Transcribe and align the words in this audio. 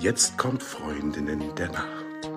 Jetzt 0.00 0.38
kommt 0.38 0.62
Freundinnen 0.62 1.42
der 1.56 1.72
Nacht. 1.72 2.30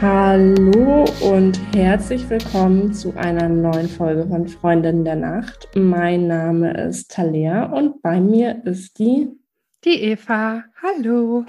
Hallo 0.00 1.04
und 1.20 1.60
herzlich 1.74 2.28
willkommen 2.30 2.94
zu 2.94 3.14
einer 3.14 3.50
neuen 3.50 3.88
Folge 3.88 4.26
von 4.26 4.48
Freundinnen 4.48 5.04
der 5.04 5.16
Nacht. 5.16 5.68
Mein 5.74 6.28
Name 6.28 6.72
ist 6.88 7.10
Talea 7.10 7.64
und 7.64 8.00
bei 8.00 8.20
mir 8.20 8.64
ist 8.64 8.98
die 8.98 9.28
die 9.84 10.00
Eva. 10.00 10.64
Hallo. 10.82 11.44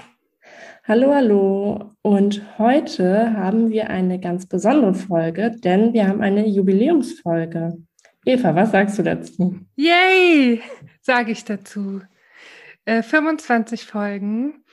Hallo, 0.88 1.16
hallo. 1.16 1.90
Und 2.04 2.44
heute 2.60 3.34
haben 3.36 3.72
wir 3.72 3.90
eine 3.90 4.20
ganz 4.20 4.46
besondere 4.46 4.94
Folge, 4.94 5.50
denn 5.50 5.94
wir 5.94 6.08
haben 6.08 6.22
eine 6.22 6.48
Jubiläumsfolge. 6.48 7.80
Eva, 8.24 8.54
was 8.54 8.70
sagst 8.70 9.00
du 9.00 9.02
dazu? 9.02 9.56
Yay, 9.76 10.62
sage 11.02 11.32
ich 11.32 11.44
dazu. 11.44 12.02
Äh, 12.86 13.02
25 13.02 13.84
Folgen 13.84 14.64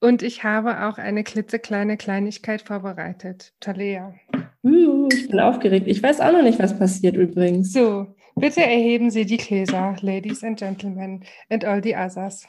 und 0.00 0.22
ich 0.22 0.42
habe 0.42 0.86
auch 0.86 0.96
eine 0.96 1.22
klitzekleine 1.22 1.98
Kleinigkeit 1.98 2.62
vorbereitet. 2.62 3.52
Talea. 3.60 4.14
Uh, 4.62 5.10
ich 5.12 5.28
bin 5.28 5.38
aufgeregt. 5.38 5.86
Ich 5.86 6.02
weiß 6.02 6.22
auch 6.22 6.32
noch 6.32 6.42
nicht, 6.42 6.58
was 6.58 6.78
passiert 6.78 7.14
übrigens. 7.14 7.74
So, 7.74 8.06
bitte 8.36 8.62
erheben 8.62 9.10
Sie 9.10 9.26
die 9.26 9.36
Gläser, 9.36 9.96
Ladies 10.00 10.42
and 10.42 10.58
Gentlemen 10.58 11.24
and 11.50 11.66
all 11.66 11.82
the 11.84 11.94
others. 11.94 12.48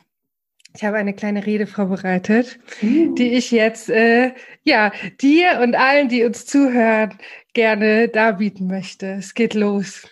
Ich 0.75 0.83
habe 0.83 0.97
eine 0.97 1.13
kleine 1.13 1.45
Rede 1.45 1.67
vorbereitet, 1.67 2.59
uh. 2.83 3.15
die 3.15 3.33
ich 3.33 3.51
jetzt 3.51 3.89
äh, 3.89 4.33
ja 4.63 4.91
dir 5.19 5.59
und 5.61 5.75
allen, 5.75 6.09
die 6.09 6.23
uns 6.23 6.45
zuhören, 6.45 7.17
gerne 7.53 8.07
darbieten 8.07 8.67
möchte. 8.67 9.07
Es 9.13 9.33
geht 9.33 9.55
los. 9.55 10.07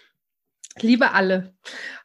Liebe 0.82 1.12
alle, 1.14 1.56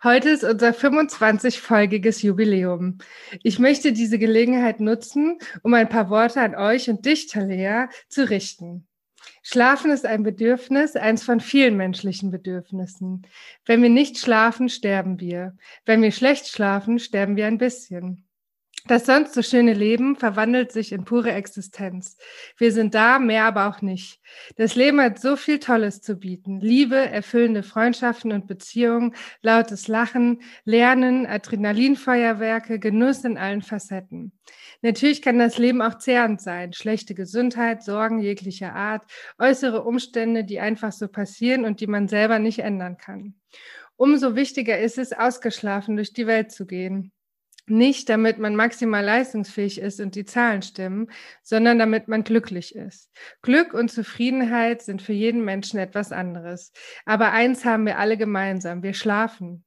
heute 0.03 0.31
ist 0.31 0.45
unser 0.45 0.71
25-folgiges 0.71 2.23
Jubiläum. 2.25 2.99
Ich 3.43 3.59
möchte 3.59 3.93
diese 3.93 4.19
Gelegenheit 4.19 4.81
nutzen, 4.81 5.39
um 5.63 5.75
ein 5.75 5.91
paar 5.91 6.09
Worte 6.09 6.41
an 6.41 6.55
euch 6.55 6.89
und 6.89 7.05
dich, 7.05 7.27
Talea, 7.27 7.91
zu 8.09 8.29
richten. 8.31 8.87
Schlafen 9.43 9.91
ist 9.91 10.07
ein 10.07 10.23
Bedürfnis, 10.23 10.97
eins 10.97 11.23
von 11.23 11.41
vielen 11.41 11.77
menschlichen 11.77 12.31
Bedürfnissen. 12.31 13.27
Wenn 13.67 13.83
wir 13.83 13.91
nicht 13.91 14.19
schlafen, 14.19 14.69
sterben 14.69 15.21
wir. 15.21 15.57
Wenn 15.85 16.01
wir 16.01 16.13
schlecht 16.13 16.49
schlafen, 16.49 16.99
sterben 16.99 17.37
wir 17.37 17.47
ein 17.47 17.59
bisschen. 17.59 18.25
Das 18.89 19.07
sonst 19.07 19.35
so 19.35 19.43
schöne 19.43 19.75
Leben 19.75 20.17
verwandelt 20.17 20.73
sich 20.73 20.91
in 20.91 21.05
pure 21.05 21.31
Existenz. 21.31 22.17
Wir 22.57 22.73
sind 22.73 22.95
da, 22.95 23.21
mehr 23.21 23.45
aber 23.45 23.69
auch 23.69 23.81
nicht. 23.81 24.21
Das 24.57 24.75
Leben 24.75 25.01
hat 25.01 25.21
so 25.21 25.37
viel 25.37 25.61
Tolles 25.61 26.01
zu 26.01 26.17
bieten. 26.17 26.59
Liebe, 26.59 26.97
erfüllende 26.97 27.63
Freundschaften 27.63 28.33
und 28.33 28.49
Beziehungen, 28.49 29.15
lautes 29.41 29.87
Lachen, 29.87 30.43
Lernen, 30.65 31.27
Adrenalinfeuerwerke, 31.27 32.81
Genuss 32.81 33.23
in 33.23 33.39
allen 33.39 33.63
Facetten. 33.63 34.33
Natürlich 34.81 35.23
kann 35.23 35.39
das 35.39 35.59
Leben 35.59 35.81
auch 35.81 35.99
zehrend 35.99 36.41
sein. 36.41 36.73
Schlechte 36.73 37.15
Gesundheit, 37.15 37.85
Sorgen 37.85 38.19
jeglicher 38.19 38.75
Art, 38.75 39.05
äußere 39.39 39.85
Umstände, 39.85 40.43
die 40.43 40.59
einfach 40.59 40.91
so 40.91 41.07
passieren 41.07 41.65
und 41.65 41.81
die 41.81 41.87
man 41.87 42.09
selber 42.09 42.41
nicht 42.41 42.59
ändern 42.59 42.97
kann. 42.97 43.35
Umso 43.95 44.35
wichtiger 44.35 44.81
ist 44.81 44.99
es, 44.99 45.13
ausgeschlafen 45.13 45.95
durch 45.95 46.13
die 46.13 46.27
Welt 46.27 46.51
zu 46.51 46.67
gehen 46.67 47.13
nicht, 47.67 48.09
damit 48.09 48.39
man 48.39 48.57
maximal 48.57 49.05
leistungsfähig 49.05 49.81
ist 49.81 50.01
und 50.01 50.15
die 50.15 50.25
Zahlen 50.25 50.63
stimmen, 50.63 51.11
sondern 51.43 51.79
damit 51.79 52.09
man 52.09 52.25
glücklich 52.25 52.75
ist. 52.75 53.11
Glück 53.43 53.73
und 53.75 53.91
Zufriedenheit 53.91 54.83
sind 54.83 55.03
für 55.03 55.13
jeden 55.13 55.45
Menschen 55.45 55.79
etwas 55.79 56.13
anderes. 56.13 56.73
Aber 57.05 57.33
eins 57.33 57.65
haben 57.65 57.87
wir 57.87 57.99
alle 57.99 58.17
gemeinsam. 58.17 58.83
Wir 58.83 58.95
schlafen. 58.95 59.65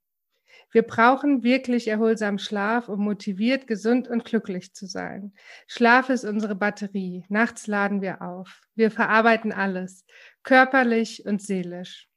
Wir 0.72 0.82
brauchen 0.82 1.42
wirklich 1.42 1.88
erholsamen 1.88 2.38
Schlaf, 2.38 2.90
um 2.90 3.00
motiviert, 3.00 3.66
gesund 3.66 4.10
und 4.10 4.26
glücklich 4.26 4.74
zu 4.74 4.88
sein. 4.88 5.34
Schlaf 5.68 6.10
ist 6.10 6.26
unsere 6.26 6.54
Batterie. 6.54 7.24
Nachts 7.30 7.66
laden 7.68 8.02
wir 8.02 8.22
auf. 8.22 8.60
Wir 8.76 8.92
verarbeiten 8.92 9.54
alles, 9.54 10.06
körperlich 10.44 11.26
und 11.26 11.42
seelisch. 11.42 12.10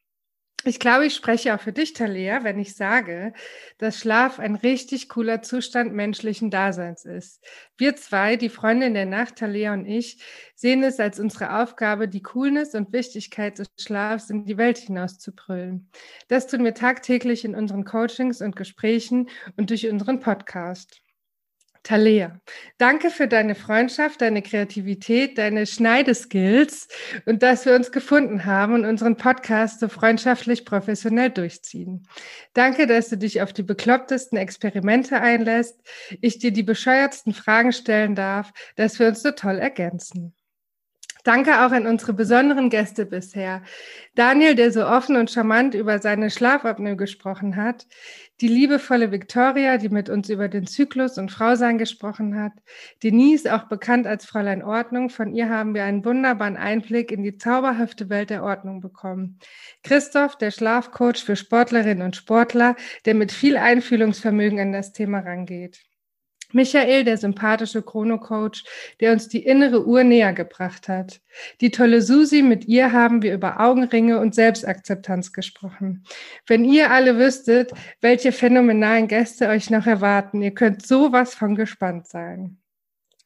Ich 0.68 0.78
glaube, 0.78 1.06
ich 1.06 1.14
spreche 1.14 1.54
auch 1.54 1.60
für 1.60 1.72
dich, 1.72 1.94
Talia, 1.94 2.44
wenn 2.44 2.58
ich 2.58 2.76
sage, 2.76 3.32
dass 3.78 4.00
Schlaf 4.00 4.38
ein 4.38 4.54
richtig 4.54 5.08
cooler 5.08 5.40
Zustand 5.40 5.94
menschlichen 5.94 6.50
Daseins 6.50 7.06
ist. 7.06 7.42
Wir 7.78 7.96
zwei, 7.96 8.36
die 8.36 8.50
Freundin 8.50 8.92
der 8.92 9.06
Nacht, 9.06 9.36
Talia 9.36 9.72
und 9.72 9.86
ich, 9.86 10.22
sehen 10.54 10.82
es 10.82 11.00
als 11.00 11.18
unsere 11.20 11.62
Aufgabe, 11.62 12.06
die 12.06 12.20
Coolness 12.20 12.74
und 12.74 12.92
Wichtigkeit 12.92 13.58
des 13.58 13.68
Schlafs 13.80 14.28
in 14.28 14.44
die 14.44 14.58
Welt 14.58 14.76
hinaus 14.76 15.18
zu 15.18 15.34
brüllen. 15.34 15.90
Das 16.28 16.46
tun 16.46 16.62
wir 16.64 16.74
tagtäglich 16.74 17.46
in 17.46 17.54
unseren 17.54 17.86
Coachings 17.86 18.42
und 18.42 18.54
Gesprächen 18.54 19.30
und 19.56 19.70
durch 19.70 19.88
unseren 19.88 20.20
Podcast. 20.20 21.00
Talea, 21.82 22.40
danke 22.76 23.10
für 23.10 23.28
deine 23.28 23.54
Freundschaft, 23.54 24.20
deine 24.20 24.42
Kreativität, 24.42 25.38
deine 25.38 25.66
Schneideskills 25.66 26.88
und 27.24 27.42
dass 27.42 27.66
wir 27.66 27.74
uns 27.74 27.92
gefunden 27.92 28.44
haben 28.44 28.74
und 28.74 28.84
unseren 28.84 29.16
Podcast 29.16 29.80
so 29.80 29.88
freundschaftlich 29.88 30.64
professionell 30.64 31.30
durchziehen. 31.30 32.06
Danke, 32.52 32.86
dass 32.86 33.08
du 33.08 33.16
dich 33.16 33.42
auf 33.42 33.52
die 33.52 33.62
beklopptesten 33.62 34.38
Experimente 34.38 35.20
einlässt, 35.20 35.80
ich 36.20 36.38
dir 36.38 36.52
die 36.52 36.62
bescheuertsten 36.62 37.34
Fragen 37.34 37.72
stellen 37.72 38.14
darf, 38.14 38.52
dass 38.76 38.98
wir 38.98 39.08
uns 39.08 39.22
so 39.22 39.30
toll 39.30 39.58
ergänzen. 39.58 40.34
Danke 41.24 41.66
auch 41.66 41.72
an 41.72 41.86
unsere 41.86 42.14
besonderen 42.14 42.70
Gäste 42.70 43.04
bisher. 43.04 43.62
Daniel, 44.14 44.54
der 44.54 44.72
so 44.72 44.86
offen 44.86 45.16
und 45.16 45.30
charmant 45.30 45.74
über 45.74 45.98
seine 45.98 46.30
Schlafapnoe 46.30 46.96
gesprochen 46.96 47.56
hat. 47.56 47.86
Die 48.40 48.46
liebevolle 48.46 49.10
Victoria, 49.10 49.78
die 49.78 49.88
mit 49.88 50.08
uns 50.08 50.28
über 50.28 50.48
den 50.48 50.66
Zyklus 50.66 51.18
und 51.18 51.32
Frausein 51.32 51.76
gesprochen 51.76 52.40
hat. 52.40 52.52
Denise, 53.02 53.52
auch 53.52 53.64
bekannt 53.64 54.06
als 54.06 54.26
Fräulein 54.26 54.62
Ordnung. 54.62 55.10
Von 55.10 55.34
ihr 55.34 55.48
haben 55.48 55.74
wir 55.74 55.82
einen 55.82 56.04
wunderbaren 56.04 56.56
Einblick 56.56 57.10
in 57.10 57.24
die 57.24 57.36
zauberhafte 57.36 58.08
Welt 58.10 58.30
der 58.30 58.44
Ordnung 58.44 58.80
bekommen. 58.80 59.40
Christoph, 59.82 60.36
der 60.36 60.52
Schlafcoach 60.52 61.24
für 61.24 61.34
Sportlerinnen 61.34 62.04
und 62.04 62.14
Sportler, 62.14 62.76
der 63.06 63.14
mit 63.14 63.32
viel 63.32 63.56
Einfühlungsvermögen 63.56 64.60
an 64.60 64.72
das 64.72 64.92
Thema 64.92 65.18
rangeht. 65.18 65.80
Michael, 66.52 67.04
der 67.04 67.18
sympathische 67.18 67.82
Chrono-Coach, 67.82 68.64
der 69.00 69.12
uns 69.12 69.28
die 69.28 69.44
innere 69.44 69.86
Uhr 69.86 70.02
näher 70.02 70.32
gebracht 70.32 70.88
hat. 70.88 71.20
Die 71.60 71.70
tolle 71.70 72.00
Susi, 72.00 72.42
mit 72.42 72.66
ihr 72.66 72.92
haben 72.92 73.22
wir 73.22 73.34
über 73.34 73.60
Augenringe 73.60 74.18
und 74.18 74.34
Selbstakzeptanz 74.34 75.32
gesprochen. 75.32 76.04
Wenn 76.46 76.64
ihr 76.64 76.90
alle 76.90 77.18
wüsstet, 77.18 77.72
welche 78.00 78.32
phänomenalen 78.32 79.08
Gäste 79.08 79.48
euch 79.48 79.68
noch 79.68 79.86
erwarten, 79.86 80.42
ihr 80.42 80.54
könnt 80.54 80.86
sowas 80.86 81.34
von 81.34 81.54
gespannt 81.54 82.06
sein. 82.08 82.58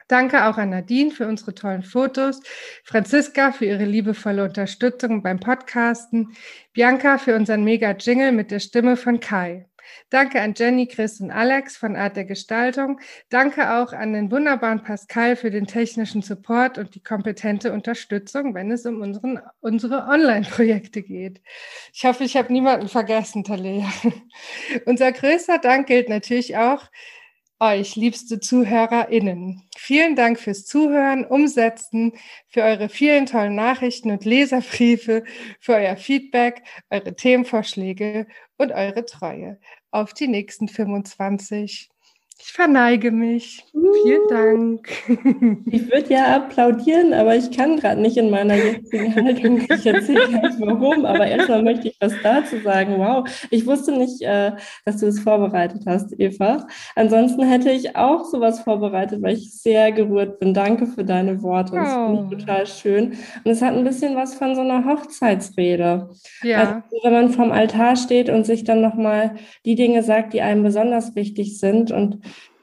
Danke 0.08 0.44
auch 0.44 0.58
an 0.58 0.70
Nadine 0.70 1.10
für 1.10 1.26
unsere 1.26 1.54
tollen 1.54 1.82
Fotos, 1.82 2.42
Franziska 2.84 3.52
für 3.52 3.64
ihre 3.64 3.84
liebevolle 3.84 4.44
Unterstützung 4.44 5.22
beim 5.22 5.40
Podcasten, 5.40 6.36
Bianca 6.74 7.16
für 7.16 7.34
unseren 7.34 7.64
Mega-Jingle 7.64 8.32
mit 8.32 8.50
der 8.50 8.58
Stimme 8.58 8.96
von 8.96 9.20
Kai. 9.20 9.70
Danke 10.10 10.40
an 10.40 10.54
Jenny, 10.56 10.86
Chris 10.86 11.20
und 11.20 11.30
Alex 11.30 11.76
von 11.76 11.96
Art 11.96 12.16
der 12.16 12.24
Gestaltung. 12.24 13.00
Danke 13.28 13.74
auch 13.74 13.92
an 13.92 14.12
den 14.12 14.30
wunderbaren 14.30 14.82
Pascal 14.82 15.36
für 15.36 15.50
den 15.50 15.66
technischen 15.66 16.22
Support 16.22 16.78
und 16.78 16.94
die 16.94 17.02
kompetente 17.02 17.72
Unterstützung, 17.72 18.54
wenn 18.54 18.70
es 18.70 18.86
um 18.86 19.00
unseren, 19.00 19.40
unsere 19.60 20.06
Online-Projekte 20.08 21.02
geht. 21.02 21.40
Ich 21.92 22.04
hoffe, 22.04 22.24
ich 22.24 22.36
habe 22.36 22.52
niemanden 22.52 22.88
vergessen, 22.88 23.44
Talea. 23.44 23.90
Unser 24.86 25.12
größter 25.12 25.58
Dank 25.58 25.86
gilt 25.86 26.08
natürlich 26.08 26.56
auch 26.56 26.88
euch, 27.62 27.94
liebste 27.94 28.40
ZuhörerInnen. 28.40 29.62
Vielen 29.76 30.16
Dank 30.16 30.40
fürs 30.40 30.66
Zuhören, 30.66 31.24
Umsetzen, 31.24 32.12
für 32.48 32.62
eure 32.62 32.88
vielen 32.88 33.26
tollen 33.26 33.54
Nachrichten 33.54 34.10
und 34.10 34.24
Leserbriefe, 34.24 35.22
für 35.60 35.74
euer 35.74 35.96
Feedback, 35.96 36.62
eure 36.90 37.14
Themenvorschläge 37.14 38.26
und 38.56 38.72
eure 38.72 39.04
Treue. 39.06 39.60
Auf 39.92 40.12
die 40.12 40.26
nächsten 40.26 40.66
25. 40.66 41.91
Ich 42.38 42.52
verneige 42.52 43.10
mich. 43.10 43.64
Uh. 43.72 43.92
Vielen 44.02 44.28
Dank. 44.28 44.88
Ich 45.70 45.90
würde 45.90 46.12
ja 46.12 46.36
applaudieren, 46.36 47.12
aber 47.12 47.36
ich 47.36 47.50
kann 47.50 47.76
gerade 47.76 48.00
nicht 48.00 48.16
in 48.16 48.30
meiner 48.30 48.56
jetzigen 48.56 49.14
Haltung. 49.24 49.60
Ich 49.60 49.86
erzähle 49.86 50.28
gleich 50.28 50.54
warum, 50.58 51.04
aber 51.04 51.26
erstmal 51.26 51.62
möchte 51.62 51.88
ich 51.88 51.96
was 52.00 52.12
dazu 52.22 52.58
sagen. 52.58 52.98
Wow, 52.98 53.28
ich 53.50 53.66
wusste 53.66 53.92
nicht, 53.92 54.22
äh, 54.22 54.52
dass 54.84 54.98
du 54.98 55.06
es 55.06 55.20
vorbereitet 55.20 55.82
hast, 55.86 56.18
Eva. 56.18 56.66
Ansonsten 56.94 57.42
hätte 57.42 57.70
ich 57.70 57.96
auch 57.96 58.24
sowas 58.24 58.60
vorbereitet, 58.60 59.22
weil 59.22 59.34
ich 59.34 59.52
sehr 59.52 59.92
gerührt 59.92 60.40
bin. 60.40 60.54
Danke 60.54 60.86
für 60.86 61.04
deine 61.04 61.42
Worte. 61.42 61.72
Das 61.74 61.94
oh. 61.94 62.06
finde 62.06 62.36
ich 62.36 62.44
total 62.44 62.66
schön. 62.66 63.12
Und 63.44 63.50
es 63.50 63.62
hat 63.62 63.74
ein 63.74 63.84
bisschen 63.84 64.16
was 64.16 64.34
von 64.34 64.54
so 64.54 64.62
einer 64.62 64.84
Hochzeitsrede. 64.84 66.10
Ja. 66.42 66.58
Also, 66.58 67.04
wenn 67.04 67.12
man 67.12 67.30
vom 67.30 67.52
Altar 67.52 67.96
steht 67.96 68.28
und 68.30 68.44
sich 68.44 68.64
dann 68.64 68.80
nochmal 68.80 69.36
die 69.64 69.74
Dinge 69.74 70.02
sagt, 70.02 70.32
die 70.32 70.42
einem 70.42 70.62
besonders 70.62 71.14
wichtig 71.14 71.58
sind 71.58 71.90
und 71.90 72.18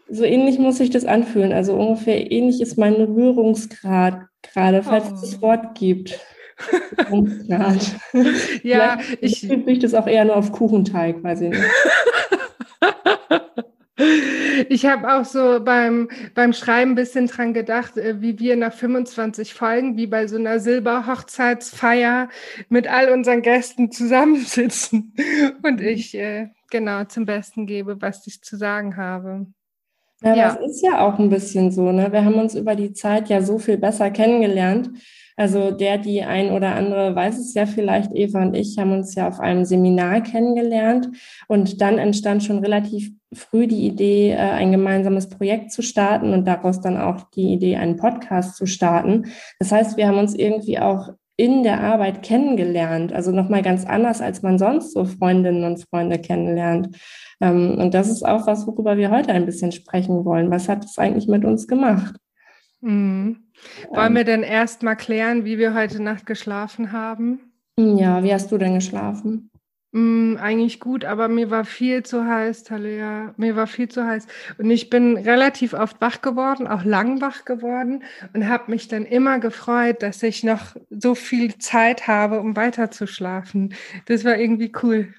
so 0.10 0.24
ähnlich 0.24 0.60
muss 0.60 0.78
sich 0.78 0.90
das 0.90 1.06
anfühlen. 1.06 1.54
Also 1.54 1.74
ungefähr 1.74 2.32
ähnlich 2.32 2.62
ist 2.62 2.78
mein 2.78 2.96
Rührungsgrad 2.96 4.22
gerade, 4.42 4.84
falls 4.84 5.10
oh. 5.10 5.16
es 5.16 5.22
das 5.22 5.42
Wort 5.42 5.76
gibt. 5.76 6.20
ja, 8.64 9.00
ich 9.22 9.44
liegt 9.44 9.84
es 9.84 9.94
auch 9.94 10.08
eher 10.08 10.26
nur 10.26 10.36
auf 10.36 10.52
Kuchenteig, 10.52 11.24
weiß 11.24 11.42
ich 11.42 11.50
nicht. 11.52 11.64
Ich 14.70 14.86
habe 14.86 15.14
auch 15.14 15.26
so 15.26 15.60
beim, 15.64 16.10
beim 16.34 16.54
Schreiben 16.54 16.92
ein 16.92 16.96
bisschen 16.96 17.28
dran 17.28 17.54
gedacht, 17.54 17.98
äh, 17.98 18.22
wie 18.22 18.40
wir 18.40 18.56
nach 18.56 18.74
25 18.74 19.54
Folgen, 19.54 19.98
wie 19.98 20.08
bei 20.08 20.28
so 20.28 20.38
einer 20.38 20.60
Silberhochzeitsfeier 20.60 22.30
mit 22.70 22.88
all 22.88 23.10
unseren 23.10 23.42
Gästen 23.42 23.92
zusammensitzen 23.92 25.14
und 25.64 25.82
ich 25.82 26.16
äh, 26.16 26.50
genau 26.70 27.04
zum 27.06 27.26
Besten 27.26 27.66
gebe, 27.66 28.02
was 28.02 28.26
ich 28.28 28.42
zu 28.42 28.58
sagen 28.58 28.96
habe. 28.96 29.48
Ja, 30.22 30.36
ja, 30.36 30.56
das 30.56 30.70
ist 30.70 30.82
ja 30.82 31.08
auch 31.08 31.18
ein 31.18 31.30
bisschen 31.30 31.72
so. 31.72 31.92
Ne? 31.92 32.12
Wir 32.12 32.26
haben 32.26 32.36
uns 32.36 32.56
über 32.56 32.76
die 32.76 32.94
Zeit 32.94 33.30
ja 33.30 33.42
so 33.42 33.58
viel 33.58 33.78
besser 33.78 34.12
kennengelernt. 34.12 34.90
Also 35.38 35.72
der, 35.72 35.98
die 35.98 36.22
ein 36.22 36.52
oder 36.52 36.76
andere 36.76 37.16
weiß 37.16 37.40
es 37.40 37.54
ja 37.54 37.66
vielleicht, 37.66 38.14
Eva 38.14 38.42
und 38.42 38.58
ich 38.58 38.78
haben 38.78 38.92
uns 38.92 39.16
ja 39.16 39.30
auf 39.30 39.40
einem 39.40 39.64
Seminar 39.64 40.20
kennengelernt 40.20 41.08
und 41.48 41.80
dann 41.80 41.98
entstand 41.98 42.44
schon 42.44 42.60
relativ 42.60 43.14
früh 43.32 43.66
die 43.66 43.88
Idee, 43.88 44.32
äh, 44.32 44.36
ein 44.36 44.74
gemeinsames 44.74 45.30
Projekt 45.30 45.72
zu 45.72 45.82
starten 45.82 46.34
und 46.34 46.46
daraus 46.46 46.82
dann 46.82 46.98
auch 46.98 47.30
die 47.32 47.54
Idee, 47.54 47.78
einen 47.78 47.96
Podcast 47.96 48.58
zu 48.58 48.66
starten. 48.66 49.28
Das 49.60 49.72
heißt, 49.72 49.96
wir 49.96 50.10
haben 50.10 50.18
uns 50.18 50.36
irgendwie 50.36 50.78
auch 50.80 51.14
in 51.40 51.64
der 51.64 51.80
Arbeit 51.80 52.22
kennengelernt, 52.22 53.14
also 53.14 53.32
nochmal 53.32 53.62
ganz 53.62 53.86
anders, 53.86 54.20
als 54.20 54.42
man 54.42 54.60
sonst 54.60 54.92
so 54.92 55.06
Freundinnen 55.06 55.64
und 55.64 55.82
Freunde 55.90 56.20
kennenlernt. 56.20 56.98
Ähm, 57.40 57.78
und 57.80 57.94
das 57.94 58.10
ist 58.10 58.24
auch 58.24 58.46
was, 58.46 58.68
worüber 58.68 58.98
wir 58.98 59.10
heute 59.10 59.32
ein 59.32 59.46
bisschen 59.46 59.72
sprechen 59.72 60.26
wollen. 60.26 60.52
Was 60.52 60.68
hat 60.68 60.84
es 60.84 60.98
eigentlich 60.98 61.30
mit 61.30 61.46
uns 61.46 61.66
gemacht? 61.66 62.18
Mhm. 62.82 63.46
Wollen 63.90 64.08
ähm, 64.08 64.16
wir 64.16 64.26
denn 64.26 64.44
erst 64.44 64.84
mal 64.84 64.96
klären, 64.96 65.46
wie 65.46 65.58
wir 65.58 65.74
heute 65.74 66.04
Nacht 66.04 66.26
geschlafen 66.26 66.92
haben? 66.92 67.40
Ja, 67.78 68.22
wie 68.22 68.34
hast 68.34 68.52
du 68.52 68.58
denn 68.58 68.74
geschlafen? 68.74 69.50
Mm, 69.92 70.38
eigentlich 70.38 70.80
gut, 70.80 71.04
aber 71.04 71.28
mir 71.30 71.50
war 71.50 71.66
viel 71.66 72.04
zu 72.04 72.24
heiß, 72.24 72.64
Talia. 72.64 73.34
Mir 73.38 73.56
war 73.56 73.66
viel 73.66 73.90
zu 73.90 74.06
heiß. 74.06 74.28
Und 74.60 74.70
ich 74.70 74.92
bin 74.92 75.18
relativ 75.18 75.74
oft 75.74 76.00
wach 76.00 76.22
geworden, 76.22 76.68
auch 76.68 76.84
lang 76.84 77.22
wach 77.22 77.44
geworden 77.46 78.04
und 78.34 78.48
habe 78.48 78.70
mich 78.70 78.88
dann 78.88 79.06
immer 79.06 79.40
gefreut, 79.40 80.04
dass 80.04 80.22
ich 80.22 80.44
noch 80.44 80.76
so 80.92 81.16
viel 81.16 81.58
Zeit 81.58 82.08
habe, 82.08 82.40
um 82.40 82.56
weiter 82.56 82.92
zu 82.92 83.08
schlafen. 83.08 83.74
Das 84.06 84.24
war 84.26 84.38
irgendwie 84.38 84.72
cool. 84.84 85.14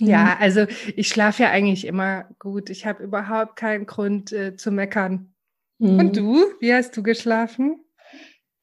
Ja, 0.00 0.24
mhm. 0.24 0.42
also 0.42 0.66
ich 0.96 1.08
schlafe 1.08 1.42
ja 1.42 1.50
eigentlich 1.50 1.86
immer 1.86 2.30
gut. 2.38 2.70
Ich 2.70 2.86
habe 2.86 3.02
überhaupt 3.02 3.56
keinen 3.56 3.84
Grund 3.84 4.32
äh, 4.32 4.56
zu 4.56 4.70
meckern. 4.70 5.34
Mhm. 5.78 5.98
Und 5.98 6.16
du, 6.16 6.44
wie 6.60 6.72
hast 6.72 6.96
du 6.96 7.02
geschlafen? 7.02 7.84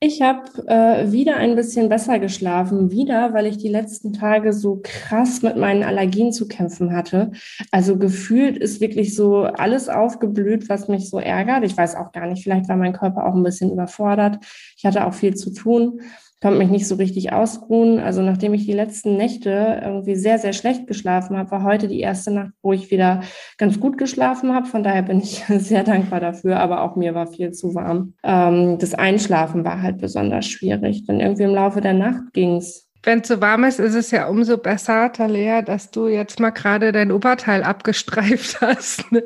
Ich 0.01 0.21
habe 0.21 0.43
äh, 0.67 1.11
wieder 1.11 1.37
ein 1.37 1.55
bisschen 1.55 1.87
besser 1.87 2.19
geschlafen, 2.19 2.91
wieder, 2.91 3.33
weil 3.33 3.45
ich 3.45 3.57
die 3.57 3.69
letzten 3.69 4.11
Tage 4.11 4.51
so 4.51 4.81
krass 4.83 5.41
mit 5.41 5.55
meinen 5.55 5.83
Allergien 5.83 6.33
zu 6.33 6.47
kämpfen 6.49 6.93
hatte. 6.93 7.31
Also 7.71 7.97
gefühlt 7.97 8.57
ist 8.57 8.81
wirklich 8.81 9.15
so 9.15 9.43
alles 9.43 9.87
aufgeblüht, 9.87 10.67
was 10.67 10.89
mich 10.89 11.09
so 11.09 11.17
ärgert. 11.17 11.63
Ich 11.63 11.77
weiß 11.77 11.95
auch 11.95 12.11
gar 12.11 12.27
nicht, 12.27 12.43
vielleicht 12.43 12.67
war 12.67 12.75
mein 12.75 12.93
Körper 12.93 13.25
auch 13.25 13.35
ein 13.35 13.43
bisschen 13.43 13.71
überfordert. 13.71 14.45
Ich 14.77 14.85
hatte 14.85 15.07
auch 15.07 15.13
viel 15.13 15.35
zu 15.35 15.51
tun 15.53 16.01
konnte 16.45 16.59
mich 16.59 16.69
nicht 16.69 16.87
so 16.87 16.93
richtig 16.93 17.33
ausruhen. 17.33 17.97
Also 17.97 18.21
nachdem 18.21 18.53
ich 18.53 18.67
die 18.67 18.73
letzten 18.73 19.17
Nächte 19.17 19.81
irgendwie 19.83 20.13
sehr, 20.13 20.37
sehr 20.37 20.53
schlecht 20.53 20.85
geschlafen 20.85 21.35
habe, 21.35 21.49
war 21.49 21.63
heute 21.63 21.87
die 21.87 22.01
erste 22.01 22.29
Nacht, 22.29 22.51
wo 22.61 22.71
ich 22.71 22.91
wieder 22.91 23.21
ganz 23.57 23.79
gut 23.79 23.97
geschlafen 23.97 24.53
habe. 24.53 24.67
Von 24.67 24.83
daher 24.83 25.01
bin 25.01 25.21
ich 25.21 25.43
sehr 25.49 25.83
dankbar 25.83 26.19
dafür, 26.19 26.59
aber 26.59 26.83
auch 26.83 26.97
mir 26.97 27.15
war 27.15 27.25
viel 27.25 27.49
zu 27.49 27.73
warm. 27.73 28.13
Ähm, 28.21 28.77
das 28.77 28.93
Einschlafen 28.93 29.65
war 29.65 29.81
halt 29.81 29.97
besonders 29.97 30.45
schwierig. 30.45 31.07
Dann 31.07 31.19
irgendwie 31.19 31.45
im 31.45 31.55
Laufe 31.55 31.81
der 31.81 31.93
Nacht 31.93 32.31
ging 32.33 32.57
es 32.57 32.84
wenn 33.05 33.19
es 33.19 33.27
so 33.27 33.39
warm 33.39 33.63
ist, 33.63 33.79
ist 33.79 33.93
es 33.93 34.11
ja 34.11 34.27
umso 34.27 34.57
besser, 34.57 35.11
Talea, 35.11 35.61
dass 35.61 35.91
du 35.91 36.07
jetzt 36.07 36.39
mal 36.39 36.49
gerade 36.49 36.91
dein 36.91 37.11
Oberteil 37.11 37.63
abgestreift 37.63 38.61
hast. 38.61 39.11
Ne? 39.11 39.23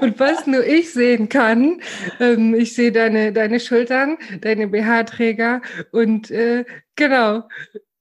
Und 0.00 0.18
was 0.18 0.46
nur 0.46 0.66
ich 0.66 0.92
sehen 0.92 1.28
kann, 1.28 1.80
ähm, 2.20 2.54
ich 2.54 2.74
sehe 2.74 2.92
deine, 2.92 3.32
deine 3.32 3.60
Schultern, 3.60 4.18
deine 4.40 4.68
BH-Träger 4.68 5.62
und 5.92 6.30
äh, 6.30 6.64
genau. 6.96 7.44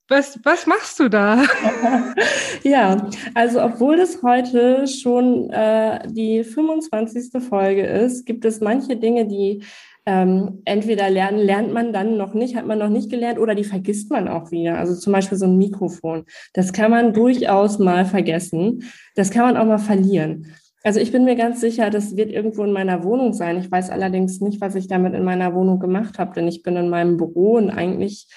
Was, 0.07 0.37
was 0.43 0.67
machst 0.67 0.99
du 0.99 1.07
da? 1.07 1.45
ja, 2.63 3.09
also 3.33 3.63
obwohl 3.63 3.97
es 3.97 4.21
heute 4.21 4.85
schon 4.85 5.49
äh, 5.51 6.05
die 6.09 6.43
25. 6.43 7.41
Folge 7.41 7.85
ist, 7.85 8.25
gibt 8.25 8.43
es 8.43 8.59
manche 8.59 8.97
Dinge, 8.97 9.25
die 9.25 9.63
ähm, 10.05 10.61
entweder 10.65 11.09
lernen, 11.09 11.39
lernt 11.39 11.73
man 11.73 11.93
dann 11.93 12.17
noch 12.17 12.33
nicht, 12.33 12.55
hat 12.55 12.65
man 12.65 12.79
noch 12.79 12.89
nicht 12.89 13.09
gelernt 13.09 13.39
oder 13.39 13.53
die 13.53 13.63
vergisst 13.63 14.09
man 14.09 14.27
auch 14.27 14.51
wieder. 14.51 14.77
Also 14.77 14.95
zum 14.95 15.13
Beispiel 15.13 15.37
so 15.37 15.45
ein 15.45 15.57
Mikrofon. 15.57 16.25
Das 16.53 16.73
kann 16.73 16.91
man 16.91 17.13
durchaus 17.13 17.77
mal 17.77 18.05
vergessen. 18.05 18.83
Das 19.15 19.29
kann 19.29 19.43
man 19.43 19.57
auch 19.57 19.65
mal 19.65 19.77
verlieren. 19.77 20.47
Also 20.83 20.99
ich 20.99 21.11
bin 21.11 21.25
mir 21.25 21.35
ganz 21.35 21.61
sicher, 21.61 21.91
das 21.91 22.17
wird 22.17 22.31
irgendwo 22.31 22.63
in 22.63 22.71
meiner 22.71 23.03
Wohnung 23.03 23.33
sein. 23.33 23.59
Ich 23.59 23.71
weiß 23.71 23.91
allerdings 23.91 24.41
nicht, 24.41 24.61
was 24.61 24.73
ich 24.73 24.87
damit 24.87 25.13
in 25.13 25.23
meiner 25.23 25.53
Wohnung 25.53 25.79
gemacht 25.79 26.17
habe, 26.17 26.33
denn 26.33 26.47
ich 26.47 26.63
bin 26.63 26.75
in 26.75 26.89
meinem 26.89 27.17
Büro 27.17 27.57
und 27.57 27.69
eigentlich 27.69 28.27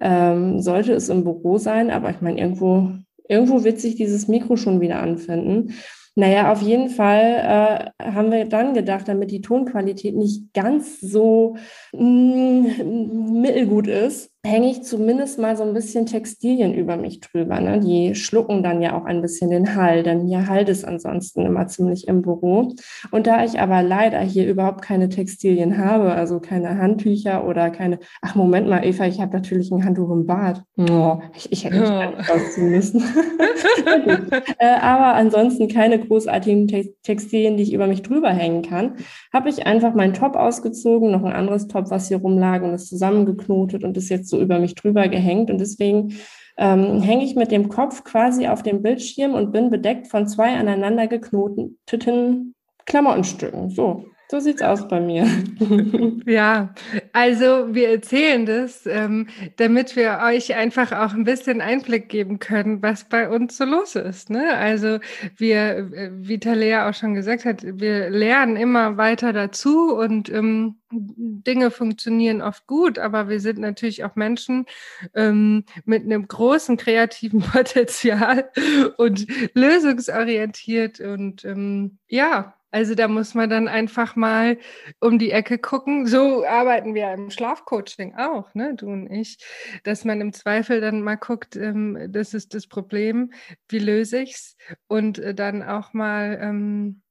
ähm, 0.00 0.60
sollte 0.60 0.94
es 0.94 1.08
im 1.08 1.22
Büro 1.22 1.58
sein, 1.58 1.90
aber 1.92 2.10
ich 2.10 2.20
meine, 2.20 2.40
irgendwo, 2.40 2.90
irgendwo 3.28 3.62
wird 3.62 3.78
sich 3.78 3.94
dieses 3.94 4.26
Mikro 4.26 4.56
schon 4.56 4.80
wieder 4.80 5.00
anfinden. 5.00 5.74
Naja, 6.14 6.52
auf 6.52 6.60
jeden 6.60 6.90
Fall 6.90 7.92
äh, 7.98 8.04
haben 8.12 8.30
wir 8.30 8.44
dann 8.46 8.74
gedacht, 8.74 9.08
damit 9.08 9.30
die 9.30 9.40
Tonqualität 9.40 10.14
nicht 10.14 10.52
ganz 10.52 11.00
so 11.00 11.56
mm, 11.92 13.40
mittelgut 13.40 13.86
ist, 13.86 14.31
hänge 14.44 14.70
ich 14.70 14.82
zumindest 14.82 15.38
mal 15.38 15.56
so 15.56 15.62
ein 15.62 15.72
bisschen 15.72 16.04
Textilien 16.04 16.74
über 16.74 16.96
mich 16.96 17.20
drüber. 17.20 17.60
Ne? 17.60 17.78
Die 17.78 18.16
schlucken 18.16 18.64
dann 18.64 18.82
ja 18.82 18.98
auch 18.98 19.04
ein 19.04 19.22
bisschen 19.22 19.50
den 19.50 19.76
Hall, 19.76 20.02
denn 20.02 20.24
mir 20.24 20.48
halt 20.48 20.68
es 20.68 20.82
ansonsten 20.84 21.46
immer 21.46 21.68
ziemlich 21.68 22.08
im 22.08 22.22
Büro. 22.22 22.74
Und 23.12 23.28
da 23.28 23.44
ich 23.44 23.60
aber 23.60 23.84
leider 23.84 24.18
hier 24.18 24.48
überhaupt 24.48 24.82
keine 24.82 25.08
Textilien 25.08 25.78
habe, 25.78 26.12
also 26.12 26.40
keine 26.40 26.76
Handtücher 26.76 27.46
oder 27.46 27.70
keine, 27.70 28.00
ach 28.20 28.34
Moment 28.34 28.68
mal, 28.68 28.84
Eva, 28.84 29.06
ich 29.06 29.20
habe 29.20 29.32
natürlich 29.32 29.70
ein 29.70 29.84
Handtuch 29.84 30.10
im 30.10 30.26
Bad. 30.26 30.64
Oh, 30.76 31.20
ich, 31.36 31.52
ich 31.52 31.64
hätte 31.64 31.78
mich 31.78 31.88
ja. 31.88 32.12
ausziehen 32.28 32.70
müssen. 32.70 33.00
äh, 34.58 34.74
aber 34.80 35.14
ansonsten 35.14 35.68
keine 35.68 36.00
großartigen 36.00 36.66
Textilien, 37.04 37.56
die 37.56 37.62
ich 37.62 37.72
über 37.72 37.86
mich 37.86 38.02
drüber 38.02 38.30
hängen 38.30 38.62
kann. 38.62 38.96
Habe 39.32 39.50
ich 39.50 39.68
einfach 39.68 39.94
meinen 39.94 40.14
Top 40.14 40.34
ausgezogen, 40.34 41.12
noch 41.12 41.22
ein 41.22 41.32
anderes 41.32 41.68
Top, 41.68 41.90
was 41.90 42.08
hier 42.08 42.16
rumlag 42.16 42.62
und 42.62 42.74
ist 42.74 42.88
zusammengeknotet 42.88 43.84
und 43.84 43.96
ist 43.96 44.08
jetzt 44.08 44.31
so 44.32 44.40
über 44.40 44.58
mich 44.58 44.74
drüber 44.74 45.06
gehängt. 45.06 45.50
Und 45.50 45.58
deswegen 45.58 46.14
ähm, 46.58 47.00
hänge 47.00 47.24
ich 47.24 47.36
mit 47.36 47.52
dem 47.52 47.68
Kopf 47.68 48.02
quasi 48.04 48.48
auf 48.48 48.62
dem 48.62 48.82
Bildschirm 48.82 49.34
und 49.34 49.52
bin 49.52 49.70
bedeckt 49.70 50.08
von 50.08 50.26
zwei 50.26 50.56
aneinander 50.56 51.06
geknoteten 51.06 52.54
Klamottenstücken. 52.84 53.70
So, 53.70 54.06
so 54.32 54.40
sieht's 54.40 54.62
aus 54.62 54.88
bei 54.88 54.98
mir. 54.98 55.26
Ja, 56.24 56.74
also 57.12 57.74
wir 57.74 57.90
erzählen 57.90 58.46
das, 58.46 58.86
ähm, 58.86 59.26
damit 59.56 59.96
wir 59.96 60.20
euch 60.24 60.54
einfach 60.54 60.92
auch 60.92 61.12
ein 61.12 61.24
bisschen 61.24 61.60
Einblick 61.60 62.08
geben 62.08 62.38
können, 62.38 62.80
was 62.80 63.08
bei 63.08 63.28
uns 63.28 63.56
so 63.56 63.64
los 63.64 63.96
ist. 63.96 64.30
Ne? 64.30 64.54
Also 64.54 65.00
wir, 65.36 65.92
äh, 65.92 66.10
wie 66.14 66.38
Talea 66.38 66.88
auch 66.88 66.94
schon 66.94 67.14
gesagt 67.14 67.44
hat, 67.44 67.62
wir 67.64 68.08
lernen 68.08 68.56
immer 68.56 68.96
weiter 68.96 69.32
dazu 69.32 69.94
und 69.94 70.30
ähm, 70.30 70.76
Dinge 70.90 71.70
funktionieren 71.70 72.40
oft 72.40 72.66
gut, 72.66 72.98
aber 72.98 73.28
wir 73.28 73.40
sind 73.40 73.58
natürlich 73.58 74.04
auch 74.04 74.14
Menschen 74.14 74.66
ähm, 75.14 75.64
mit 75.84 76.04
einem 76.04 76.28
großen 76.28 76.76
kreativen 76.76 77.40
Potenzial 77.52 78.50
und 78.96 79.26
lösungsorientiert 79.54 81.00
und 81.00 81.44
ähm, 81.44 81.98
ja, 82.08 82.54
also 82.72 82.94
da 82.94 83.06
muss 83.06 83.34
man 83.34 83.50
dann 83.50 83.68
einfach 83.68 84.16
mal 84.16 84.58
um 84.98 85.18
die 85.18 85.30
Ecke 85.30 85.58
gucken. 85.58 86.06
So 86.06 86.44
arbeiten 86.44 86.94
wir 86.94 87.12
im 87.12 87.30
Schlafcoaching 87.30 88.16
auch, 88.16 88.52
ne, 88.54 88.74
du 88.74 88.86
und 88.86 89.10
ich, 89.10 89.36
dass 89.84 90.04
man 90.04 90.20
im 90.22 90.32
Zweifel 90.32 90.80
dann 90.80 91.02
mal 91.02 91.16
guckt, 91.16 91.54
ähm, 91.54 92.08
das 92.08 92.32
ist 92.32 92.54
das 92.54 92.66
Problem, 92.66 93.32
wie 93.68 93.78
löse 93.78 94.22
ich's 94.22 94.56
und 94.88 95.18
äh, 95.18 95.34
dann 95.34 95.62
auch 95.62 95.92
mal 95.92 96.38
ähm, 96.40 97.02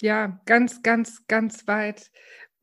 ja 0.00 0.40
ganz, 0.46 0.82
ganz, 0.82 1.26
ganz 1.28 1.68
weit 1.68 2.10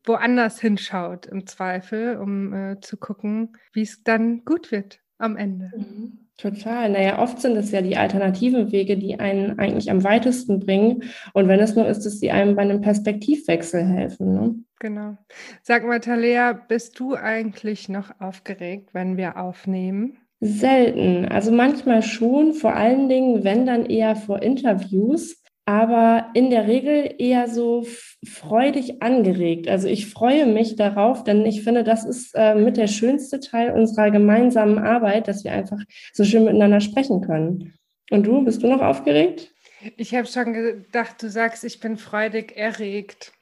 woanders 0.04 0.60
hinschaut 0.60 1.26
im 1.26 1.46
Zweifel, 1.46 2.16
um 2.16 2.52
äh, 2.52 2.80
zu 2.80 2.96
gucken, 2.96 3.56
wie 3.72 3.82
es 3.82 4.02
dann 4.02 4.44
gut 4.44 4.72
wird 4.72 5.00
am 5.18 5.36
Ende. 5.36 5.70
Mhm. 5.76 6.19
Total. 6.40 6.88
Naja, 6.88 7.18
oft 7.18 7.38
sind 7.40 7.54
es 7.56 7.70
ja 7.70 7.82
die 7.82 7.98
alternativen 7.98 8.72
Wege, 8.72 8.96
die 8.96 9.20
einen 9.20 9.58
eigentlich 9.58 9.90
am 9.90 10.02
weitesten 10.04 10.58
bringen. 10.58 11.02
Und 11.34 11.48
wenn 11.48 11.60
es 11.60 11.76
nur 11.76 11.86
ist, 11.86 12.06
dass 12.06 12.18
sie 12.18 12.30
einem 12.30 12.56
bei 12.56 12.62
einem 12.62 12.80
Perspektivwechsel 12.80 13.84
helfen. 13.84 14.34
Ne? 14.34 14.54
Genau. 14.78 15.18
Sag 15.62 15.84
mal, 15.84 16.00
Talea, 16.00 16.54
bist 16.54 16.98
du 16.98 17.14
eigentlich 17.14 17.90
noch 17.90 18.18
aufgeregt, 18.20 18.94
wenn 18.94 19.18
wir 19.18 19.36
aufnehmen? 19.36 20.16
Selten. 20.40 21.26
Also 21.26 21.52
manchmal 21.52 22.02
schon, 22.02 22.54
vor 22.54 22.74
allen 22.74 23.10
Dingen, 23.10 23.44
wenn 23.44 23.66
dann 23.66 23.84
eher 23.84 24.16
vor 24.16 24.40
Interviews. 24.42 25.39
Aber 25.66 26.30
in 26.34 26.50
der 26.50 26.66
Regel 26.66 27.14
eher 27.18 27.48
so 27.48 27.86
freudig 28.26 29.02
angeregt. 29.02 29.68
Also 29.68 29.88
ich 29.88 30.06
freue 30.06 30.46
mich 30.46 30.76
darauf, 30.76 31.24
denn 31.24 31.46
ich 31.46 31.62
finde, 31.62 31.84
das 31.84 32.04
ist 32.04 32.34
äh, 32.34 32.54
mit 32.54 32.76
der 32.76 32.88
schönste 32.88 33.40
Teil 33.40 33.72
unserer 33.72 34.10
gemeinsamen 34.10 34.78
Arbeit, 34.78 35.28
dass 35.28 35.44
wir 35.44 35.52
einfach 35.52 35.78
so 36.12 36.24
schön 36.24 36.44
miteinander 36.44 36.80
sprechen 36.80 37.20
können. 37.20 37.74
Und 38.10 38.26
du, 38.26 38.44
bist 38.44 38.62
du 38.62 38.66
noch 38.66 38.82
aufgeregt? 38.82 39.52
Ich 39.96 40.14
habe 40.14 40.26
schon 40.26 40.52
gedacht, 40.52 41.22
du 41.22 41.30
sagst, 41.30 41.64
ich 41.64 41.80
bin 41.80 41.96
freudig 41.96 42.56
erregt. 42.56 43.32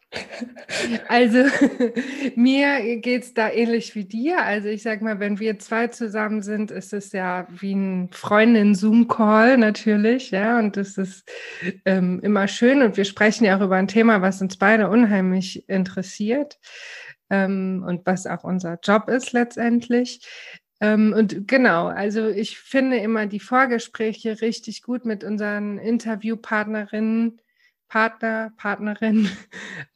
Also 1.08 1.38
mir 2.36 2.96
geht 2.96 3.24
es 3.24 3.34
da 3.34 3.50
ähnlich 3.50 3.94
wie 3.94 4.04
dir. 4.04 4.42
Also 4.42 4.68
ich 4.68 4.82
sage 4.82 5.04
mal, 5.04 5.20
wenn 5.20 5.38
wir 5.38 5.58
zwei 5.58 5.88
zusammen 5.88 6.42
sind, 6.42 6.70
ist 6.70 6.92
es 6.92 7.12
ja 7.12 7.46
wie 7.50 7.74
ein 7.74 8.10
Freundin-Zoom-Call 8.12 9.58
natürlich, 9.58 10.30
ja, 10.30 10.58
und 10.58 10.76
das 10.76 10.96
ist 10.96 11.28
ähm, 11.84 12.20
immer 12.22 12.48
schön 12.48 12.82
und 12.82 12.96
wir 12.96 13.04
sprechen 13.04 13.44
ja 13.44 13.58
auch 13.58 13.62
über 13.62 13.76
ein 13.76 13.88
Thema, 13.88 14.22
was 14.22 14.40
uns 14.40 14.56
beide 14.56 14.88
unheimlich 14.88 15.68
interessiert 15.68 16.58
ähm, 17.30 17.84
und 17.86 18.06
was 18.06 18.26
auch 18.26 18.44
unser 18.44 18.78
Job 18.82 19.08
ist 19.08 19.32
letztendlich. 19.32 20.26
Ähm, 20.80 21.12
und 21.16 21.48
genau, 21.48 21.86
also 21.88 22.28
ich 22.28 22.58
finde 22.58 22.98
immer 22.98 23.26
die 23.26 23.40
Vorgespräche 23.40 24.40
richtig 24.40 24.82
gut 24.82 25.04
mit 25.04 25.24
unseren 25.24 25.78
Interviewpartnerinnen 25.78 27.40
Partner, 27.88 28.52
Partnerin. 28.56 29.28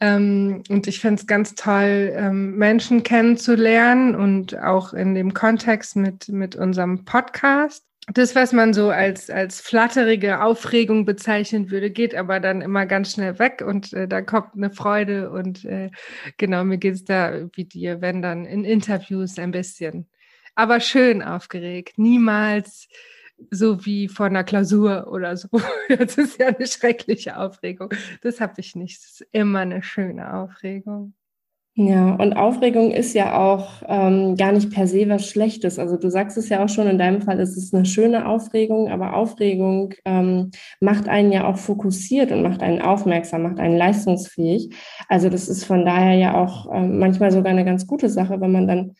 Ähm, 0.01 0.65
und 0.69 0.89
ich 0.89 0.99
finde 0.99 1.21
es 1.21 1.27
ganz 1.29 1.55
toll, 1.55 2.13
ähm, 2.17 2.57
Menschen 2.57 3.05
kennenzulernen 3.05 4.17
und 4.17 4.59
auch 4.59 4.93
in 4.93 5.15
dem 5.15 5.33
Kontext 5.33 5.95
mit, 5.95 6.29
mit 6.29 6.57
unserem 6.57 7.05
Podcast. 7.05 7.85
Das, 8.13 8.35
was 8.35 8.53
man 8.53 8.75
so 8.75 8.91
als, 8.91 9.31
als 9.31 9.61
flatterige 9.61 10.43
Aufregung 10.43 11.05
bezeichnen 11.05 11.71
würde, 11.71 11.91
geht 11.91 12.17
aber 12.17 12.41
dann 12.41 12.61
immer 12.61 12.85
ganz 12.85 13.13
schnell 13.13 13.39
weg 13.39 13.63
und 13.65 13.93
äh, 13.93 14.09
da 14.09 14.23
kommt 14.23 14.55
eine 14.57 14.71
Freude 14.71 15.31
und 15.31 15.65
äh, 15.65 15.91
genau, 16.37 16.65
mir 16.65 16.79
geht 16.79 16.95
es 16.95 17.05
da 17.05 17.49
wie 17.55 17.65
dir, 17.65 18.01
wenn 18.01 18.21
dann 18.21 18.45
in 18.45 18.65
Interviews 18.65 19.39
ein 19.39 19.53
bisschen, 19.53 20.09
aber 20.57 20.81
schön 20.81 21.23
aufgeregt, 21.23 21.97
niemals 21.97 22.89
so 23.51 23.85
wie 23.85 24.09
vor 24.09 24.27
einer 24.27 24.45
Klausur 24.45 25.09
oder 25.11 25.37
so. 25.37 25.49
Das 25.89 26.17
ist 26.19 26.39
ja 26.41 26.49
eine 26.49 26.67
schreckliche 26.67 27.39
Aufregung. 27.39 27.91
Das 28.23 28.41
habe 28.41 28.55
ich 28.59 28.77
nicht. 28.77 29.03
Das 29.03 29.21
ist 29.21 29.27
immer 29.33 29.61
eine 29.61 29.83
schöne 29.83 30.35
Aufregung. 30.35 31.15
Ja, 31.75 32.17
und 32.17 32.35
Aufregung 32.35 32.91
ist 32.91 33.15
ja 33.15 33.39
auch 33.39 33.83
ähm, 33.89 34.37
gar 34.37 34.53
nicht 34.53 34.71
per 34.71 34.87
se 34.87 35.09
was 35.09 35.27
Schlechtes. 35.27 35.79
Also 35.79 35.97
du 35.97 36.11
sagst 36.11 36.37
es 36.37 36.51
ja 36.51 36.63
auch 36.63 36.69
schon, 36.69 36.87
in 36.87 36.99
deinem 36.99 37.23
Fall 37.23 37.41
ist 37.41 37.57
es 37.57 37.73
eine 37.73 37.87
schöne 37.87 38.29
Aufregung, 38.29 38.91
aber 38.91 39.15
Aufregung 39.17 39.95
ähm, 40.05 40.51
macht 40.81 41.09
einen 41.09 41.33
ja 41.33 41.47
auch 41.47 41.57
fokussiert 41.57 42.31
und 42.31 42.43
macht 42.43 42.63
einen 42.63 42.83
aufmerksam, 42.83 43.45
macht 43.45 43.59
einen 43.59 43.79
leistungsfähig. 43.79 44.75
Also 45.09 45.31
das 45.31 45.49
ist 45.49 45.65
von 45.65 45.87
daher 45.87 46.15
ja 46.15 46.35
auch 46.35 46.71
ähm, 46.75 46.99
manchmal 46.99 47.33
sogar 47.33 47.53
eine 47.53 47.65
ganz 47.65 47.87
gute 47.87 48.11
Sache, 48.11 48.39
wenn 48.43 48.53
man 48.53 48.69
dann 48.69 48.95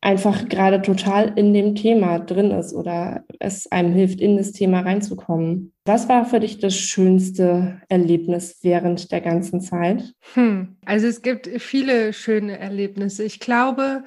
einfach 0.00 0.48
gerade 0.48 0.82
total 0.82 1.32
in 1.36 1.52
dem 1.52 1.74
Thema 1.74 2.18
drin 2.18 2.50
ist 2.50 2.72
oder 2.72 3.24
es 3.38 3.70
einem 3.70 3.92
hilft, 3.92 4.20
in 4.20 4.36
das 4.36 4.52
Thema 4.52 4.80
reinzukommen. 4.80 5.72
Was 5.84 6.08
war 6.08 6.24
für 6.24 6.40
dich 6.40 6.58
das 6.58 6.76
schönste 6.76 7.80
Erlebnis 7.88 8.58
während 8.62 9.10
der 9.10 9.20
ganzen 9.20 9.60
Zeit? 9.60 10.14
Hm. 10.34 10.76
Also 10.84 11.06
es 11.06 11.22
gibt 11.22 11.48
viele 11.60 12.12
schöne 12.12 12.58
Erlebnisse. 12.58 13.24
Ich 13.24 13.40
glaube, 13.40 14.04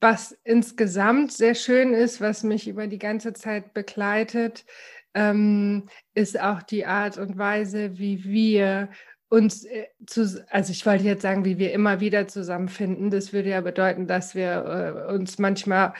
was 0.00 0.36
insgesamt 0.44 1.32
sehr 1.32 1.54
schön 1.54 1.94
ist, 1.94 2.20
was 2.20 2.42
mich 2.42 2.68
über 2.68 2.86
die 2.86 2.98
ganze 2.98 3.32
Zeit 3.32 3.74
begleitet, 3.74 4.64
ähm, 5.14 5.88
ist 6.14 6.38
auch 6.38 6.62
die 6.62 6.84
Art 6.84 7.16
und 7.16 7.38
Weise, 7.38 7.98
wie 7.98 8.24
wir 8.24 8.90
uns 9.28 9.64
äh, 9.64 9.86
zu, 10.06 10.44
also 10.50 10.72
ich 10.72 10.84
wollte 10.86 11.04
jetzt 11.04 11.22
sagen, 11.22 11.44
wie 11.44 11.58
wir 11.58 11.72
immer 11.72 12.00
wieder 12.00 12.28
zusammenfinden. 12.28 13.10
Das 13.10 13.32
würde 13.32 13.50
ja 13.50 13.60
bedeuten, 13.60 14.06
dass 14.06 14.34
wir 14.34 15.06
äh, 15.08 15.14
uns 15.14 15.38
manchmal 15.38 15.94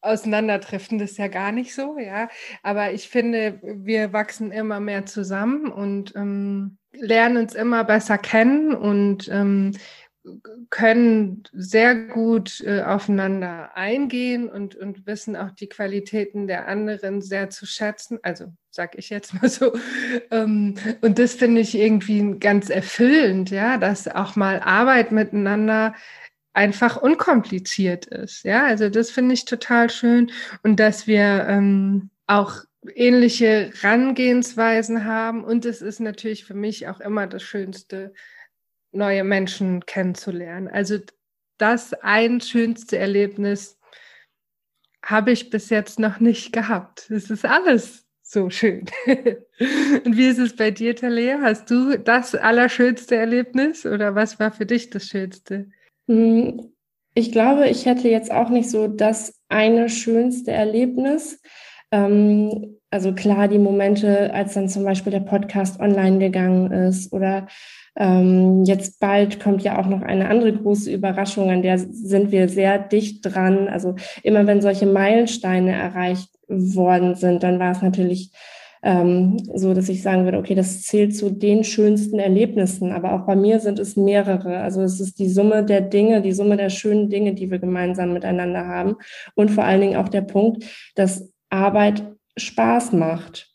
auseinanderdriften. 0.00 0.98
Das 0.98 1.12
ist 1.12 1.18
ja 1.18 1.28
gar 1.28 1.52
nicht 1.52 1.74
so, 1.74 1.98
ja. 1.98 2.28
Aber 2.62 2.92
ich 2.92 3.08
finde, 3.08 3.60
wir 3.62 4.12
wachsen 4.12 4.52
immer 4.52 4.80
mehr 4.80 5.06
zusammen 5.06 5.70
und 5.72 6.14
ähm, 6.16 6.78
lernen 6.92 7.38
uns 7.38 7.54
immer 7.54 7.84
besser 7.84 8.18
kennen 8.18 8.74
und 8.74 9.28
ähm, 9.28 9.72
können 10.70 11.44
sehr 11.52 11.94
gut 11.94 12.60
äh, 12.60 12.82
aufeinander 12.82 13.76
eingehen 13.76 14.48
und, 14.48 14.74
und 14.76 15.06
wissen 15.06 15.36
auch 15.36 15.50
die 15.50 15.68
Qualitäten 15.68 16.46
der 16.46 16.68
anderen 16.68 17.22
sehr 17.22 17.50
zu 17.50 17.66
schätzen. 17.66 18.18
Also 18.22 18.52
sag 18.70 18.96
ich 18.98 19.10
jetzt 19.10 19.34
mal 19.34 19.48
so. 19.48 19.72
Ähm, 20.30 20.74
und 21.00 21.18
das 21.18 21.34
finde 21.34 21.60
ich 21.60 21.74
irgendwie 21.74 22.38
ganz 22.38 22.70
erfüllend, 22.70 23.50
ja, 23.50 23.78
dass 23.78 24.08
auch 24.08 24.36
mal 24.36 24.60
Arbeit 24.60 25.12
miteinander 25.12 25.94
einfach 26.52 26.96
unkompliziert 26.96 28.06
ist. 28.06 28.44
Ja, 28.44 28.66
also 28.66 28.88
das 28.88 29.10
finde 29.10 29.34
ich 29.34 29.44
total 29.44 29.90
schön 29.90 30.30
und 30.62 30.80
dass 30.80 31.06
wir 31.06 31.46
ähm, 31.48 32.10
auch 32.26 32.64
ähnliche 32.94 33.72
Rangehensweisen 33.82 35.04
haben. 35.04 35.44
Und 35.44 35.64
es 35.64 35.82
ist 35.82 36.00
natürlich 36.00 36.44
für 36.44 36.54
mich 36.54 36.88
auch 36.88 37.00
immer 37.00 37.26
das 37.26 37.42
Schönste, 37.42 38.12
neue 38.92 39.24
Menschen 39.24 39.84
kennenzulernen. 39.86 40.68
Also 40.68 40.98
das 41.58 41.92
ein 41.94 42.40
schönste 42.40 42.98
Erlebnis 42.98 43.78
habe 45.04 45.32
ich 45.32 45.50
bis 45.50 45.70
jetzt 45.70 45.98
noch 45.98 46.20
nicht 46.20 46.52
gehabt. 46.52 47.10
Es 47.10 47.30
ist 47.30 47.44
alles 47.44 48.06
so 48.22 48.50
schön. 48.50 48.86
Und 49.06 50.16
wie 50.16 50.26
ist 50.26 50.38
es 50.38 50.54
bei 50.54 50.70
dir, 50.70 50.94
Talia? 50.94 51.40
Hast 51.40 51.70
du 51.70 51.98
das 51.98 52.34
allerschönste 52.34 53.16
Erlebnis 53.16 53.86
oder 53.86 54.14
was 54.14 54.38
war 54.38 54.52
für 54.52 54.66
dich 54.66 54.90
das 54.90 55.06
Schönste? 55.06 55.70
Hm, 56.08 56.72
ich 57.14 57.32
glaube, 57.32 57.68
ich 57.68 57.86
hätte 57.86 58.08
jetzt 58.08 58.30
auch 58.30 58.50
nicht 58.50 58.70
so 58.70 58.86
das 58.86 59.34
eine 59.48 59.88
schönste 59.88 60.52
Erlebnis. 60.52 61.40
Ähm, 61.90 62.77
also 62.90 63.12
klar, 63.12 63.48
die 63.48 63.58
Momente, 63.58 64.32
als 64.32 64.54
dann 64.54 64.68
zum 64.68 64.84
Beispiel 64.84 65.12
der 65.12 65.20
Podcast 65.20 65.78
online 65.80 66.18
gegangen 66.18 66.72
ist 66.72 67.12
oder 67.12 67.46
ähm, 67.96 68.64
jetzt 68.64 69.00
bald 69.00 69.40
kommt 69.40 69.62
ja 69.62 69.78
auch 69.78 69.86
noch 69.86 70.02
eine 70.02 70.28
andere 70.28 70.52
große 70.52 70.90
Überraschung, 70.90 71.50
an 71.50 71.62
der 71.62 71.78
sind 71.78 72.30
wir 72.30 72.48
sehr 72.48 72.78
dicht 72.78 73.20
dran. 73.22 73.68
Also 73.68 73.96
immer 74.22 74.46
wenn 74.46 74.62
solche 74.62 74.86
Meilensteine 74.86 75.72
erreicht 75.72 76.30
worden 76.48 77.14
sind, 77.14 77.42
dann 77.42 77.58
war 77.58 77.72
es 77.72 77.82
natürlich 77.82 78.32
ähm, 78.82 79.36
so, 79.54 79.74
dass 79.74 79.88
ich 79.88 80.02
sagen 80.02 80.24
würde, 80.24 80.38
okay, 80.38 80.54
das 80.54 80.82
zählt 80.82 81.16
zu 81.16 81.30
den 81.30 81.64
schönsten 81.64 82.18
Erlebnissen. 82.18 82.92
Aber 82.92 83.12
auch 83.12 83.26
bei 83.26 83.36
mir 83.36 83.58
sind 83.60 83.78
es 83.78 83.96
mehrere. 83.96 84.60
Also 84.60 84.82
es 84.82 85.00
ist 85.00 85.18
die 85.18 85.28
Summe 85.28 85.64
der 85.64 85.80
Dinge, 85.80 86.22
die 86.22 86.32
Summe 86.32 86.56
der 86.56 86.70
schönen 86.70 87.10
Dinge, 87.10 87.34
die 87.34 87.50
wir 87.50 87.58
gemeinsam 87.58 88.12
miteinander 88.12 88.66
haben. 88.66 88.96
Und 89.34 89.50
vor 89.50 89.64
allen 89.64 89.80
Dingen 89.80 89.96
auch 89.96 90.08
der 90.08 90.22
Punkt, 90.22 90.64
dass 90.94 91.28
Arbeit 91.50 92.04
Spaß 92.38 92.92
macht. 92.92 93.48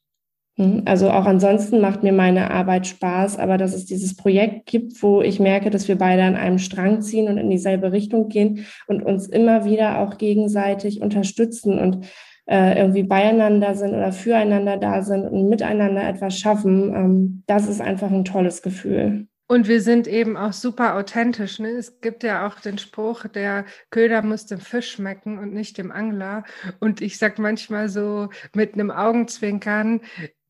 Hm, 0.57 0.83
also 0.85 1.09
auch 1.09 1.25
ansonsten 1.25 1.81
macht 1.81 2.03
mir 2.03 2.13
meine 2.13 2.51
Arbeit 2.51 2.85
Spaß, 2.85 3.39
aber 3.39 3.57
dass 3.57 3.73
es 3.73 3.85
dieses 3.85 4.15
Projekt 4.15 4.67
gibt, 4.67 5.01
wo 5.01 5.21
ich 5.21 5.39
merke, 5.39 5.71
dass 5.71 5.87
wir 5.87 5.97
beide 5.97 6.23
an 6.23 6.35
einem 6.35 6.59
Strang 6.59 7.01
ziehen 7.01 7.27
und 7.27 7.37
in 7.37 7.49
dieselbe 7.49 7.91
Richtung 7.91 8.29
gehen 8.29 8.65
und 8.87 9.01
uns 9.03 9.27
immer 9.27 9.65
wieder 9.65 9.99
auch 9.99 10.17
gegenseitig 10.17 11.01
unterstützen 11.01 11.79
und 11.79 12.05
äh, 12.45 12.77
irgendwie 12.77 13.03
beieinander 13.03 13.73
sind 13.73 13.93
oder 13.93 14.11
füreinander 14.11 14.77
da 14.77 15.01
sind 15.01 15.25
und 15.25 15.49
miteinander 15.49 16.07
etwas 16.07 16.37
schaffen, 16.37 16.93
ähm, 16.93 17.43
das 17.47 17.67
ist 17.67 17.81
einfach 17.81 18.11
ein 18.11 18.25
tolles 18.25 18.61
Gefühl. 18.61 19.27
Und 19.47 19.67
wir 19.67 19.81
sind 19.81 20.07
eben 20.07 20.37
auch 20.37 20.53
super 20.53 20.95
authentisch. 20.95 21.59
Ne? 21.59 21.69
Es 21.69 21.99
gibt 22.01 22.23
ja 22.23 22.47
auch 22.47 22.59
den 22.59 22.77
Spruch, 22.77 23.27
der 23.27 23.65
Köder 23.91 24.21
muss 24.21 24.45
dem 24.45 24.59
Fisch 24.59 24.91
schmecken 24.91 25.37
und 25.37 25.53
nicht 25.53 25.77
dem 25.77 25.91
Angler. 25.91 26.43
Und 26.79 27.01
ich 27.01 27.17
sage 27.17 27.41
manchmal 27.41 27.89
so 27.89 28.29
mit 28.53 28.73
einem 28.73 28.89
Augenzwinkern, 28.89 30.01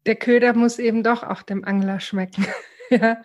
der 0.06 0.16
Köder 0.16 0.54
muss 0.54 0.80
eben 0.80 1.04
doch 1.04 1.24
auch 1.24 1.42
dem 1.42 1.64
Angler 1.66 2.00
schmecken. 2.00 2.46
ja. 2.90 3.22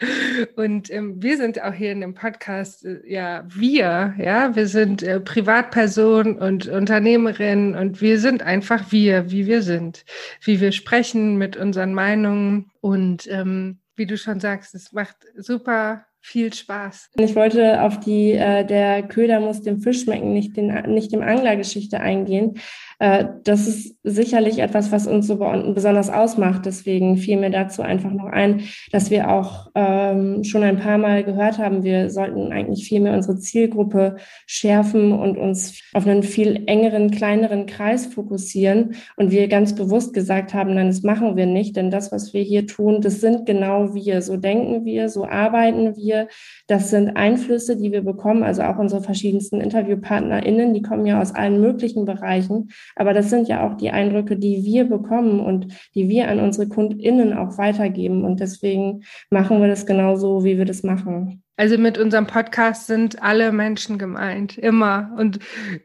Und 0.57 0.91
ähm, 0.91 1.23
wir 1.23 1.37
sind 1.37 1.63
auch 1.63 1.75
hier 1.75 1.93
in 1.93 2.01
dem 2.01 2.15
Podcast, 2.15 2.85
äh, 2.85 3.01
ja, 3.07 3.45
wir, 3.49 4.15
ja, 4.19 4.55
wir 4.57 4.67
sind 4.67 5.03
äh, 5.03 5.21
Privatpersonen 5.21 6.39
und 6.39 6.67
Unternehmerinnen 6.67 7.75
und 7.75 8.01
wir 8.01 8.19
sind 8.21 8.43
einfach 8.43 8.91
wir, 8.91 9.31
wie 9.31 9.47
wir 9.47 9.63
sind, 9.63 10.05
wie 10.43 10.61
wir 10.61 10.73
sprechen 10.73 11.37
mit 11.37 11.57
unseren 11.57 11.95
Meinungen 11.95 12.71
und 12.81 13.27
ähm, 13.31 13.79
wie 13.99 14.07
du 14.07 14.17
schon 14.17 14.41
sagst, 14.41 14.75
es 14.75 14.93
macht 14.93 15.17
super 15.37 16.07
viel 16.21 16.53
Spaß. 16.53 17.11
Ich 17.17 17.35
wollte 17.37 17.83
auf 17.83 18.01
die, 18.01 18.33
äh, 18.33 18.65
der 18.65 19.03
Köder 19.05 19.41
muss 19.41 19.63
dem 19.63 19.81
Fisch 19.81 20.03
schmecken, 20.03 20.33
nicht, 20.33 20.57
den, 20.57 20.69
nicht 20.93 21.13
dem 21.13 21.23
Anglergeschichte 21.23 22.01
eingehen. 22.01 22.59
Äh, 22.99 23.27
das 23.45 23.67
ist 23.69 23.97
sicherlich 24.03 24.59
etwas, 24.59 24.91
was 24.91 25.07
uns 25.07 25.27
so 25.27 25.37
besonders 25.37 26.11
ausmacht. 26.11 26.67
Deswegen 26.67 27.17
fiel 27.17 27.39
mir 27.39 27.51
dazu 27.51 27.83
einfach 27.83 28.11
noch 28.11 28.27
ein, 28.27 28.63
dass 28.91 29.11
wir 29.11 29.31
auch 29.31 29.71
ähm, 29.75 30.43
schon 30.45 30.63
ein 30.65 30.79
paar 30.79 30.99
Mal 30.99 31.23
gehört 31.23 31.59
haben, 31.59 31.85
wir 31.85 32.11
sollten 32.11 32.53
eigentlich 32.53 32.89
viel 32.89 33.01
mehr 33.01 33.15
unsere 33.15 33.39
Zielgruppe 33.39 34.17
schärfen 34.47 35.13
und 35.13 35.39
uns 35.39 35.81
auf 35.93 36.07
einen 36.07 36.23
viel 36.23 36.65
engeren, 36.67 37.11
kleineren 37.11 37.67
Kreis 37.67 38.07
fokussieren. 38.07 38.97
Und 39.17 39.31
wir 39.31 39.47
ganz 39.49 39.75
bewusst 39.75 40.13
gesagt 40.13 40.55
haben, 40.55 40.75
nein, 40.75 40.89
das 40.89 41.03
machen 41.03 41.37
wir 41.37 41.47
nicht, 41.47 41.77
denn 41.77 41.91
das, 41.91 42.11
was 42.11 42.35
wir 42.35 42.43
hier 42.43 42.67
tun, 42.67 43.01
das 43.01 43.21
sind 43.21 43.47
genau 43.47 43.95
wir. 43.95 44.23
So 44.23 44.37
denken 44.37 44.85
wir, 44.85 45.09
so 45.09 45.25
arbeiten 45.25 45.97
wir. 45.97 46.29
Das 46.67 46.91
sind 46.91 47.11
Einflüsse, 47.11 47.77
die 47.77 47.93
wir 47.93 48.03
bekommen, 48.03 48.43
also 48.43 48.63
auch 48.63 48.79
unsere 48.79 49.03
verschiedensten 49.03 49.61
InterviewpartnerInnen, 49.61 50.75
die 50.75 50.83
kommen 50.83 51.07
ja 51.07 51.21
aus 51.21 51.35
allen 51.35 51.61
möglichen 51.61 52.05
Bereichen. 52.05 52.71
Aber 52.97 53.15
das 53.15 53.31
sind 53.31 53.49
ja 53.49 53.67
auch 53.67 53.77
die 53.77 53.91
Eindrücke, 53.91 54.37
die 54.37 54.65
wir 54.65 54.85
bekommen 54.85 55.41
und 55.41 55.69
die 55.95 56.09
wir 56.09 56.29
an 56.29 56.41
unsere 56.41 56.69
KundInnen 56.69 57.33
auch 57.33 57.59
weitergeben. 57.59 58.25
Und 58.25 58.41
deswegen 58.41 59.03
machen 59.31 59.61
wir 59.61 59.69
das 59.69 59.87
genauso, 59.87 60.45
wie 60.45 60.59
wir 60.59 60.65
das 60.65 60.83
machen. 60.83 61.43
Also 61.57 61.77
mit 61.77 61.99
unserem 61.99 62.27
Podcast 62.27 62.87
sind 62.87 63.23
alle 63.23 63.53
Menschen 63.53 63.99
gemeint, 63.99 64.59
immer. 64.59 65.13
Und 65.19 65.41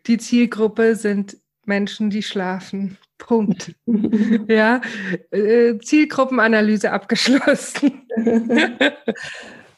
die 0.05 0.17
Zielgruppe 0.17 0.95
sind 0.95 1.38
Menschen, 1.65 2.10
die 2.10 2.24
schlafen. 2.24 2.98
Punkt. 3.17 3.74
ja, 4.48 4.81
äh, 5.31 5.77
Zielgruppenanalyse 5.79 6.91
abgeschlossen. 6.91 8.03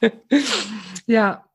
ja. 1.05 1.46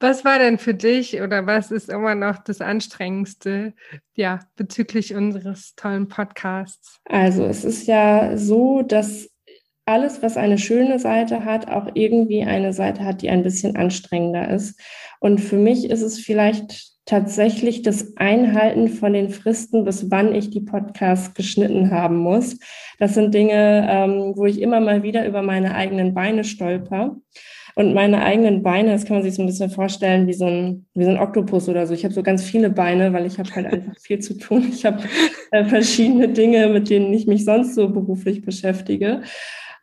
Was 0.00 0.24
war 0.24 0.38
denn 0.38 0.58
für 0.58 0.74
dich 0.74 1.20
oder 1.20 1.46
was 1.46 1.70
ist 1.70 1.88
immer 1.88 2.14
noch 2.14 2.38
das 2.38 2.60
Anstrengendste, 2.60 3.74
ja, 4.14 4.40
bezüglich 4.56 5.14
unseres 5.14 5.74
tollen 5.74 6.08
Podcasts? 6.08 7.00
Also 7.04 7.44
es 7.44 7.64
ist 7.64 7.86
ja 7.86 8.36
so, 8.36 8.82
dass 8.82 9.28
alles, 9.88 10.22
was 10.22 10.36
eine 10.36 10.58
schöne 10.58 10.98
Seite 10.98 11.44
hat, 11.44 11.68
auch 11.68 11.88
irgendwie 11.94 12.44
eine 12.44 12.72
Seite 12.72 13.04
hat, 13.04 13.22
die 13.22 13.30
ein 13.30 13.42
bisschen 13.42 13.74
anstrengender 13.76 14.50
ist. 14.50 14.78
Und 15.18 15.40
für 15.40 15.56
mich 15.56 15.88
ist 15.88 16.02
es 16.02 16.20
vielleicht 16.20 16.98
tatsächlich 17.06 17.80
das 17.80 18.16
Einhalten 18.18 18.88
von 18.88 19.14
den 19.14 19.30
Fristen, 19.30 19.84
bis 19.84 20.10
wann 20.10 20.34
ich 20.34 20.50
die 20.50 20.60
Podcasts 20.60 21.32
geschnitten 21.32 21.90
haben 21.90 22.18
muss. 22.18 22.58
Das 22.98 23.14
sind 23.14 23.32
Dinge, 23.32 23.88
ähm, 23.90 24.34
wo 24.36 24.44
ich 24.44 24.60
immer 24.60 24.80
mal 24.80 25.02
wieder 25.02 25.26
über 25.26 25.40
meine 25.40 25.74
eigenen 25.74 26.12
Beine 26.12 26.44
stolper. 26.44 27.16
Und 27.78 27.94
meine 27.94 28.24
eigenen 28.24 28.64
Beine, 28.64 28.90
das 28.90 29.04
kann 29.04 29.18
man 29.18 29.22
sich 29.22 29.36
so 29.36 29.42
ein 29.42 29.46
bisschen 29.46 29.70
vorstellen 29.70 30.26
wie 30.26 30.32
so 30.32 30.46
ein, 30.46 30.86
wie 30.94 31.04
so 31.04 31.10
ein 31.10 31.18
Oktopus 31.18 31.68
oder 31.68 31.86
so. 31.86 31.94
Ich 31.94 32.02
habe 32.02 32.12
so 32.12 32.24
ganz 32.24 32.42
viele 32.42 32.70
Beine, 32.70 33.12
weil 33.12 33.24
ich 33.24 33.38
habe 33.38 33.54
halt 33.54 33.66
einfach 33.66 33.96
viel 34.00 34.18
zu 34.18 34.36
tun. 34.36 34.66
Ich 34.68 34.84
habe 34.84 35.04
äh, 35.52 35.64
verschiedene 35.64 36.28
Dinge, 36.28 36.66
mit 36.70 36.90
denen 36.90 37.14
ich 37.14 37.28
mich 37.28 37.44
sonst 37.44 37.76
so 37.76 37.88
beruflich 37.88 38.42
beschäftige. 38.42 39.22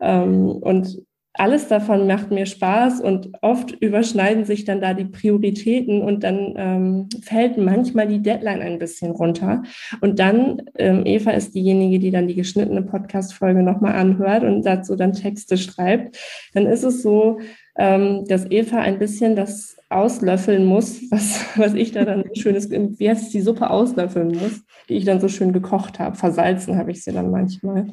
Ähm, 0.02 0.50
und 0.50 1.04
alles 1.32 1.70
davon 1.70 2.06
macht 2.06 2.32
mir 2.32 2.46
Spaß 2.46 3.00
und 3.00 3.32
oft 3.42 3.72
überschneiden 3.72 4.44
sich 4.44 4.66
dann 4.66 4.82
da 4.82 4.94
die 4.94 5.06
Prioritäten 5.06 6.02
und 6.02 6.26
dann 6.26 6.54
ähm, 6.58 7.10
fällt 7.22 7.58
manchmal 7.58 8.10
die 8.10 8.22
Deadline 8.22 8.62
ein 8.62 8.78
bisschen 8.78 9.12
runter. 9.12 9.64
Und 10.02 10.20
dann, 10.20 10.64
ähm, 10.78 11.04
Eva 11.06 11.32
ist 11.32 11.56
diejenige, 11.56 12.00
die 12.00 12.12
dann 12.12 12.28
die 12.28 12.36
geschnittene 12.36 12.82
Podcast-Folge 12.82 13.64
nochmal 13.64 13.96
anhört 13.96 14.44
und 14.44 14.66
dazu 14.66 14.98
dann 14.98 15.14
Texte 15.14 15.56
schreibt. 15.56 16.18
Dann 16.54 16.66
ist 16.66 16.84
es 16.84 17.02
so, 17.02 17.40
ähm, 17.78 18.26
dass 18.28 18.50
Eva 18.50 18.78
ein 18.78 19.00
bisschen 19.00 19.36
das 19.36 19.78
auslöffeln 19.90 20.66
muss, 20.66 21.02
was, 21.12 21.46
was 21.58 21.74
ich 21.74 21.92
da 21.92 22.06
dann 22.06 22.24
schönes, 22.36 22.70
wie 22.70 23.10
heißt 23.10 23.24
es, 23.24 23.30
die 23.30 23.42
Suppe 23.42 23.70
auslöffeln 23.70 24.30
muss, 24.30 24.62
die 24.90 24.96
ich 24.96 25.06
dann 25.06 25.20
so 25.20 25.28
schön 25.28 25.54
gekocht 25.54 26.00
habe. 26.00 26.16
Versalzen 26.16 26.78
habe 26.78 26.92
ich 26.92 27.04
sie 27.04 27.12
dann 27.12 27.32
manchmal. 27.32 27.88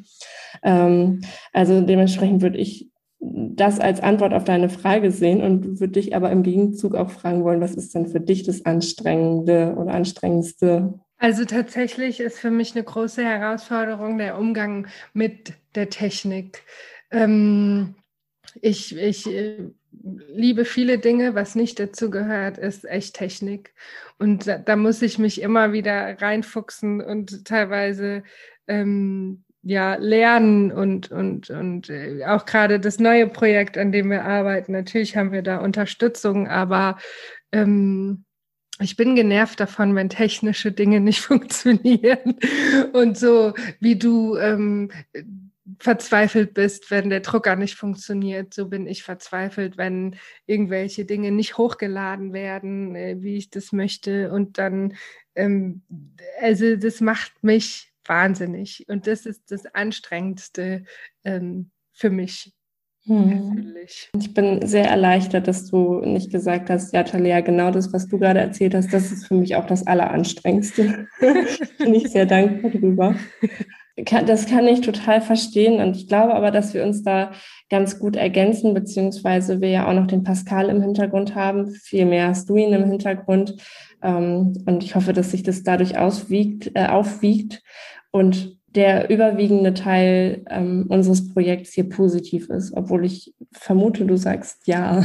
Ähm, 0.62 1.22
also 1.52 1.80
dementsprechend 1.80 2.42
würde 2.42 2.58
ich 2.58 2.90
das 3.24 3.78
als 3.78 4.00
Antwort 4.00 4.34
auf 4.34 4.44
deine 4.44 4.68
Frage 4.68 5.12
sehen 5.12 5.42
und 5.42 5.80
würde 5.80 5.92
dich 5.92 6.16
aber 6.16 6.30
im 6.30 6.42
Gegenzug 6.42 6.96
auch 6.96 7.10
fragen 7.10 7.44
wollen, 7.44 7.60
was 7.60 7.74
ist 7.74 7.94
denn 7.94 8.08
für 8.08 8.20
dich 8.20 8.42
das 8.42 8.64
Anstrengende 8.64 9.76
oder 9.76 9.92
Anstrengendste? 9.92 10.94
Also 11.18 11.44
tatsächlich 11.44 12.18
ist 12.18 12.40
für 12.40 12.50
mich 12.50 12.74
eine 12.74 12.82
große 12.82 13.22
Herausforderung 13.24 14.18
der 14.18 14.36
Umgang 14.38 14.88
mit 15.12 15.52
der 15.76 15.88
Technik. 15.88 16.64
Ähm, 17.12 17.94
ich, 18.60 18.96
ich 18.96 19.26
äh, 19.26 19.70
liebe 20.28 20.64
viele 20.64 20.98
Dinge, 20.98 21.34
was 21.34 21.54
nicht 21.54 21.78
dazu 21.78 22.10
gehört, 22.10 22.58
ist 22.58 22.84
echt 22.84 23.14
Technik. 23.14 23.74
Und 24.18 24.46
da, 24.46 24.58
da 24.58 24.76
muss 24.76 25.02
ich 25.02 25.18
mich 25.18 25.40
immer 25.40 25.72
wieder 25.72 26.20
reinfuchsen 26.20 27.00
und 27.00 27.44
teilweise 27.44 28.22
ähm, 28.66 29.44
ja, 29.62 29.94
lernen 29.94 30.72
und, 30.72 31.10
und, 31.12 31.50
und 31.50 31.88
äh, 31.88 32.24
auch 32.26 32.46
gerade 32.46 32.80
das 32.80 32.98
neue 32.98 33.28
Projekt, 33.28 33.78
an 33.78 33.92
dem 33.92 34.10
wir 34.10 34.24
arbeiten. 34.24 34.72
Natürlich 34.72 35.16
haben 35.16 35.32
wir 35.32 35.42
da 35.42 35.58
Unterstützung, 35.58 36.48
aber 36.48 36.98
ähm, 37.52 38.24
ich 38.80 38.96
bin 38.96 39.14
genervt 39.14 39.60
davon, 39.60 39.94
wenn 39.94 40.08
technische 40.08 40.72
Dinge 40.72 41.00
nicht 41.00 41.20
funktionieren. 41.24 42.38
Und 42.92 43.16
so 43.16 43.54
wie 43.80 43.96
du 43.96 44.36
ähm, 44.36 44.90
verzweifelt 45.78 46.54
bist, 46.54 46.90
wenn 46.90 47.10
der 47.10 47.20
Drucker 47.20 47.56
nicht 47.56 47.76
funktioniert, 47.76 48.52
so 48.52 48.68
bin 48.68 48.86
ich 48.86 49.02
verzweifelt, 49.02 49.76
wenn 49.76 50.16
irgendwelche 50.46 51.04
Dinge 51.04 51.30
nicht 51.30 51.56
hochgeladen 51.56 52.32
werden, 52.32 52.96
äh, 52.96 53.16
wie 53.20 53.36
ich 53.36 53.50
das 53.50 53.72
möchte. 53.72 54.32
Und 54.32 54.58
dann, 54.58 54.94
ähm, 55.34 55.82
also 56.40 56.76
das 56.76 57.00
macht 57.00 57.32
mich 57.42 57.92
wahnsinnig. 58.04 58.84
Und 58.88 59.06
das 59.06 59.26
ist 59.26 59.50
das 59.50 59.66
Anstrengendste 59.66 60.84
ähm, 61.24 61.70
für 61.92 62.10
mich. 62.10 62.52
Hm. 63.04 63.74
Ich 64.16 64.32
bin 64.32 64.64
sehr 64.64 64.88
erleichtert, 64.88 65.48
dass 65.48 65.68
du 65.68 66.00
nicht 66.00 66.30
gesagt 66.30 66.70
hast, 66.70 66.92
ja, 66.92 67.02
Talia, 67.02 67.40
genau 67.40 67.72
das, 67.72 67.92
was 67.92 68.06
du 68.06 68.18
gerade 68.18 68.38
erzählt 68.38 68.74
hast, 68.74 68.92
das 68.92 69.10
ist 69.10 69.26
für 69.26 69.34
mich 69.34 69.56
auch 69.56 69.66
das 69.66 69.86
Alleranstrengendste. 69.86 71.08
bin 71.78 71.94
ich 71.94 72.10
sehr 72.10 72.26
dankbar 72.26 72.70
drüber. 72.70 73.16
Das 73.96 74.46
kann 74.46 74.66
ich 74.66 74.80
total 74.80 75.20
verstehen 75.20 75.80
und 75.80 75.96
ich 75.96 76.08
glaube 76.08 76.34
aber, 76.34 76.50
dass 76.50 76.72
wir 76.72 76.82
uns 76.82 77.02
da 77.02 77.32
ganz 77.68 77.98
gut 77.98 78.16
ergänzen, 78.16 78.72
beziehungsweise 78.72 79.60
wir 79.60 79.68
ja 79.68 79.86
auch 79.86 79.92
noch 79.92 80.06
den 80.06 80.24
Pascal 80.24 80.70
im 80.70 80.80
Hintergrund 80.80 81.34
haben. 81.34 81.72
Vielmehr 81.72 82.28
hast 82.28 82.48
du 82.48 82.56
ihn 82.56 82.72
im 82.72 82.86
Hintergrund 82.86 83.56
ähm, 84.02 84.54
und 84.66 84.82
ich 84.82 84.94
hoffe, 84.94 85.12
dass 85.12 85.32
sich 85.32 85.42
das 85.42 85.62
dadurch 85.62 85.98
auswiegt, 85.98 86.70
äh, 86.74 86.86
aufwiegt 86.86 87.62
und 88.10 88.56
der 88.68 89.10
überwiegende 89.10 89.74
Teil 89.74 90.42
ähm, 90.48 90.86
unseres 90.88 91.28
Projekts 91.28 91.74
hier 91.74 91.90
positiv 91.90 92.48
ist, 92.48 92.72
obwohl 92.74 93.04
ich 93.04 93.34
vermute, 93.52 94.06
du 94.06 94.16
sagst 94.16 94.66
ja. 94.66 95.04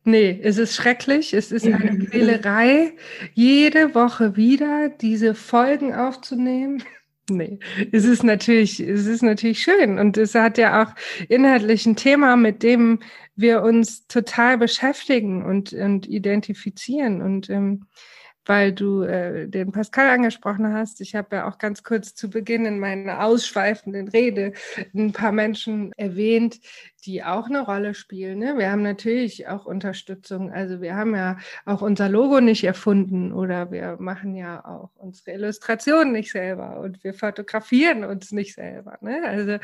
nee, 0.04 0.40
es 0.44 0.58
ist 0.58 0.76
schrecklich, 0.76 1.34
es 1.34 1.52
ist 1.52 1.66
eine 1.66 1.98
Quälerei, 2.00 2.94
jede 3.34 3.96
Woche 3.96 4.36
wieder 4.36 4.90
diese 4.90 5.36
Folgen 5.36 5.94
aufzunehmen. 5.94 6.84
Nee, 7.30 7.60
es 7.94 8.04
ist 8.04 8.24
natürlich, 8.24 8.82
es 8.82 9.06
ist 9.06 9.22
natürlich 9.22 9.62
schön 9.62 10.00
und 10.00 10.18
es 10.18 10.36
hat 10.36 10.58
ja 10.58 10.84
auch 10.84 10.94
inhaltlich 11.30 11.86
ein 11.86 11.96
Thema, 11.96 12.36
mit 12.36 12.62
dem 12.62 13.00
wir 13.36 13.62
uns 13.62 14.06
total 14.08 14.58
beschäftigen 14.58 15.46
und, 15.46 15.72
und 15.72 16.10
identifizieren 16.10 17.22
und 17.22 17.50
ähm, 17.50 17.86
weil 18.46 18.74
du 18.74 19.04
äh, 19.04 19.48
den 19.48 19.72
Pascal 19.72 20.10
angesprochen 20.10 20.74
hast. 20.74 21.00
Ich 21.02 21.16
habe 21.16 21.38
ja 21.38 21.48
auch 21.48 21.58
ganz 21.58 21.84
kurz 21.84 22.16
zu 22.16 22.30
Beginn 22.30 22.66
in 22.66 22.80
meiner 22.80 23.24
ausschweifenden 23.24 24.08
Rede 24.08 24.54
ein 24.94 25.12
paar 25.12 25.32
Menschen 25.32 25.94
erwähnt, 25.94 26.60
die 27.06 27.24
auch 27.24 27.48
eine 27.48 27.62
Rolle 27.62 27.94
spielen. 27.94 28.40
Ne? 28.40 28.58
Wir 28.58 28.72
haben 28.72 28.84
natürlich 28.84 29.48
auch 29.48 29.66
Unterstützung. 29.66 30.52
Also 30.52 30.82
wir 30.82 30.96
haben 30.96 31.16
ja 31.16 31.38
auch 31.66 31.82
unser 31.82 32.10
Logo 32.10 32.40
nicht 32.40 32.64
erfunden 32.64 33.32
oder 33.34 33.72
wir 33.72 33.98
machen 34.00 34.36
ja 34.36 34.64
auch 34.66 34.92
unsere 34.96 35.32
Illustrationen 35.32 36.14
nicht 36.14 36.32
selber 36.32 36.80
und 36.80 37.04
wir 37.04 37.14
fotografieren 37.14 38.04
uns 38.04 38.32
nicht 38.32 38.56
selber. 38.56 38.98
Ne? 39.02 39.22
Also 39.26 39.58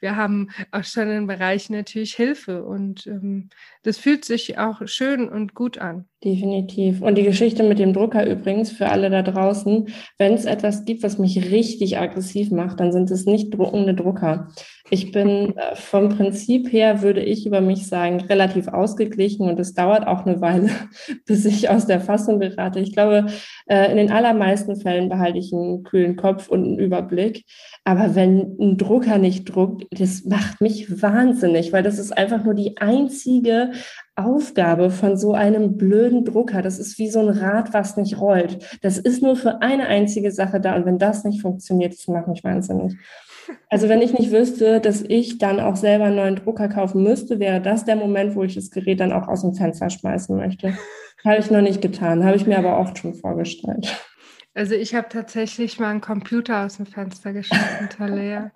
wir 0.00 0.16
haben 0.16 0.50
auch 0.72 0.84
schon 0.84 1.10
im 1.10 1.26
Bereich 1.26 1.70
natürlich 1.70 2.14
Hilfe 2.14 2.64
und 2.64 3.06
ähm, 3.06 3.50
das 3.82 3.98
fühlt 3.98 4.24
sich 4.24 4.58
auch 4.58 4.86
schön 4.86 5.28
und 5.28 5.54
gut 5.54 5.78
an. 5.78 6.06
Definitiv. 6.22 7.00
Und 7.00 7.16
die 7.16 7.22
Geschichte 7.22 7.62
mit 7.62 7.78
dem 7.78 7.94
Drucker 7.94 8.26
übrigens 8.26 8.70
für 8.70 8.90
alle 8.90 9.08
da 9.08 9.22
draußen, 9.22 9.88
wenn 10.18 10.34
es 10.34 10.44
etwas 10.44 10.84
gibt, 10.84 11.02
was 11.02 11.16
mich 11.18 11.50
richtig 11.50 11.96
aggressiv 11.96 12.50
macht, 12.50 12.78
dann 12.78 12.92
sind 12.92 13.10
es 13.10 13.24
nicht 13.24 13.54
druckende 13.56 13.94
Drucker. 13.94 14.48
Ich 14.90 15.12
bin 15.12 15.56
äh, 15.56 15.76
vom 15.76 16.10
Prinzip 16.10 16.70
her, 16.72 16.79
würde 17.02 17.22
ich 17.22 17.46
über 17.46 17.60
mich 17.60 17.86
sagen, 17.86 18.20
relativ 18.20 18.68
ausgeglichen 18.68 19.48
und 19.48 19.58
es 19.60 19.74
dauert 19.74 20.06
auch 20.06 20.26
eine 20.26 20.40
Weile, 20.40 20.70
bis 21.26 21.44
ich 21.44 21.68
aus 21.68 21.86
der 21.86 22.00
Fassung 22.00 22.40
gerate. 22.40 22.80
Ich 22.80 22.92
glaube, 22.92 23.26
äh, 23.66 23.90
in 23.90 23.96
den 23.96 24.10
allermeisten 24.10 24.76
Fällen 24.76 25.08
behalte 25.08 25.38
ich 25.38 25.52
einen 25.52 25.82
kühlen 25.82 26.16
Kopf 26.16 26.48
und 26.48 26.64
einen 26.64 26.78
Überblick. 26.78 27.44
Aber 27.84 28.14
wenn 28.14 28.56
ein 28.60 28.76
Drucker 28.76 29.18
nicht 29.18 29.44
druckt, 29.44 29.86
das 29.90 30.24
macht 30.24 30.60
mich 30.60 31.02
wahnsinnig, 31.02 31.72
weil 31.72 31.82
das 31.82 31.98
ist 31.98 32.16
einfach 32.16 32.44
nur 32.44 32.54
die 32.54 32.78
einzige 32.78 33.72
Aufgabe 34.16 34.90
von 34.90 35.16
so 35.16 35.32
einem 35.34 35.76
blöden 35.76 36.24
Drucker. 36.24 36.62
Das 36.62 36.78
ist 36.78 36.98
wie 36.98 37.08
so 37.08 37.20
ein 37.20 37.28
Rad, 37.28 37.72
was 37.72 37.96
nicht 37.96 38.20
rollt. 38.20 38.78
Das 38.82 38.98
ist 38.98 39.22
nur 39.22 39.36
für 39.36 39.62
eine 39.62 39.86
einzige 39.86 40.30
Sache 40.30 40.60
da. 40.60 40.76
Und 40.76 40.84
wenn 40.86 40.98
das 40.98 41.24
nicht 41.24 41.40
funktioniert, 41.40 41.92
das 41.92 42.06
macht 42.08 42.28
mich 42.28 42.44
wahnsinnig. 42.44 42.96
Also 43.68 43.88
wenn 43.88 44.02
ich 44.02 44.12
nicht 44.12 44.30
wüsste, 44.30 44.80
dass 44.80 45.02
ich 45.02 45.38
dann 45.38 45.60
auch 45.60 45.76
selber 45.76 46.04
einen 46.04 46.16
neuen 46.16 46.36
Drucker 46.36 46.68
kaufen 46.68 47.02
müsste, 47.02 47.38
wäre 47.38 47.60
das 47.60 47.84
der 47.84 47.96
Moment, 47.96 48.34
wo 48.34 48.42
ich 48.42 48.54
das 48.54 48.70
Gerät 48.70 49.00
dann 49.00 49.12
auch 49.12 49.28
aus 49.28 49.42
dem 49.42 49.54
Fenster 49.54 49.90
schmeißen 49.90 50.36
möchte. 50.36 50.76
Habe 51.24 51.38
ich 51.38 51.50
noch 51.50 51.60
nicht 51.60 51.82
getan, 51.82 52.24
habe 52.24 52.36
ich 52.36 52.46
mir 52.46 52.56
aber 52.56 52.78
oft 52.78 52.96
schon 52.96 53.12
vorgestellt. 53.12 53.94
Also 54.54 54.74
ich 54.74 54.94
habe 54.94 55.08
tatsächlich 55.10 55.78
mal 55.78 55.90
einen 55.90 56.00
Computer 56.00 56.64
aus 56.64 56.78
dem 56.78 56.86
Fenster 56.86 57.32
geschmissen, 57.32 57.88
Talea. 57.96 58.50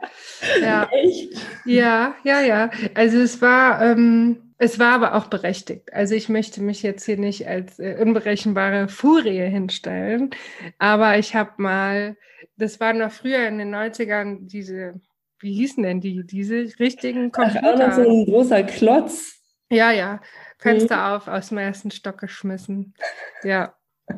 Ja. 0.60 0.88
Echt? 0.92 1.34
Ja, 1.64 2.14
ja, 2.24 2.40
ja. 2.40 2.70
Also 2.94 3.18
es 3.18 3.40
war, 3.40 3.80
ähm, 3.82 4.54
es 4.58 4.78
war 4.78 4.94
aber 4.94 5.14
auch 5.14 5.26
berechtigt. 5.26 5.92
Also 5.92 6.14
ich 6.14 6.28
möchte 6.28 6.62
mich 6.62 6.82
jetzt 6.82 7.04
hier 7.04 7.16
nicht 7.16 7.46
als 7.46 7.78
äh, 7.78 7.96
unberechenbare 8.00 8.88
Furie 8.88 9.48
hinstellen, 9.48 10.30
aber 10.78 11.18
ich 11.18 11.36
habe 11.36 11.50
mal, 11.58 12.16
das 12.56 12.80
war 12.80 12.92
noch 12.92 13.12
früher 13.12 13.46
in 13.48 13.58
den 13.58 13.74
90ern, 13.74 14.46
diese, 14.46 15.00
wie 15.40 15.54
hießen 15.54 15.82
denn 15.82 16.00
die, 16.00 16.24
diese 16.24 16.78
richtigen 16.78 17.32
Computer? 17.32 17.60
Ach, 17.62 17.74
auch 17.74 17.78
noch 17.78 17.92
so 17.94 18.02
ein 18.02 18.24
großer 18.26 18.62
Klotz. 18.64 19.40
Ja, 19.70 19.90
ja. 19.90 20.20
Fenster 20.58 20.96
mhm. 20.96 21.14
auf, 21.14 21.28
aus 21.28 21.48
dem 21.48 21.58
ersten 21.58 21.90
Stock 21.90 22.18
geschmissen. 22.18 22.94
Ja. 23.42 23.74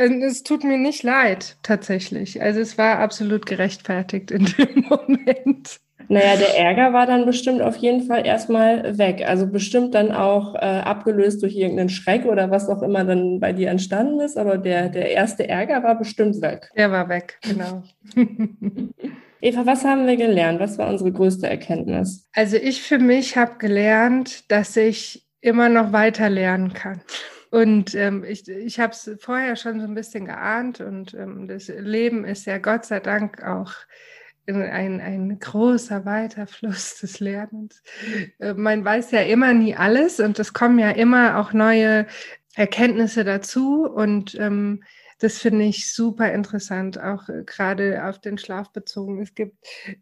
Es 0.00 0.44
tut 0.44 0.62
mir 0.62 0.78
nicht 0.78 1.02
leid, 1.02 1.56
tatsächlich. 1.64 2.40
Also 2.40 2.60
es 2.60 2.78
war 2.78 3.00
absolut 3.00 3.46
gerechtfertigt 3.46 4.30
in 4.30 4.44
dem 4.44 4.84
Moment. 4.88 5.80
Naja, 6.08 6.36
der 6.36 6.58
Ärger 6.58 6.92
war 6.94 7.06
dann 7.06 7.26
bestimmt 7.26 7.60
auf 7.60 7.76
jeden 7.76 8.02
Fall 8.02 8.26
erstmal 8.26 8.96
weg. 8.96 9.24
Also 9.26 9.46
bestimmt 9.46 9.94
dann 9.94 10.10
auch 10.10 10.54
äh, 10.54 10.58
abgelöst 10.58 11.42
durch 11.42 11.54
irgendeinen 11.54 11.90
Schreck 11.90 12.24
oder 12.24 12.50
was 12.50 12.68
auch 12.68 12.82
immer 12.82 13.04
dann 13.04 13.40
bei 13.40 13.52
dir 13.52 13.68
entstanden 13.68 14.20
ist. 14.20 14.38
Aber 14.38 14.56
der, 14.56 14.88
der 14.88 15.10
erste 15.10 15.48
Ärger 15.48 15.82
war 15.82 15.98
bestimmt 15.98 16.40
weg. 16.40 16.70
Der 16.76 16.90
war 16.90 17.08
weg, 17.08 17.38
genau. 17.42 17.82
Eva, 19.40 19.66
was 19.66 19.84
haben 19.84 20.06
wir 20.06 20.16
gelernt? 20.16 20.60
Was 20.60 20.78
war 20.78 20.88
unsere 20.88 21.12
größte 21.12 21.48
Erkenntnis? 21.48 22.26
Also 22.32 22.56
ich 22.56 22.82
für 22.82 22.98
mich 22.98 23.36
habe 23.36 23.58
gelernt, 23.58 24.50
dass 24.50 24.76
ich 24.76 25.26
immer 25.40 25.68
noch 25.68 25.92
weiter 25.92 26.28
lernen 26.28 26.72
kann. 26.72 27.02
Und 27.50 27.94
ähm, 27.94 28.24
ich, 28.24 28.48
ich 28.48 28.80
habe 28.80 28.92
es 28.92 29.10
vorher 29.20 29.56
schon 29.56 29.80
so 29.80 29.86
ein 29.86 29.94
bisschen 29.94 30.26
geahnt 30.26 30.80
und 30.80 31.14
ähm, 31.14 31.48
das 31.48 31.68
Leben 31.68 32.24
ist 32.24 32.46
ja 32.46 32.58
Gott 32.58 32.84
sei 32.84 33.00
Dank 33.00 33.42
auch 33.42 33.72
ein, 34.56 35.00
ein 35.00 35.38
großer, 35.38 36.04
weiter 36.04 36.46
Fluss 36.46 36.96
des 37.00 37.20
Lernens. 37.20 37.82
Äh, 38.38 38.54
man 38.54 38.84
weiß 38.84 39.10
ja 39.10 39.20
immer 39.20 39.52
nie 39.52 39.74
alles 39.76 40.20
und 40.20 40.38
es 40.38 40.52
kommen 40.52 40.78
ja 40.78 40.90
immer 40.90 41.38
auch 41.38 41.52
neue 41.52 42.06
Erkenntnisse 42.54 43.24
dazu 43.24 43.84
und 43.86 44.34
ähm, 44.36 44.82
das 45.20 45.38
finde 45.38 45.64
ich 45.64 45.92
super 45.92 46.32
interessant, 46.32 47.00
auch 47.00 47.28
äh, 47.28 47.42
gerade 47.44 48.04
auf 48.04 48.20
den 48.20 48.38
Schlaf 48.38 48.72
bezogen. 48.72 49.20
Es 49.20 49.34
gibt 49.34 49.56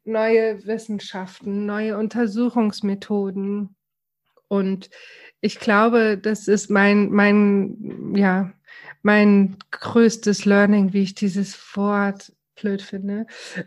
neue 0.04 0.64
Wissenschaften, 0.66 1.66
neue 1.66 1.98
Untersuchungsmethoden 1.98 3.74
und 4.48 4.90
ich 5.40 5.58
glaube, 5.58 6.18
das 6.18 6.48
ist 6.48 6.70
mein, 6.70 7.10
mein, 7.10 8.14
ja, 8.14 8.52
mein 9.02 9.56
größtes 9.70 10.44
Learning, 10.44 10.92
wie 10.92 11.02
ich 11.02 11.14
dieses 11.14 11.76
Wort 11.76 12.32
blöd 12.56 12.82
finde. 12.82 13.26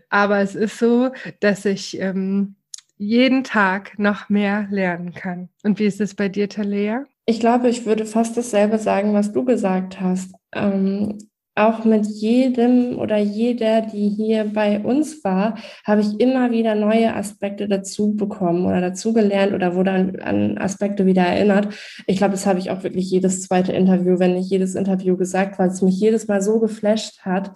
Aber 0.09 0.39
es 0.39 0.55
ist 0.55 0.77
so, 0.77 1.11
dass 1.39 1.65
ich 1.65 1.99
ähm, 1.99 2.55
jeden 2.97 3.43
Tag 3.43 3.97
noch 3.97 4.29
mehr 4.29 4.67
lernen 4.69 5.13
kann. 5.13 5.49
Und 5.63 5.79
wie 5.79 5.85
ist 5.85 6.01
es 6.01 6.15
bei 6.15 6.29
dir, 6.29 6.49
Talea? 6.49 7.05
Ich 7.25 7.39
glaube, 7.39 7.69
ich 7.69 7.85
würde 7.85 8.05
fast 8.05 8.35
dasselbe 8.35 8.77
sagen, 8.77 9.13
was 9.13 9.31
du 9.31 9.45
gesagt 9.45 10.01
hast. 10.01 10.33
Ähm, 10.53 11.17
auch 11.59 11.83
mit 11.83 12.05
jedem 12.05 12.97
oder 12.99 13.17
jeder, 13.17 13.81
die 13.81 14.09
hier 14.09 14.45
bei 14.45 14.79
uns 14.79 15.23
war, 15.23 15.57
habe 15.85 16.01
ich 16.01 16.19
immer 16.19 16.51
wieder 16.51 16.73
neue 16.73 17.13
Aspekte 17.13 17.67
dazu 17.67 18.15
bekommen 18.15 18.65
oder 18.65 18.81
dazu 18.81 19.13
gelernt 19.13 19.53
oder 19.53 19.75
wurde 19.75 19.91
an, 19.91 20.19
an 20.21 20.57
Aspekte 20.57 21.05
wieder 21.05 21.23
erinnert. 21.23 21.73
Ich 22.07 22.17
glaube, 22.17 22.31
das 22.31 22.45
habe 22.45 22.59
ich 22.59 22.71
auch 22.71 22.83
wirklich 22.83 23.11
jedes 23.11 23.41
zweite 23.41 23.73
Interview, 23.73 24.19
wenn 24.19 24.35
nicht 24.35 24.49
jedes 24.49 24.75
Interview 24.75 25.17
gesagt, 25.17 25.59
weil 25.59 25.69
es 25.69 25.81
mich 25.81 25.99
jedes 25.99 26.27
Mal 26.27 26.41
so 26.41 26.59
geflasht 26.59 27.21
hat. 27.21 27.51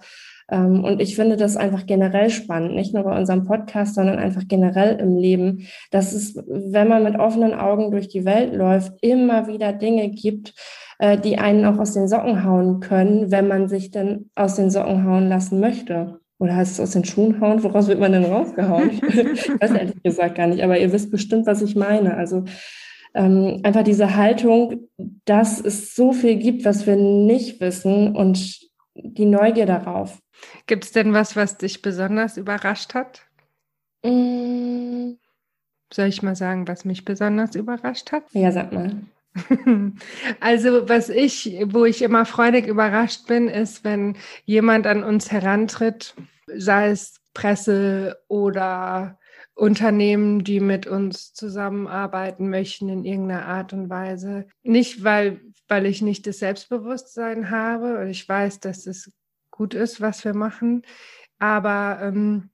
Ähm, 0.50 0.84
und 0.84 1.00
ich 1.00 1.16
finde 1.16 1.36
das 1.36 1.56
einfach 1.56 1.86
generell 1.86 2.30
spannend, 2.30 2.74
nicht 2.74 2.94
nur 2.94 3.04
bei 3.04 3.16
unserem 3.16 3.44
Podcast, 3.44 3.94
sondern 3.94 4.18
einfach 4.18 4.42
generell 4.46 4.98
im 5.00 5.16
Leben, 5.16 5.66
dass 5.90 6.12
es, 6.12 6.36
wenn 6.46 6.88
man 6.88 7.02
mit 7.02 7.18
offenen 7.18 7.54
Augen 7.54 7.90
durch 7.90 8.08
die 8.08 8.24
Welt 8.24 8.54
läuft, 8.54 8.92
immer 9.00 9.46
wieder 9.46 9.72
Dinge 9.72 10.10
gibt, 10.10 10.54
äh, 10.98 11.18
die 11.18 11.38
einen 11.38 11.64
auch 11.64 11.78
aus 11.78 11.94
den 11.94 12.08
Socken 12.08 12.44
hauen 12.44 12.80
können, 12.80 13.30
wenn 13.30 13.48
man 13.48 13.68
sich 13.68 13.90
dann 13.90 14.30
aus 14.34 14.56
den 14.56 14.70
Socken 14.70 15.04
hauen 15.04 15.28
lassen 15.28 15.60
möchte. 15.60 16.20
Oder 16.38 16.56
heißt 16.56 16.72
es 16.72 16.80
aus 16.80 16.90
den 16.90 17.04
Schuhen 17.04 17.40
hauen? 17.40 17.62
Woraus 17.62 17.88
wird 17.88 18.00
man 18.00 18.12
denn 18.12 18.24
rausgehauen? 18.24 18.90
ich 19.08 19.48
weiß 19.48 19.70
ehrlich 19.70 20.02
gesagt 20.02 20.34
gar 20.34 20.46
nicht, 20.46 20.62
aber 20.62 20.78
ihr 20.78 20.92
wisst 20.92 21.10
bestimmt, 21.10 21.46
was 21.46 21.62
ich 21.62 21.74
meine. 21.76 22.16
Also 22.16 22.44
ähm, 23.14 23.60
einfach 23.62 23.84
diese 23.84 24.16
Haltung, 24.16 24.88
dass 25.24 25.60
es 25.60 25.94
so 25.94 26.12
viel 26.12 26.36
gibt, 26.36 26.64
was 26.64 26.86
wir 26.86 26.96
nicht 26.96 27.60
wissen 27.60 28.14
und 28.14 28.60
die 28.94 29.26
Neugier 29.26 29.66
darauf. 29.66 30.18
Gibt 30.66 30.84
es 30.84 30.92
denn 30.92 31.12
was, 31.12 31.36
was 31.36 31.58
dich 31.58 31.82
besonders 31.82 32.36
überrascht 32.36 32.94
hat? 32.94 33.22
Mm. 34.02 35.12
Soll 35.92 36.06
ich 36.06 36.22
mal 36.22 36.34
sagen, 36.34 36.66
was 36.66 36.84
mich 36.84 37.04
besonders 37.04 37.54
überrascht 37.54 38.12
hat? 38.12 38.24
Ja, 38.32 38.50
sag 38.52 38.72
mal. 38.72 38.96
Also 40.40 40.88
was 40.88 41.08
ich, 41.08 41.56
wo 41.66 41.84
ich 41.84 42.02
immer 42.02 42.24
freudig 42.24 42.66
überrascht 42.68 43.26
bin, 43.26 43.48
ist, 43.48 43.82
wenn 43.84 44.16
jemand 44.44 44.86
an 44.86 45.02
uns 45.02 45.32
herantritt, 45.32 46.14
sei 46.46 46.90
es 46.90 47.20
Presse 47.34 48.16
oder 48.28 49.18
Unternehmen, 49.54 50.44
die 50.44 50.60
mit 50.60 50.86
uns 50.86 51.32
zusammenarbeiten 51.32 52.48
möchten 52.48 52.88
in 52.88 53.04
irgendeiner 53.04 53.46
Art 53.46 53.72
und 53.72 53.88
Weise. 53.88 54.46
Nicht, 54.62 55.04
weil, 55.04 55.40
weil 55.68 55.86
ich 55.86 56.02
nicht 56.02 56.26
das 56.26 56.38
Selbstbewusstsein 56.38 57.50
habe 57.50 57.98
und 57.98 58.08
ich 58.08 58.28
weiß, 58.28 58.60
dass 58.60 58.86
es 58.86 59.12
gut 59.54 59.72
ist, 59.72 60.00
was 60.00 60.24
wir 60.24 60.34
machen, 60.34 60.82
aber 61.38 62.00
ähm, 62.02 62.50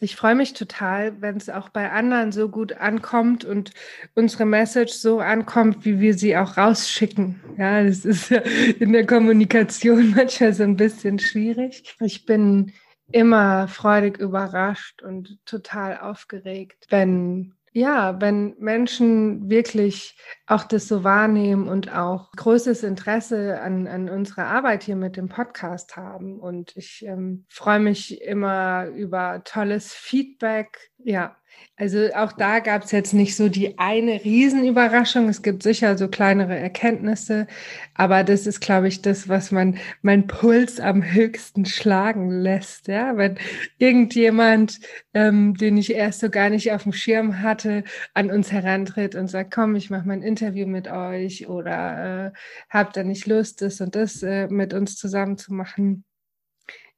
ich 0.00 0.14
freue 0.14 0.34
mich 0.34 0.52
total, 0.52 1.20
wenn 1.20 1.36
es 1.36 1.48
auch 1.48 1.70
bei 1.70 1.90
anderen 1.90 2.30
so 2.30 2.48
gut 2.48 2.74
ankommt 2.74 3.44
und 3.44 3.72
unsere 4.14 4.44
Message 4.44 4.92
so 4.92 5.20
ankommt, 5.20 5.84
wie 5.84 6.00
wir 6.00 6.14
sie 6.14 6.36
auch 6.36 6.56
rausschicken. 6.56 7.40
Ja, 7.56 7.82
das 7.82 8.04
ist 8.04 8.30
in 8.78 8.92
der 8.92 9.06
Kommunikation 9.06 10.10
manchmal 10.16 10.52
so 10.52 10.62
ein 10.62 10.76
bisschen 10.76 11.18
schwierig. 11.18 11.96
Ich 12.00 12.26
bin 12.26 12.72
immer 13.10 13.68
freudig 13.68 14.18
überrascht 14.18 15.02
und 15.02 15.38
total 15.46 15.98
aufgeregt, 15.98 16.86
wenn 16.90 17.54
ja, 17.76 18.18
wenn 18.22 18.54
Menschen 18.58 19.50
wirklich 19.50 20.16
auch 20.46 20.64
das 20.64 20.88
so 20.88 21.04
wahrnehmen 21.04 21.68
und 21.68 21.94
auch 21.94 22.32
großes 22.32 22.82
Interesse 22.84 23.60
an, 23.60 23.86
an 23.86 24.08
unserer 24.08 24.46
Arbeit 24.46 24.84
hier 24.84 24.96
mit 24.96 25.18
dem 25.18 25.28
Podcast 25.28 25.94
haben. 25.94 26.40
Und 26.40 26.74
ich 26.74 27.04
ähm, 27.06 27.44
freue 27.50 27.80
mich 27.80 28.22
immer 28.22 28.86
über 28.86 29.42
tolles 29.44 29.92
Feedback. 29.92 30.90
Ja, 31.08 31.36
also 31.76 32.12
auch 32.16 32.32
da 32.32 32.58
gab 32.58 32.82
es 32.82 32.90
jetzt 32.90 33.14
nicht 33.14 33.36
so 33.36 33.48
die 33.48 33.78
eine 33.78 34.24
Riesenüberraschung. 34.24 35.28
Es 35.28 35.40
gibt 35.40 35.62
sicher 35.62 35.96
so 35.96 36.08
kleinere 36.08 36.56
Erkenntnisse, 36.58 37.46
aber 37.94 38.24
das 38.24 38.48
ist, 38.48 38.60
glaube 38.60 38.88
ich, 38.88 39.02
das, 39.02 39.28
was 39.28 39.52
man 39.52 39.78
mein 40.02 40.26
Puls 40.26 40.80
am 40.80 41.04
höchsten 41.04 41.64
schlagen 41.64 42.30
lässt. 42.30 42.88
Ja, 42.88 43.16
wenn 43.16 43.38
irgendjemand, 43.78 44.80
ähm, 45.14 45.54
den 45.54 45.76
ich 45.76 45.92
erst 45.94 46.18
so 46.20 46.28
gar 46.28 46.50
nicht 46.50 46.72
auf 46.72 46.82
dem 46.82 46.92
Schirm 46.92 47.40
hatte, 47.40 47.84
an 48.12 48.32
uns 48.32 48.50
herantritt 48.50 49.14
und 49.14 49.28
sagt, 49.28 49.54
komm, 49.54 49.76
ich 49.76 49.90
mache 49.90 50.08
mal 50.08 50.14
ein 50.14 50.22
Interview 50.22 50.66
mit 50.66 50.88
euch 50.88 51.48
oder 51.48 52.26
äh, 52.26 52.38
habt 52.68 52.96
ihr 52.96 53.04
nicht 53.04 53.26
Lust, 53.28 53.62
das 53.62 53.80
und 53.80 53.94
das 53.94 54.24
äh, 54.24 54.48
mit 54.48 54.74
uns 54.74 54.96
zusammen 54.96 55.38
zu 55.38 55.54
machen 55.54 56.04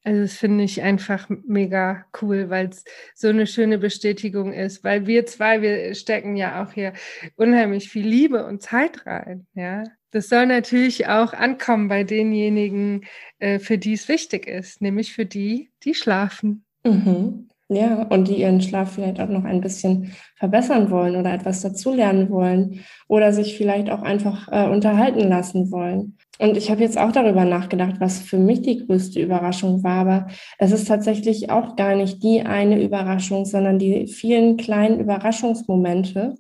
also 0.09 0.23
das 0.23 0.37
finde 0.37 0.65
ich 0.65 0.81
einfach 0.81 1.29
mega 1.29 2.07
cool, 2.23 2.49
weil 2.49 2.69
es 2.69 2.83
so 3.15 3.29
eine 3.29 3.47
schöne 3.47 3.77
Bestätigung 3.77 4.55
ist, 4.55 4.83
weil 4.83 5.07
wir 5.07 5.27
zwei, 5.27 5.61
wir 5.61 5.95
stecken 5.95 6.35
ja 6.35 6.65
auch 6.65 6.73
hier 6.73 6.95
unheimlich 7.37 7.91
viel 7.91 8.09
Liebe 8.09 8.47
und 8.47 8.63
Zeit 8.63 9.05
rein, 9.05 9.47
ja. 9.53 9.85
Das 10.11 10.31
soll 10.31 10.47
natürlich 10.47 11.09
auch 11.09 11.35
ankommen 11.35 11.89
bei 11.89 12.05
denjenigen, 12.05 13.05
äh, 13.39 13.59
für 13.59 13.77
die 13.77 13.93
es 13.93 14.09
wichtig 14.09 14.47
ist, 14.47 14.81
nämlich 14.81 15.13
für 15.13 15.27
die, 15.27 15.71
die 15.85 15.93
schlafen. 15.93 16.65
Mhm. 16.85 17.51
Ja, 17.69 18.05
und 18.05 18.29
die 18.29 18.41
ihren 18.41 18.63
Schlaf 18.63 18.95
vielleicht 18.95 19.21
auch 19.21 19.29
noch 19.29 19.45
ein 19.45 19.61
bisschen 19.61 20.13
verbessern 20.37 20.91
wollen 20.91 21.17
oder 21.17 21.35
etwas 21.35 21.61
dazulernen 21.61 22.31
wollen 22.31 22.83
oder 23.09 23.35
sich 23.35 23.59
vielleicht 23.59 23.91
auch 23.91 24.01
einfach 24.01 24.49
äh, 24.51 24.71
unterhalten 24.71 25.29
lassen 25.29 25.71
wollen. 25.71 26.17
Und 26.41 26.57
ich 26.57 26.71
habe 26.71 26.83
jetzt 26.83 26.97
auch 26.99 27.11
darüber 27.11 27.45
nachgedacht, 27.45 27.97
was 27.99 28.21
für 28.21 28.39
mich 28.39 28.63
die 28.63 28.87
größte 28.87 29.21
Überraschung 29.21 29.83
war. 29.83 29.99
Aber 29.99 30.27
es 30.59 30.71
ist 30.71 30.87
tatsächlich 30.87 31.51
auch 31.51 31.75
gar 31.75 31.97
nicht 31.97 32.23
die 32.23 32.43
eine 32.43 32.81
Überraschung, 32.81 33.45
sondern 33.45 33.79
die 33.79 34.07
vielen 34.07 34.57
kleinen 34.57 35.01
Überraschungsmomente. 35.01 36.37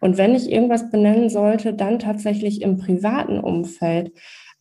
Und 0.00 0.16
wenn 0.16 0.34
ich 0.34 0.50
irgendwas 0.50 0.90
benennen 0.90 1.28
sollte, 1.28 1.74
dann 1.74 1.98
tatsächlich 1.98 2.62
im 2.62 2.78
privaten 2.78 3.38
Umfeld. 3.38 4.12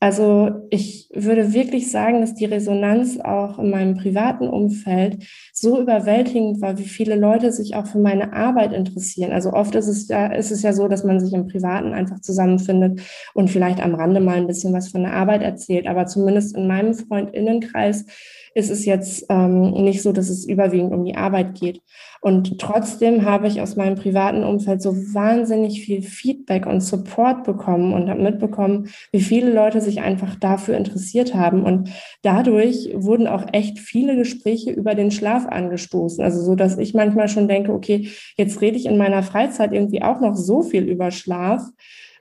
Also 0.04 0.66
ich 0.72 1.08
würde 1.14 1.54
wirklich 1.54 1.92
sagen, 1.92 2.22
dass 2.22 2.34
die 2.34 2.46
Resonanz 2.46 3.20
auch 3.20 3.60
in 3.60 3.70
meinem 3.70 3.96
privaten 3.96 4.48
Umfeld 4.48 5.24
so 5.54 5.80
überwältigend 5.80 6.60
war, 6.60 6.80
wie 6.80 6.88
viele 6.88 7.16
Leute 7.16 7.52
sich 7.52 7.76
auch 7.76 7.86
für 7.86 8.00
meine 8.00 8.34
Arbeit 8.34 8.74
interessieren. 8.74 9.32
Also 9.32 9.54
oft 9.54 9.76
ist 9.76 9.88
es 9.88 10.08
ja, 10.08 10.26
ist 10.26 10.50
es 10.50 10.64
ja 10.64 10.74
so, 10.74 10.88
dass 10.88 11.04
man 11.04 11.20
sich 11.20 11.34
im 11.34 11.48
Privaten 11.48 11.94
einfach 11.94 12.20
zusammenfindet 12.20 13.00
und 13.36 13.52
vielleicht 13.52 13.80
am 13.80 13.94
Rande 13.94 14.22
mal 14.22 14.38
ein 14.38 14.48
bisschen 14.48 14.74
was 14.74 14.88
von 14.88 15.04
der 15.04 15.14
Arbeit 15.14 15.44
erzählt. 15.44 15.86
Aber 15.86 16.08
zumindest 16.08 16.58
in 16.58 16.66
meinem 16.66 16.96
Freundinnenkreis 16.96 18.06
ist 18.54 18.70
es 18.70 18.86
jetzt 18.86 19.26
ähm, 19.30 19.72
nicht 19.72 20.02
so, 20.02 20.12
dass 20.12 20.30
es 20.30 20.46
überwiegend 20.46 20.94
um 20.94 21.06
die 21.06 21.16
Arbeit 21.16 21.60
geht. 21.60 21.82
Und 22.20 22.60
trotzdem 22.60 23.26
habe 23.26 23.48
ich 23.48 23.62
aus 23.62 23.76
meinem 23.76 23.96
privaten 23.96 24.44
Umfeld 24.44 24.82
so 24.82 24.96
wahnsinnig 25.14 25.82
viel 25.82 26.02
Feedback 26.02 26.66
und 26.66 26.82
Support 26.82 27.44
bekommen 27.44 27.94
und 27.94 28.10
habe 28.10 28.22
mitbekommen, 28.22 28.90
wie 29.12 29.22
viele 29.22 29.52
Leute 29.52 29.82
sich 29.82 30.02
einfach 30.02 30.36
dafür 30.36 30.76
interessiert 30.78 31.34
haben. 31.34 31.64
Und 31.64 31.90
dadurch 32.22 32.90
wurden 32.94 33.28
auch 33.28 33.46
echt 33.54 33.80
viele 33.80 34.16
Gespräche 34.18 34.72
über 34.72 34.96
den 34.96 35.12
Schlaf 35.12 35.48
angestoßen. 35.48 36.24
Also 36.24 36.42
so, 36.42 36.56
dass 36.56 36.78
ich 36.78 36.94
manchmal 36.94 37.30
schon 37.30 37.48
denke, 37.48 37.72
okay, 37.74 38.10
jetzt 38.38 38.62
rede 38.62 38.78
ich 38.78 38.86
in 38.86 38.98
meiner 38.98 39.24
Freizeit 39.24 39.74
irgendwie 39.74 40.04
auch 40.04 40.20
noch 40.20 40.36
so 40.36 40.62
viel 40.62 40.84
über 40.84 41.10
Schlaf 41.12 41.64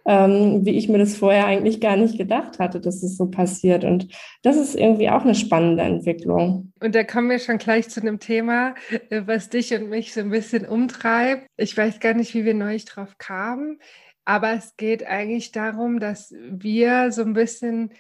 ähm, 0.06 0.64
wie 0.64 0.76
ich 0.76 0.88
mir 0.88 0.98
das 0.98 1.16
vorher 1.16 1.46
eigentlich 1.46 1.80
gar 1.80 1.96
nicht 1.96 2.16
gedacht 2.16 2.58
hatte, 2.58 2.80
dass 2.80 3.02
es 3.02 3.16
so 3.16 3.26
passiert. 3.30 3.84
Und 3.84 4.08
das 4.42 4.56
ist 4.56 4.74
irgendwie 4.74 5.10
auch 5.10 5.22
eine 5.22 5.34
spannende 5.34 5.82
Entwicklung. 5.82 6.72
Und 6.80 6.94
da 6.94 7.04
kommen 7.04 7.30
wir 7.30 7.38
schon 7.38 7.58
gleich 7.58 7.88
zu 7.88 8.00
einem 8.00 8.18
Thema, 8.18 8.74
äh, 9.10 9.22
was 9.26 9.48
dich 9.48 9.74
und 9.74 9.88
mich 9.88 10.12
so 10.12 10.20
ein 10.20 10.30
bisschen 10.30 10.66
umtreibt. 10.66 11.46
Ich 11.56 11.76
weiß 11.76 12.00
gar 12.00 12.14
nicht, 12.14 12.34
wie 12.34 12.44
wir 12.44 12.54
neulich 12.54 12.86
drauf 12.86 13.18
kamen, 13.18 13.78
aber 14.24 14.52
es 14.52 14.76
geht 14.76 15.06
eigentlich 15.06 15.52
darum, 15.52 16.00
dass 16.00 16.34
wir 16.50 17.12
so 17.12 17.22
ein 17.22 17.32
bisschen 17.32 17.92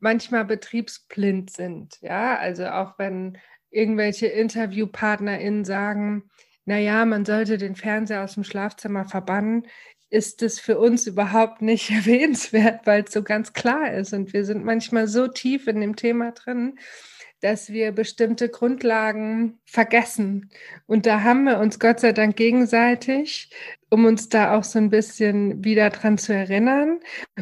manchmal 0.00 0.44
betriebsblind 0.44 1.50
sind. 1.50 1.98
Ja, 2.00 2.36
also 2.36 2.66
auch 2.66 2.98
wenn 2.98 3.38
irgendwelche 3.70 4.26
InterviewpartnerInnen 4.26 5.64
sagen, 5.64 6.24
naja, 6.66 7.04
man 7.04 7.24
sollte 7.24 7.58
den 7.58 7.74
Fernseher 7.74 8.24
aus 8.24 8.34
dem 8.34 8.44
Schlafzimmer 8.44 9.04
verbannen 9.04 9.66
ist 10.10 10.42
es 10.42 10.60
für 10.60 10.78
uns 10.78 11.06
überhaupt 11.06 11.62
nicht 11.62 11.90
erwähnenswert, 11.92 12.86
weil 12.86 13.04
es 13.04 13.12
so 13.12 13.22
ganz 13.22 13.52
klar 13.52 13.92
ist. 13.92 14.12
Und 14.12 14.32
wir 14.32 14.44
sind 14.44 14.64
manchmal 14.64 15.08
so 15.08 15.28
tief 15.28 15.66
in 15.66 15.80
dem 15.80 15.96
Thema 15.96 16.32
drin, 16.32 16.78
dass 17.40 17.70
wir 17.70 17.92
bestimmte 17.92 18.48
Grundlagen 18.48 19.58
vergessen. 19.66 20.50
Und 20.86 21.04
da 21.04 21.22
haben 21.22 21.44
wir 21.44 21.58
uns 21.58 21.78
Gott 21.78 22.00
sei 22.00 22.12
Dank 22.12 22.36
gegenseitig, 22.36 23.50
um 23.90 24.06
uns 24.06 24.30
da 24.30 24.56
auch 24.56 24.64
so 24.64 24.78
ein 24.78 24.88
bisschen 24.88 25.62
wieder 25.62 25.90
dran 25.90 26.16
zu 26.16 26.32
erinnern 26.32 27.00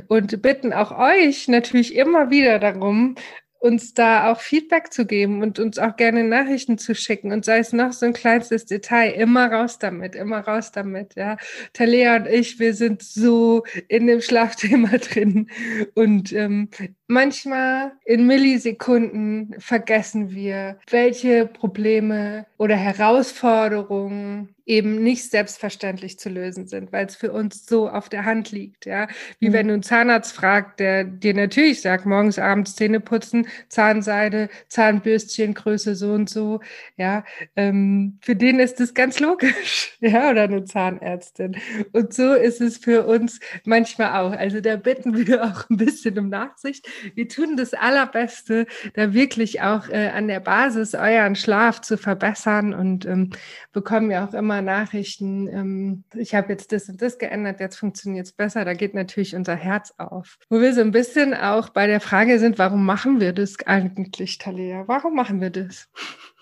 und 0.08 0.42
bitten 0.42 0.72
auch 0.72 0.90
euch 0.98 1.46
natürlich 1.46 1.94
immer 1.94 2.30
wieder 2.30 2.58
darum, 2.58 3.14
uns 3.62 3.94
da 3.94 4.32
auch 4.32 4.40
Feedback 4.40 4.92
zu 4.92 5.06
geben 5.06 5.40
und 5.40 5.60
uns 5.60 5.78
auch 5.78 5.94
gerne 5.94 6.24
Nachrichten 6.24 6.78
zu 6.78 6.96
schicken 6.96 7.30
und 7.30 7.44
sei 7.44 7.58
es 7.58 7.72
noch 7.72 7.92
so 7.92 8.04
ein 8.04 8.12
kleinstes 8.12 8.66
Detail, 8.66 9.12
immer 9.12 9.52
raus 9.52 9.78
damit, 9.78 10.16
immer 10.16 10.40
raus 10.40 10.72
damit, 10.72 11.14
ja. 11.14 11.36
Talea 11.72 12.16
und 12.16 12.26
ich, 12.26 12.58
wir 12.58 12.74
sind 12.74 13.02
so 13.02 13.62
in 13.86 14.08
dem 14.08 14.20
Schlafthema 14.20 14.88
drin 14.98 15.48
und 15.94 16.32
ähm, 16.32 16.70
manchmal 17.06 17.92
in 18.04 18.26
Millisekunden 18.26 19.54
vergessen 19.58 20.32
wir, 20.32 20.78
welche 20.90 21.46
Probleme 21.46 22.46
oder 22.58 22.74
Herausforderungen 22.74 24.56
eben 24.64 25.02
nicht 25.02 25.30
selbstverständlich 25.30 26.18
zu 26.18 26.28
lösen 26.28 26.68
sind, 26.68 26.92
weil 26.92 27.06
es 27.06 27.16
für 27.16 27.32
uns 27.32 27.66
so 27.66 27.88
auf 27.88 28.08
der 28.08 28.24
Hand 28.24 28.52
liegt, 28.52 28.86
ja. 28.86 29.08
Wie 29.40 29.48
mhm. 29.48 29.52
wenn 29.52 29.68
du 29.68 29.74
einen 29.74 29.82
Zahnarzt 29.82 30.32
fragt, 30.32 30.78
der 30.80 31.04
dir 31.04 31.34
natürlich 31.34 31.80
sagt, 31.80 32.06
morgens, 32.06 32.38
abends 32.38 32.76
Zähne 32.76 33.00
putzen, 33.00 33.48
Zahnseide, 33.68 34.48
Zahnbürstchen, 34.68 35.54
Größe 35.54 35.96
so 35.96 36.12
und 36.12 36.30
so, 36.30 36.60
ja. 36.96 37.24
Ähm, 37.56 38.18
für 38.22 38.36
den 38.36 38.60
ist 38.60 38.80
es 38.80 38.94
ganz 38.94 39.18
logisch, 39.18 39.96
ja, 40.00 40.30
oder 40.30 40.42
eine 40.42 40.64
Zahnärztin. 40.64 41.56
Und 41.92 42.14
so 42.14 42.32
ist 42.32 42.60
es 42.60 42.76
für 42.78 43.04
uns 43.06 43.40
manchmal 43.64 44.20
auch. 44.20 44.32
Also 44.32 44.60
da 44.60 44.76
bitten 44.76 45.26
wir 45.26 45.42
auch 45.44 45.68
ein 45.70 45.76
bisschen 45.76 46.18
um 46.18 46.28
Nachsicht. 46.28 46.86
Wir 47.14 47.28
tun 47.28 47.56
das 47.56 47.74
Allerbeste, 47.74 48.66
da 48.94 49.12
wirklich 49.12 49.60
auch 49.60 49.88
äh, 49.88 50.08
an 50.08 50.28
der 50.28 50.40
Basis 50.40 50.94
euren 50.94 51.34
Schlaf 51.34 51.80
zu 51.80 51.98
verbessern 51.98 52.74
und 52.74 53.06
ähm, 53.06 53.30
bekommen 53.72 54.10
ja 54.10 54.26
auch 54.26 54.34
immer 54.34 54.51
immer 54.52 54.62
Nachrichten, 54.62 55.48
ähm, 55.48 56.04
ich 56.14 56.34
habe 56.34 56.52
jetzt 56.52 56.72
das 56.72 56.88
und 56.88 57.00
das 57.00 57.18
geändert, 57.18 57.60
jetzt 57.60 57.76
funktioniert 57.76 58.26
es 58.26 58.32
besser. 58.32 58.64
Da 58.64 58.74
geht 58.74 58.94
natürlich 58.94 59.34
unser 59.34 59.56
Herz 59.56 59.94
auf. 59.98 60.38
Wo 60.50 60.60
wir 60.60 60.74
so 60.74 60.80
ein 60.80 60.90
bisschen 60.90 61.34
auch 61.34 61.70
bei 61.70 61.86
der 61.86 62.00
Frage 62.00 62.38
sind, 62.38 62.58
warum 62.58 62.84
machen 62.84 63.20
wir 63.20 63.32
das 63.32 63.56
eigentlich, 63.66 64.38
Talia? 64.38 64.84
Warum 64.86 65.14
machen 65.14 65.40
wir 65.40 65.50
das? 65.50 65.88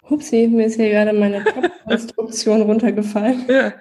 Hupsi, 0.08 0.48
mir 0.48 0.66
ist 0.66 0.74
hier 0.74 0.90
gerade 0.90 1.12
meine 1.12 1.44
Konstruktion 1.84 2.62
runtergefallen. 2.62 3.44
Ja. 3.48 3.72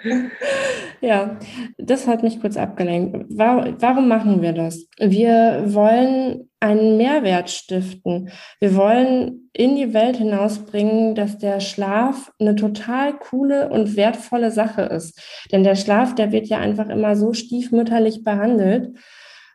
ja, 1.01 1.39
das 1.77 2.07
hat 2.07 2.21
mich 2.21 2.39
kurz 2.39 2.55
abgelenkt. 2.55 3.25
Warum 3.29 4.07
machen 4.07 4.41
wir 4.41 4.53
das? 4.53 4.85
Wir 4.99 5.63
wollen 5.65 6.48
einen 6.59 6.97
Mehrwert 6.97 7.49
stiften. 7.49 8.31
Wir 8.59 8.75
wollen 8.75 9.49
in 9.53 9.75
die 9.75 9.93
Welt 9.93 10.17
hinausbringen, 10.17 11.15
dass 11.15 11.37
der 11.37 11.59
Schlaf 11.59 12.31
eine 12.39 12.55
total 12.55 13.17
coole 13.17 13.69
und 13.69 13.95
wertvolle 13.95 14.51
Sache 14.51 14.81
ist. 14.81 15.21
Denn 15.51 15.63
der 15.63 15.75
Schlaf, 15.75 16.15
der 16.15 16.31
wird 16.31 16.47
ja 16.47 16.57
einfach 16.57 16.89
immer 16.89 17.15
so 17.15 17.33
stiefmütterlich 17.33 18.23
behandelt. 18.23 18.97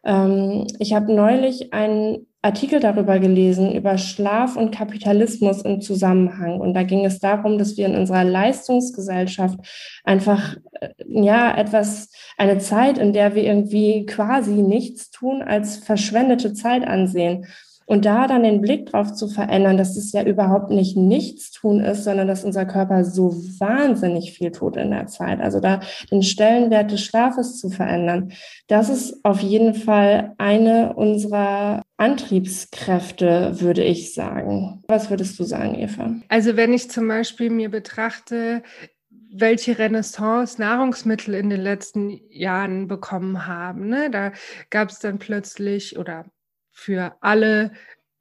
Ähm, 0.05 0.67
ich 0.79 0.95
habe 0.95 1.13
neulich 1.15 1.73
einen 1.73 2.27
Artikel 2.45 2.79
darüber 2.79 3.19
gelesen, 3.19 3.73
über 3.73 3.97
Schlaf 3.97 4.57
und 4.57 4.71
Kapitalismus 4.71 5.63
im 5.63 5.81
Zusammenhang. 5.81 6.61
Und 6.61 6.75
da 6.75 6.83
ging 6.83 7.07
es 7.07 7.19
darum, 7.19 7.57
dass 7.57 7.79
wir 7.79 7.87
in 7.87 7.97
unserer 7.97 8.23
Leistungsgesellschaft 8.23 9.59
einfach, 10.05 10.57
äh, 10.81 10.89
ja, 11.09 11.57
etwas, 11.57 12.11
eine 12.37 12.59
Zeit, 12.59 12.99
in 12.99 13.15
der 13.15 13.35
wir 13.35 13.45
irgendwie 13.45 14.05
quasi 14.05 14.53
nichts 14.53 15.11
tun, 15.11 15.41
als 15.41 15.79
verschwendete 15.79 16.53
Zeit 16.53 16.87
ansehen. 16.87 17.47
Und 17.87 18.05
da 18.05 18.27
dann 18.27 18.43
den 18.43 18.61
Blick 18.61 18.87
drauf 18.87 19.13
zu 19.15 19.29
verändern, 19.29 19.77
dass 19.79 19.97
es 19.97 20.13
ja 20.13 20.23
überhaupt 20.23 20.71
nicht 20.71 20.97
nichts 20.97 21.51
tun 21.51 21.81
ist, 21.81 22.05
sondern 22.05 22.29
dass 22.29 22.45
unser 22.45 22.67
Körper 22.67 23.05
so 23.05 23.35
wahnsinnig 23.59 24.33
viel 24.33 24.53
tut 24.53 24.77
in 24.77 24.91
der 24.91 25.07
Zeit. 25.07 25.41
Also 25.41 25.61
da 25.61 25.81
den 26.11 26.23
Stellenwert 26.23 26.91
des 26.91 27.03
Schlafes 27.03 27.59
zu 27.59 27.71
verändern, 27.71 28.33
das 28.69 28.89
ist 28.89 29.25
auf 29.25 29.41
jeden 29.41 29.75
Fall 29.75 30.35
eine 30.39 30.95
unserer 30.95 31.83
Antriebskräfte, 31.97 33.61
würde 33.61 33.85
ich 33.85 34.15
sagen. 34.15 34.83
Was 34.89 35.11
würdest 35.11 35.39
du 35.39 35.45
sagen, 35.45 35.75
Eva? 35.77 36.17
Also 36.29 36.57
wenn 36.57 36.73
ich 36.73 36.91
zum 36.91 37.07
Beispiel 37.07 37.51
mir 37.51 37.71
betrachte, 37.71 38.63
welche 39.37 39.79
Renaissance 39.79 40.61
Nahrungsmittel 40.61 41.35
in 41.35 41.51
den 41.51 41.61
letzten 41.61 42.21
Jahren 42.31 42.87
bekommen 42.87 43.47
haben. 43.47 43.89
Ne? 43.89 44.09
Da 44.11 44.33
gab 44.71 44.91
es 44.91 45.01
dann 45.01 45.19
plötzlich 45.19 45.99
oder 45.99 46.27
für 46.71 47.17
alle 47.21 47.73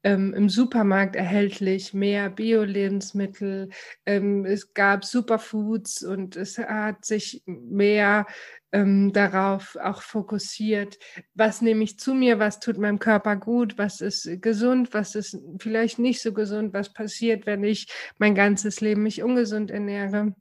ähm, 0.02 0.34
im 0.34 0.48
Supermarkt 0.48 1.16
erhältlich, 1.16 1.94
mehr 1.94 2.30
Bio-Lebensmittel. 2.30 3.70
Ähm, 4.06 4.44
es 4.44 4.74
gab 4.74 5.04
Superfoods 5.04 6.02
und 6.02 6.36
es 6.36 6.58
hat 6.58 7.04
sich 7.04 7.42
mehr 7.46 8.26
ähm, 8.74 9.12
darauf 9.12 9.76
auch 9.76 10.02
fokussiert, 10.02 10.98
was 11.34 11.62
nehme 11.62 11.84
ich 11.84 11.96
zu 11.96 12.12
mir, 12.12 12.40
was 12.40 12.58
tut 12.58 12.76
meinem 12.76 12.98
Körper 12.98 13.36
gut, 13.36 13.78
was 13.78 14.00
ist 14.00 14.28
gesund, 14.42 14.92
was 14.92 15.14
ist 15.14 15.38
vielleicht 15.58 16.00
nicht 16.00 16.20
so 16.20 16.32
gesund, 16.32 16.74
was 16.74 16.92
passiert, 16.92 17.46
wenn 17.46 17.62
ich 17.62 17.86
mein 18.18 18.34
ganzes 18.34 18.80
Leben 18.80 19.04
mich 19.04 19.22
ungesund 19.22 19.70
ernähre. 19.70 20.34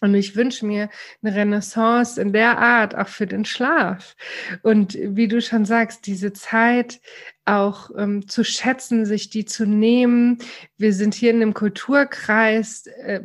Und 0.00 0.14
ich 0.14 0.36
wünsche 0.36 0.64
mir 0.64 0.90
eine 1.22 1.34
Renaissance 1.34 2.20
in 2.20 2.32
der 2.32 2.58
Art 2.58 2.94
auch 2.94 3.08
für 3.08 3.26
den 3.26 3.44
Schlaf. 3.44 4.14
Und 4.62 4.96
wie 5.00 5.28
du 5.28 5.40
schon 5.40 5.64
sagst, 5.64 6.06
diese 6.06 6.32
Zeit 6.32 7.00
auch 7.44 7.90
ähm, 7.96 8.28
zu 8.28 8.44
schätzen, 8.44 9.06
sich 9.06 9.30
die 9.30 9.44
zu 9.44 9.66
nehmen. 9.66 10.38
Wir 10.76 10.92
sind 10.92 11.14
hier 11.14 11.30
in 11.30 11.42
einem 11.42 11.54
Kulturkreis, 11.54 12.86
äh, 12.86 13.22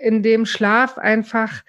in 0.00 0.22
dem 0.22 0.44
Schlaf 0.44 0.98
einfach 0.98 1.62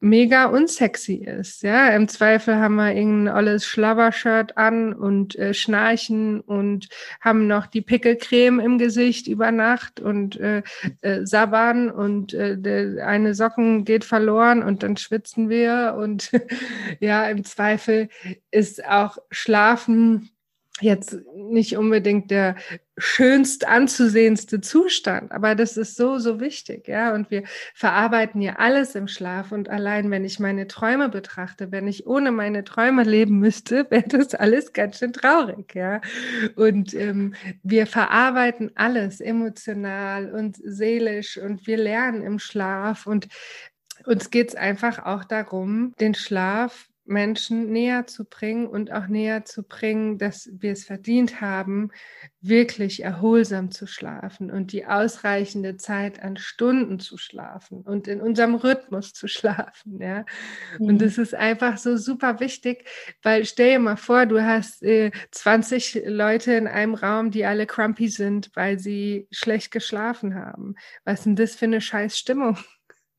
mega 0.00 0.46
unsexy 0.46 1.16
ist. 1.16 1.62
Ja, 1.62 1.90
im 1.90 2.08
Zweifel 2.08 2.56
haben 2.56 2.76
wir 2.76 2.94
irgendein 2.94 3.34
olles 3.34 3.66
Schlabbershirt 3.66 4.56
an 4.56 4.94
und 4.94 5.36
äh, 5.36 5.52
schnarchen 5.52 6.40
und 6.40 6.88
haben 7.20 7.46
noch 7.46 7.66
die 7.66 7.82
Pickelcreme 7.82 8.60
im 8.60 8.78
Gesicht 8.78 9.26
über 9.26 9.52
Nacht 9.52 10.00
und 10.00 10.40
äh, 10.40 10.62
äh, 11.02 11.26
sabbern 11.26 11.90
und 11.90 12.32
äh, 12.32 13.02
eine 13.02 13.34
Socken 13.34 13.84
geht 13.84 14.04
verloren 14.04 14.62
und 14.62 14.82
dann 14.82 14.96
schwitzen 14.96 15.50
wir 15.50 15.96
und 15.98 16.32
ja, 17.00 17.28
im 17.28 17.44
Zweifel 17.44 18.08
ist 18.50 18.84
auch 18.86 19.18
Schlafen 19.30 20.30
jetzt 20.80 21.18
nicht 21.34 21.76
unbedingt 21.76 22.30
der 22.30 22.56
schönst 23.00 23.66
anzusehendste 23.66 24.60
Zustand, 24.60 25.32
aber 25.32 25.54
das 25.54 25.76
ist 25.76 25.96
so, 25.96 26.18
so 26.18 26.40
wichtig, 26.40 26.86
ja. 26.88 27.14
Und 27.14 27.30
wir 27.30 27.44
verarbeiten 27.74 28.40
ja 28.40 28.56
alles 28.56 28.94
im 28.94 29.08
Schlaf. 29.08 29.52
Und 29.52 29.68
allein, 29.68 30.10
wenn 30.10 30.24
ich 30.24 30.38
meine 30.38 30.66
Träume 30.66 31.08
betrachte, 31.08 31.72
wenn 31.72 31.88
ich 31.88 32.06
ohne 32.06 32.30
meine 32.30 32.64
Träume 32.64 33.02
leben 33.02 33.38
müsste, 33.38 33.86
wäre 33.90 34.08
das 34.08 34.34
alles 34.34 34.72
ganz 34.72 34.98
schön 34.98 35.12
traurig, 35.12 35.74
ja. 35.74 36.00
Und 36.56 36.94
ähm, 36.94 37.34
wir 37.62 37.86
verarbeiten 37.86 38.70
alles 38.74 39.20
emotional 39.20 40.32
und 40.32 40.56
seelisch 40.62 41.38
und 41.38 41.66
wir 41.66 41.76
lernen 41.76 42.22
im 42.22 42.38
Schlaf 42.38 43.06
und 43.06 43.28
uns 44.06 44.30
geht 44.30 44.50
es 44.50 44.54
einfach 44.54 45.04
auch 45.04 45.24
darum, 45.24 45.94
den 46.00 46.14
Schlaf 46.14 46.89
Menschen 47.10 47.70
näher 47.70 48.06
zu 48.06 48.24
bringen 48.24 48.66
und 48.66 48.92
auch 48.92 49.08
näher 49.08 49.44
zu 49.44 49.62
bringen, 49.62 50.16
dass 50.16 50.48
wir 50.52 50.72
es 50.72 50.84
verdient 50.84 51.40
haben, 51.40 51.90
wirklich 52.40 53.02
erholsam 53.02 53.70
zu 53.70 53.86
schlafen 53.86 54.50
und 54.50 54.72
die 54.72 54.86
ausreichende 54.86 55.76
Zeit 55.76 56.22
an 56.22 56.36
Stunden 56.36 57.00
zu 57.00 57.18
schlafen 57.18 57.82
und 57.82 58.08
in 58.08 58.20
unserem 58.20 58.54
Rhythmus 58.54 59.12
zu 59.12 59.28
schlafen. 59.28 60.00
Ja? 60.00 60.24
Mhm. 60.78 60.86
Und 60.86 61.02
das 61.02 61.18
ist 61.18 61.34
einfach 61.34 61.76
so 61.76 61.96
super 61.96 62.40
wichtig, 62.40 62.88
weil 63.22 63.44
stell 63.44 63.72
dir 63.72 63.78
mal 63.80 63.96
vor, 63.96 64.26
du 64.26 64.42
hast 64.42 64.82
äh, 64.82 65.10
20 65.32 66.02
Leute 66.06 66.52
in 66.52 66.66
einem 66.66 66.94
Raum, 66.94 67.30
die 67.30 67.44
alle 67.44 67.66
crumpy 67.66 68.08
sind, 68.08 68.50
weil 68.54 68.78
sie 68.78 69.26
schlecht 69.30 69.70
geschlafen 69.72 70.34
haben. 70.36 70.76
Was 71.04 71.20
ist 71.20 71.26
denn 71.26 71.36
das 71.36 71.56
für 71.56 71.66
eine 71.66 71.80
scheiß 71.80 72.16
Stimmung? 72.16 72.56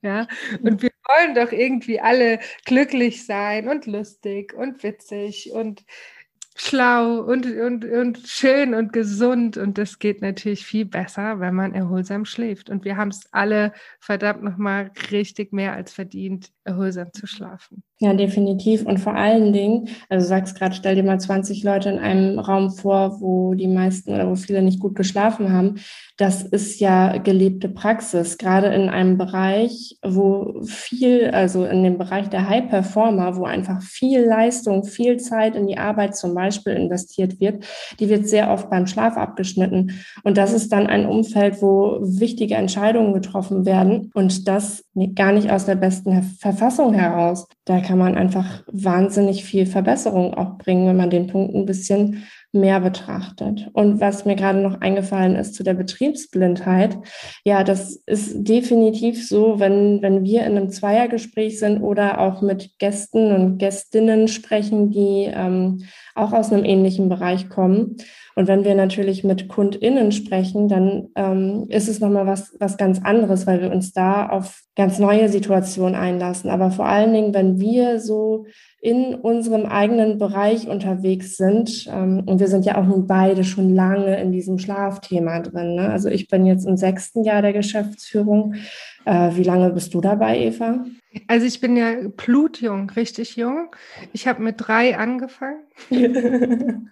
Ja, 0.02 0.28
und 0.64 0.82
wir 0.82 0.90
wollen 1.08 1.36
doch 1.36 1.52
irgendwie 1.52 2.00
alle 2.00 2.40
glücklich 2.66 3.26
sein 3.26 3.68
und 3.68 3.86
lustig 3.86 4.54
und 4.54 4.84
witzig 4.84 5.52
und 5.52 5.84
schlau 6.56 7.20
und, 7.22 7.46
und, 7.46 7.86
und 7.86 8.20
schön 8.28 8.74
und 8.74 8.94
gesund. 8.94 9.58
Und 9.58 9.78
das 9.78 10.00
geht 10.00 10.22
natürlich 10.22 10.66
viel 10.66 10.86
besser, 10.86 11.40
wenn 11.40 11.56
man 11.56 11.74
erholsam 11.74 12.26
schläft. 12.26 12.70
Und 12.70 12.86
wir 12.86 12.98
haben 12.98 13.10
es 13.10 13.22
alle 13.32 13.74
verdammt 14.00 14.44
nochmal 14.44 14.92
richtig 15.12 15.54
mehr 15.54 15.74
als 15.74 15.94
verdient, 15.94 16.52
erholsam 16.64 17.12
zu 17.14 17.28
schlafen. 17.28 17.84
Ja, 18.00 18.14
definitiv. 18.16 18.84
Und 18.84 19.00
vor 19.00 19.14
allen 19.14 19.54
Dingen, 19.54 19.90
also 20.10 20.24
du 20.26 20.28
sagst 20.28 20.58
gerade, 20.58 20.74
stell 20.74 20.96
dir 20.96 21.04
mal 21.04 21.20
20 21.20 21.64
Leute 21.64 21.90
in 21.90 22.00
einem 22.00 22.40
Raum 22.40 22.72
vor, 22.72 23.22
wo 23.22 23.54
die 23.54 23.68
meisten 23.68 24.12
oder 24.12 24.28
wo 24.28 24.36
viele 24.36 24.64
nicht 24.64 24.80
gut 24.80 24.96
geschlafen 24.96 25.52
haben. 25.52 25.76
Das 26.18 26.42
ist 26.42 26.80
ja 26.80 27.18
gelebte 27.18 27.70
Praxis, 27.70 28.40
gerade 28.40 28.68
in 28.68 28.90
einem 28.90 29.20
Bereich, 29.20 29.98
wo 30.04 30.62
viel, 30.64 31.30
also 31.30 31.66
in 31.66 31.84
dem 31.84 32.00
Bereich 32.00 32.30
der 32.30 32.50
High 32.50 32.70
Performer, 32.70 33.36
wo 33.36 33.46
einfach 33.46 33.84
viel 33.84 34.22
Leistung, 34.22 34.84
viel 34.84 35.18
Zeit 35.18 35.56
in 35.56 35.68
die 35.68 35.78
Arbeit 35.78 36.16
zum 36.16 36.34
Beispiel 36.34 36.74
investiert 36.74 37.40
wird, 37.40 37.64
die 38.00 38.10
wird 38.10 38.28
sehr 38.28 38.52
oft 38.52 38.70
beim 38.72 38.88
Schlaf 38.88 39.16
abgeschnitten. 39.16 40.04
Und 40.24 40.38
das 40.38 40.54
ist 40.54 40.72
dann 40.72 40.88
ein 40.88 41.06
Umfeld, 41.06 41.62
wo 41.62 42.00
wichtige 42.02 42.56
Entscheidungen 42.56 43.14
getroffen 43.14 43.66
werden 43.66 44.10
und 44.16 44.48
das 44.48 44.84
gar 45.16 45.32
nicht 45.32 45.52
aus 45.52 45.66
der 45.66 45.76
besten 45.76 46.22
Verfassung 46.24 46.94
heraus. 46.94 47.48
Da 47.66 47.80
kann 47.80 47.98
man 47.98 48.16
einfach 48.16 48.64
wahnsinnig 48.68 49.46
viel 49.46 49.66
Verbesserung 49.66 50.34
auch 50.34 50.58
bringen, 50.58 50.88
wenn 50.88 50.98
man 50.98 51.10
den 51.10 51.28
Punkt 51.28 51.56
ein 51.56 51.66
bisschen 51.66 52.24
mehr 52.54 52.82
betrachtet. 52.82 53.70
Und 53.72 54.02
was 54.02 54.26
mir 54.26 54.36
gerade 54.36 54.60
noch 54.60 54.82
eingefallen 54.82 55.36
ist 55.36 55.56
zu 55.56 55.64
der 55.64 55.74
Betriebsblindheit, 55.74 56.98
ja, 57.46 57.64
das 57.64 57.96
ist 58.06 58.44
definitiv 58.44 59.26
so, 59.26 59.60
wenn, 59.60 60.02
wenn 60.02 60.26
wir 60.26 60.46
in 60.46 60.58
einem 60.58 60.70
Zweiergespräch 60.70 61.60
sind 61.60 61.82
oder 61.82 62.20
auch 62.20 62.42
mit 62.42 62.78
Gästen 62.78 63.32
und 63.32 63.58
Gästinnen 63.58 64.28
sprechen, 64.28 64.92
die 64.92 65.32
ähm, 65.34 65.86
auch 66.16 66.34
aus 66.34 66.52
einem 66.52 66.66
ähnlichen 66.66 67.10
Bereich 67.10 67.50
kommen. 67.50 67.98
Und 68.36 68.48
wenn 68.48 68.64
wir 68.64 68.76
natürlich 68.76 69.24
mit 69.24 69.50
KundInnen 69.50 70.12
sprechen, 70.12 70.70
dann 70.70 71.10
ähm, 71.16 71.66
ist 71.70 71.90
es 71.90 72.00
nochmal 72.00 72.28
was, 72.28 72.56
was 72.60 72.78
ganz 72.78 73.02
anderes, 73.04 73.46
weil 73.46 73.62
wir 73.62 73.72
uns 73.72 73.92
da 73.92 74.30
auf 74.30 74.62
ganz 74.76 75.00
neue 75.00 75.28
Situationen 75.28 75.96
einlassen. 75.96 76.50
Aber 76.50 76.72
vor 76.72 76.86
allen 76.86 77.14
Dingen, 77.14 77.34
wenn 77.34 77.60
wir 77.60 78.00
so 78.00 78.46
in 78.82 79.16
unserem 79.16 79.66
eigenen 79.66 80.18
Bereich 80.18 80.68
unterwegs 80.68 81.36
sind, 81.36 81.88
ähm, 81.92 82.24
und 82.26 82.40
wir 82.40 82.48
sind 82.48 82.66
ja 82.66 82.78
auch 82.78 82.86
nun 82.86 83.06
beide 83.06 83.44
schon 83.44 83.76
lange 83.76 84.20
in 84.22 84.32
diesem 84.32 84.58
Schlafthema 84.58 85.42
drin. 85.42 85.76
Ne? 85.76 85.90
Also 85.90 86.08
ich 86.08 86.30
bin 86.30 86.46
jetzt 86.46 86.66
im 86.66 86.78
sechsten 86.78 87.24
Jahr 87.24 87.42
der 87.42 87.54
Geschäftsführung. 87.54 88.56
Äh, 89.06 89.36
wie 89.36 89.44
lange 89.44 89.72
bist 89.72 89.94
du 89.94 90.02
dabei, 90.02 90.40
Eva? 90.40 90.86
Also 91.28 91.46
ich 91.46 91.60
bin 91.60 91.76
ja 91.76 91.94
blutjung, 92.16 92.90
richtig 92.92 93.36
jung. 93.36 93.76
Ich 94.14 94.28
habe 94.28 94.42
mit 94.42 94.56
drei 94.60 94.98
angefangen. 94.98 95.64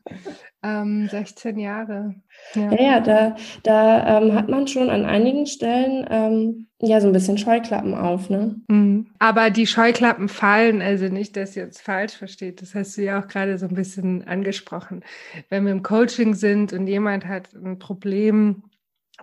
ähm, 0.63 1.08
16 1.10 1.58
Jahre. 1.58 2.15
Ja, 2.54 2.72
ja, 2.72 2.82
ja 2.82 3.00
da, 3.00 3.36
da 3.63 4.17
ähm, 4.17 4.34
hat 4.34 4.50
man 4.50 4.67
schon 4.67 4.89
an 4.89 5.06
einigen 5.06 5.45
Stellen 5.45 6.06
ähm, 6.10 6.67
ja 6.82 7.00
so 7.00 7.08
ein 7.08 7.13
bisschen 7.13 7.38
Scheuklappen 7.38 7.93
auf. 7.93 8.30
Ne? 8.30 8.60
Mhm. 8.67 9.12
Aber 9.19 9.52
die 9.52 9.67
Scheuklappen 9.67 10.28
fallen, 10.28 10.82
also 10.82 11.06
nicht, 11.06 11.38
dass 11.38 11.56
ihr 11.56 11.63
jetzt 11.63 11.82
falsch 11.82 12.13
versteht. 12.13 12.62
Das 12.62 12.76
hast 12.76 12.98
du 12.98 13.04
ja 13.04 13.22
auch 13.22 13.28
gerade 13.28 13.58
so 13.58 13.67
ein 13.67 13.76
bisschen 13.76 14.28
angesprochen. 14.28 15.04
Wenn 15.50 15.65
wir 15.65 15.72
im 15.72 15.84
Coaching 15.84 16.34
sind 16.34 16.74
und 16.74 16.88
jemand 16.88 17.26
hat 17.26 17.54
ein 17.54 17.80
Problem, 17.80 18.63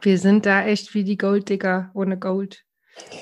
wir 0.00 0.18
sind 0.18 0.46
da 0.46 0.64
echt 0.64 0.94
wie 0.94 1.04
die 1.04 1.18
Golddigger 1.18 1.90
ohne 1.94 2.18
Gold. 2.18 2.65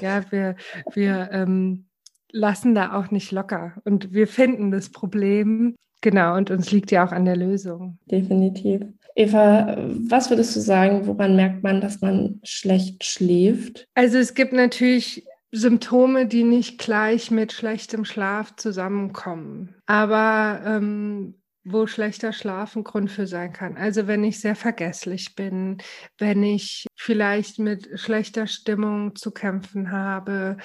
Ja, 0.01 0.23
wir, 0.31 0.57
wir 0.93 1.29
ähm, 1.33 1.87
lassen 2.31 2.75
da 2.75 2.99
auch 2.99 3.11
nicht 3.11 3.33
locker 3.33 3.75
und 3.85 4.13
wir 4.13 4.27
finden 4.27 4.71
das 4.71 4.91
Problem. 4.91 5.77
Genau, 6.01 6.37
und 6.37 6.51
uns 6.51 6.71
liegt 6.71 6.91
ja 6.91 7.07
auch 7.07 7.13
an 7.13 7.25
der 7.25 7.37
Lösung. 7.37 7.99
Definitiv. 8.11 8.83
Eva, 9.17 9.77
was 10.09 10.29
würdest 10.29 10.57
du 10.57 10.61
sagen, 10.61 11.07
woran 11.07 11.37
merkt 11.37 11.63
man, 11.63 11.81
dass 11.81 12.01
man 12.01 12.41
schlecht 12.43 13.05
schläft? 13.05 13.87
Also 13.95 14.19
es 14.19 14.35
gibt 14.35 14.53
natürlich 14.53 15.25
Symptome, 15.53 16.27
die 16.27 16.43
nicht 16.43 16.79
gleich 16.79 17.31
mit 17.31 17.53
schlechtem 17.53 18.05
Schlaf 18.05 18.57
zusammenkommen. 18.57 19.75
Aber 19.87 20.61
ähm, 20.67 21.35
wo 21.65 21.87
schlechter 21.87 22.33
Schlaf 22.33 22.77
ein 22.77 22.85
Grund 22.85 23.11
für 23.11 23.27
sein 23.27 23.53
kann. 23.53 23.77
Also 23.77 24.07
wenn 24.07 24.23
ich 24.25 24.41
sehr 24.41 24.57
vergesslich 24.57 25.35
bin, 25.35 25.79
wenn 26.19 26.43
ich 26.43 26.87
vielleicht 27.05 27.59
mit 27.59 28.01
schlechter 28.01 28.47
Stimmung 28.47 29.15
zu 29.15 29.31
kämpfen 29.31 29.91
habe, 29.91 30.57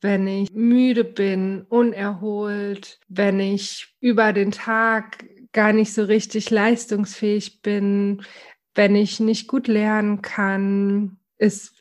wenn 0.00 0.26
ich 0.26 0.50
müde 0.52 1.04
bin, 1.04 1.62
unerholt, 1.68 2.98
wenn 3.06 3.38
ich 3.38 3.94
über 4.00 4.32
den 4.32 4.50
Tag 4.50 5.24
gar 5.52 5.72
nicht 5.72 5.94
so 5.94 6.02
richtig 6.02 6.50
leistungsfähig 6.50 7.62
bin, 7.62 8.22
wenn 8.74 8.96
ich 8.96 9.20
nicht 9.20 9.46
gut 9.46 9.68
lernen 9.68 10.20
kann, 10.20 11.18
ist 11.38 11.73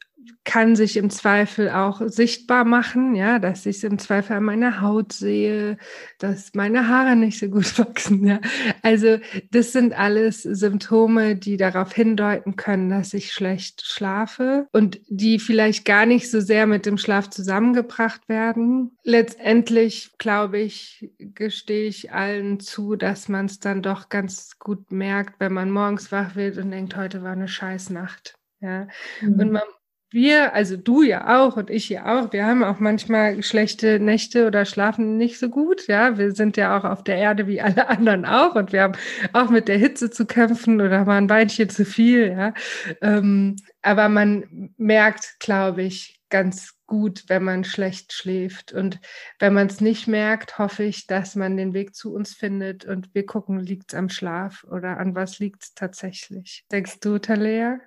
kann 0.44 0.76
sich 0.76 0.98
im 0.98 1.10
Zweifel 1.10 1.70
auch 1.70 2.02
sichtbar 2.06 2.66
machen, 2.66 3.16
ja, 3.16 3.40
dass 3.40 3.66
ich 3.66 3.78
es 3.78 3.84
im 3.84 3.98
Zweifel 3.98 4.38
an 4.38 4.44
meiner 4.44 4.82
Haut 4.82 5.14
sehe, 5.14 5.78
dass 6.20 6.54
meine 6.54 6.88
Haare 6.88 7.16
nicht 7.16 7.40
so 7.40 7.48
gut 7.48 7.78
wachsen, 7.80 8.26
ja. 8.26 8.40
Also 8.82 9.20
das 9.52 9.72
sind 9.72 9.98
alles 9.98 10.44
Symptome, 10.44 11.36
die 11.36 11.58
darauf 11.58 11.94
hindeuten 11.94 12.56
können, 12.56 12.90
dass 12.90 13.14
ich 13.14 13.32
schlecht 13.32 13.84
schlafe 13.86 14.68
und 14.72 15.00
die 15.08 15.40
vielleicht 15.40 15.86
gar 15.86 16.06
nicht 16.06 16.30
so 16.30 16.40
sehr 16.40 16.68
mit 16.68 16.86
dem 16.86 16.98
Schlaf 16.98 17.30
zusammengebracht 17.30 18.28
werden. 18.28 18.98
Letztendlich, 19.04 20.12
glaube 20.18 20.60
ich, 20.60 21.12
gestehe 21.18 21.88
ich 21.88 22.12
allen 22.12 22.60
zu, 22.60 22.96
dass 22.96 23.30
man 23.30 23.46
es 23.46 23.60
dann 23.60 23.82
doch 23.82 24.10
ganz 24.10 24.60
gut 24.60 24.92
merkt, 24.92 25.40
wenn 25.40 25.54
man 25.54 25.72
morgens 25.72 26.12
wach 26.12 26.36
wird 26.36 26.58
und 26.58 26.72
denkt, 26.72 26.96
heute 26.96 27.24
war 27.24 27.32
eine 27.32 27.48
Scheißnacht. 27.48 28.36
Ja, 28.60 28.88
mhm. 29.22 29.40
und 29.40 29.52
man 29.52 29.64
wir, 30.14 30.54
also 30.54 30.78
du 30.78 31.02
ja 31.02 31.44
auch 31.44 31.58
und 31.58 31.70
ich 31.70 31.90
ja 31.90 32.06
auch, 32.06 32.32
wir 32.32 32.46
haben 32.46 32.64
auch 32.64 32.80
manchmal 32.80 33.42
schlechte 33.44 34.00
Nächte 34.00 34.48
oder 34.48 34.66
schlafen 34.66 35.18
nicht 35.18 35.40
so 35.40 35.50
gut. 35.50 35.88
Ja, 35.88 36.18
wir 36.18 36.32
sind 36.34 36.56
ja 36.56 36.78
auch 36.78 36.84
auf 36.84 37.04
der 37.04 37.18
Erde 37.18 37.48
wie 37.48 37.62
alle 37.62 37.90
anderen 37.90 38.26
auch 38.26 38.56
und 38.56 38.72
wir 38.72 38.84
haben 38.84 38.98
auch 39.34 39.50
mit 39.50 39.68
der 39.68 39.78
Hitze 39.78 40.12
zu 40.12 40.26
kämpfen 40.26 40.80
oder 40.80 41.06
mal 41.06 41.18
ein 41.18 41.28
Beinchen 41.28 41.70
zu 41.70 41.86
viel. 41.86 42.32
Ja, 42.32 42.54
ähm, 43.02 43.56
aber 43.82 44.10
man 44.10 44.74
merkt, 44.78 45.40
glaube 45.40 45.84
ich, 45.84 46.22
ganz 46.30 46.74
gut, 46.88 47.24
wenn 47.28 47.44
man 47.44 47.64
schlecht 47.64 48.14
schläft. 48.14 48.74
Und 48.74 49.00
wenn 49.40 49.54
man 49.54 49.68
es 49.68 49.82
nicht 49.82 50.08
merkt, 50.08 50.58
hoffe 50.58 50.84
ich, 50.84 51.08
dass 51.08 51.36
man 51.36 51.58
den 51.58 51.74
Weg 51.74 51.96
zu 51.96 52.14
uns 52.14 52.34
findet 52.34 52.86
und 52.86 53.14
wir 53.14 53.26
gucken, 53.26 53.60
liegt 53.60 53.94
es 53.94 53.98
am 53.98 54.10
Schlaf 54.10 54.64
oder 54.70 54.98
an 54.98 55.16
was 55.16 55.40
liegt 55.40 55.64
es 55.64 55.74
tatsächlich. 55.74 56.66
Denkst 56.72 57.00
du, 57.02 57.20
Talea? 57.20 57.80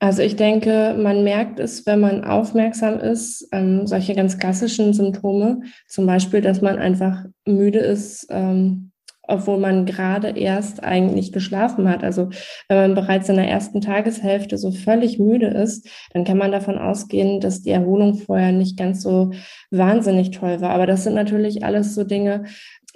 Also 0.00 0.22
ich 0.22 0.36
denke, 0.36 0.94
man 0.98 1.24
merkt 1.24 1.58
es, 1.60 1.86
wenn 1.86 2.00
man 2.00 2.24
aufmerksam 2.24 2.98
ist, 2.98 3.48
ähm, 3.52 3.86
solche 3.86 4.14
ganz 4.14 4.38
klassischen 4.38 4.92
Symptome, 4.92 5.62
zum 5.88 6.06
Beispiel, 6.06 6.40
dass 6.40 6.60
man 6.60 6.78
einfach 6.78 7.24
müde 7.46 7.78
ist, 7.78 8.26
ähm, 8.30 8.90
obwohl 9.26 9.58
man 9.58 9.86
gerade 9.86 10.28
erst 10.28 10.84
eigentlich 10.84 11.32
geschlafen 11.32 11.88
hat. 11.88 12.04
Also 12.04 12.28
wenn 12.68 12.78
man 12.78 12.94
bereits 12.94 13.28
in 13.28 13.36
der 13.36 13.48
ersten 13.48 13.80
Tageshälfte 13.80 14.58
so 14.58 14.70
völlig 14.70 15.18
müde 15.18 15.46
ist, 15.46 15.88
dann 16.12 16.24
kann 16.24 16.38
man 16.38 16.52
davon 16.52 16.76
ausgehen, 16.76 17.40
dass 17.40 17.62
die 17.62 17.70
Erholung 17.70 18.18
vorher 18.18 18.52
nicht 18.52 18.76
ganz 18.76 19.02
so 19.02 19.30
wahnsinnig 19.70 20.30
toll 20.30 20.60
war. 20.60 20.70
Aber 20.70 20.86
das 20.86 21.04
sind 21.04 21.14
natürlich 21.14 21.64
alles 21.64 21.94
so 21.94 22.04
Dinge, 22.04 22.44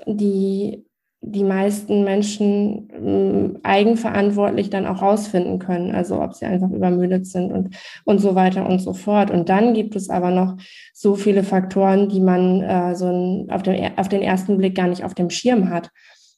die 0.06 0.84
die 1.20 1.44
meisten 1.44 2.04
Menschen 2.04 2.90
äh, 2.90 3.58
eigenverantwortlich 3.66 4.70
dann 4.70 4.86
auch 4.86 5.02
rausfinden 5.02 5.58
können, 5.58 5.94
also 5.94 6.22
ob 6.22 6.34
sie 6.34 6.46
einfach 6.46 6.70
übermüdet 6.70 7.26
sind 7.26 7.52
und, 7.52 7.76
und 8.04 8.20
so 8.20 8.34
weiter 8.34 8.68
und 8.68 8.78
so 8.78 8.94
fort. 8.94 9.30
Und 9.30 9.48
dann 9.48 9.74
gibt 9.74 9.96
es 9.96 10.10
aber 10.10 10.30
noch 10.30 10.56
so 10.94 11.16
viele 11.16 11.42
Faktoren, 11.42 12.08
die 12.08 12.20
man 12.20 12.62
äh, 12.62 12.94
so 12.94 13.06
ein, 13.06 13.50
auf, 13.50 13.62
dem, 13.62 13.92
auf 13.96 14.08
den 14.08 14.22
ersten 14.22 14.58
Blick 14.58 14.76
gar 14.76 14.86
nicht 14.86 15.04
auf 15.04 15.14
dem 15.14 15.30
Schirm 15.30 15.70
hat. 15.70 15.90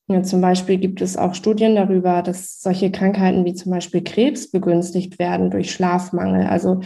Ja, 0.09 0.23
zum 0.23 0.41
Beispiel 0.41 0.79
gibt 0.79 1.03
es 1.03 1.17
auch 1.17 1.35
Studien 1.35 1.77
darüber, 1.77 2.23
dass 2.23 2.61
solche 2.61 2.91
Krankheiten 2.91 3.45
wie 3.45 3.55
zum 3.55 3.71
Beispiel 3.71 4.03
Krebs 4.03 4.51
begünstigt 4.51 5.21
werden 5.21 5.51
durch 5.51 5.71
Schlafmangel. 5.71 6.47
Also 6.47 6.81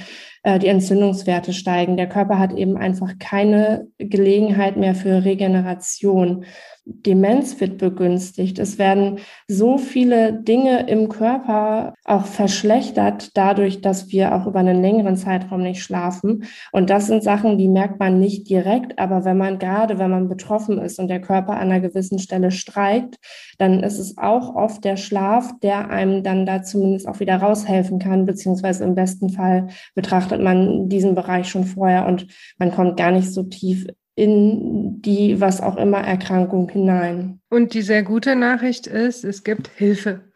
äh, 0.44 0.58
die 0.58 0.68
Entzündungswerte 0.68 1.52
steigen. 1.52 1.96
Der 1.96 2.08
Körper 2.08 2.38
hat 2.38 2.52
eben 2.52 2.76
einfach 2.76 3.18
keine 3.18 3.88
Gelegenheit 3.98 4.76
mehr 4.76 4.94
für 4.94 5.24
Regeneration. 5.24 6.44
Demenz 6.86 7.60
wird 7.60 7.78
begünstigt. 7.78 8.58
Es 8.58 8.78
werden 8.78 9.18
so 9.48 9.78
viele 9.78 10.34
Dinge 10.34 10.86
im 10.86 11.08
Körper 11.08 11.94
auch 12.04 12.26
verschlechtert, 12.26 13.30
dadurch, 13.34 13.80
dass 13.80 14.10
wir 14.10 14.34
auch 14.34 14.46
über 14.46 14.58
einen 14.58 14.82
längeren 14.82 15.16
Zeitraum 15.16 15.62
nicht 15.62 15.82
schlafen. 15.82 16.44
Und 16.72 16.90
das 16.90 17.06
sind 17.06 17.22
Sachen, 17.22 17.56
die 17.56 17.68
merkt 17.68 17.98
man 17.98 18.20
nicht 18.20 18.50
direkt, 18.50 18.98
aber 18.98 19.24
wenn 19.24 19.38
man 19.38 19.58
gerade, 19.58 19.98
wenn 19.98 20.10
man 20.10 20.28
betroffen 20.28 20.78
ist 20.78 20.98
und 20.98 21.08
der 21.08 21.22
Körper 21.22 21.54
an 21.54 21.70
einer 21.70 21.80
gewissen 21.80 22.18
Stelle 22.18 22.50
streikt, 22.50 23.16
dann 23.56 23.82
ist 23.82 23.98
es 23.98 24.18
auch 24.18 24.54
oft 24.54 24.84
der 24.84 24.98
Schlaf, 24.98 25.52
der 25.62 25.88
einem 25.88 26.22
dann 26.22 26.44
da 26.44 26.62
zumindest 26.62 27.08
auch 27.08 27.18
wieder 27.18 27.36
raushelfen 27.36 27.98
kann, 27.98 28.26
beziehungsweise 28.26 28.84
im 28.84 28.94
besten 28.94 29.30
Fall 29.30 29.68
betrachtet 29.94 30.33
man 30.38 30.88
diesen 30.88 31.14
Bereich 31.14 31.48
schon 31.48 31.64
vorher 31.64 32.06
und 32.06 32.26
man 32.58 32.72
kommt 32.72 32.96
gar 32.96 33.10
nicht 33.10 33.32
so 33.32 33.42
tief 33.42 33.86
in 34.16 35.02
die 35.02 35.40
was 35.40 35.60
auch 35.60 35.76
immer 35.76 35.98
Erkrankung 35.98 36.68
hinein. 36.68 37.40
Und 37.50 37.74
die 37.74 37.82
sehr 37.82 38.02
gute 38.02 38.36
Nachricht 38.36 38.86
ist, 38.86 39.24
es 39.24 39.42
gibt 39.42 39.68
Hilfe. 39.68 40.32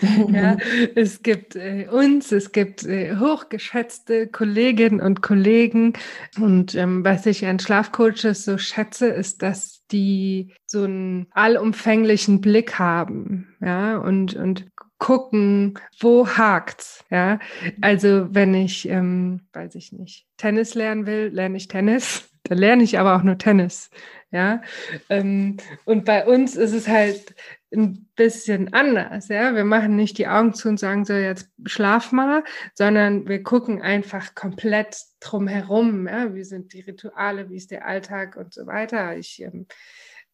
ja, 0.32 0.56
es 0.94 1.22
gibt 1.22 1.56
äh, 1.56 1.86
uns, 1.90 2.32
es 2.32 2.52
gibt 2.52 2.84
äh, 2.84 3.16
hochgeschätzte 3.16 4.28
Kolleginnen 4.28 5.00
und 5.00 5.20
Kollegen. 5.20 5.92
Und 6.38 6.74
ähm, 6.74 7.04
was 7.04 7.26
ich 7.26 7.44
an 7.44 7.58
Schlafcoaches 7.58 8.44
so 8.44 8.56
schätze, 8.56 9.08
ist, 9.08 9.42
dass 9.42 9.82
die 9.90 10.54
so 10.66 10.84
einen 10.84 11.26
allumfänglichen 11.32 12.40
Blick 12.40 12.78
haben, 12.78 13.48
ja, 13.60 13.98
und, 13.98 14.34
und 14.34 14.66
gucken, 15.00 15.78
wo 15.98 16.28
hakt's, 16.28 17.04
ja. 17.10 17.40
Also 17.80 18.32
wenn 18.32 18.54
ich, 18.54 18.88
ähm, 18.88 19.40
weiß 19.52 19.74
ich 19.74 19.92
nicht, 19.92 20.28
Tennis 20.36 20.74
lernen 20.74 21.06
will, 21.06 21.30
lerne 21.32 21.56
ich 21.56 21.66
Tennis. 21.66 22.28
Da 22.44 22.54
lerne 22.54 22.82
ich 22.82 22.98
aber 22.98 23.14
auch 23.14 23.22
nur 23.22 23.36
Tennis. 23.36 23.90
Ja. 24.32 24.62
Ähm, 25.10 25.58
und 25.84 26.06
bei 26.06 26.26
uns 26.26 26.56
ist 26.56 26.72
es 26.72 26.88
halt 26.88 27.34
ein 27.70 28.08
bisschen 28.16 28.72
anders. 28.72 29.28
Ja. 29.28 29.54
Wir 29.54 29.64
machen 29.64 29.94
nicht 29.94 30.16
die 30.16 30.26
Augen 30.26 30.54
zu 30.54 30.70
und 30.70 30.80
sagen 30.80 31.04
so, 31.04 31.12
jetzt 31.12 31.50
schlaf 31.66 32.12
mal, 32.12 32.42
sondern 32.74 33.28
wir 33.28 33.42
gucken 33.42 33.82
einfach 33.82 34.34
komplett 34.34 34.96
drumherum. 35.20 36.08
Ja. 36.08 36.34
Wie 36.34 36.42
sind 36.42 36.72
die 36.72 36.80
Rituale, 36.80 37.50
wie 37.50 37.56
ist 37.56 37.70
der 37.70 37.86
Alltag 37.86 38.36
und 38.36 38.54
so 38.54 38.66
weiter. 38.66 39.16
Ich 39.18 39.42
ähm, 39.42 39.66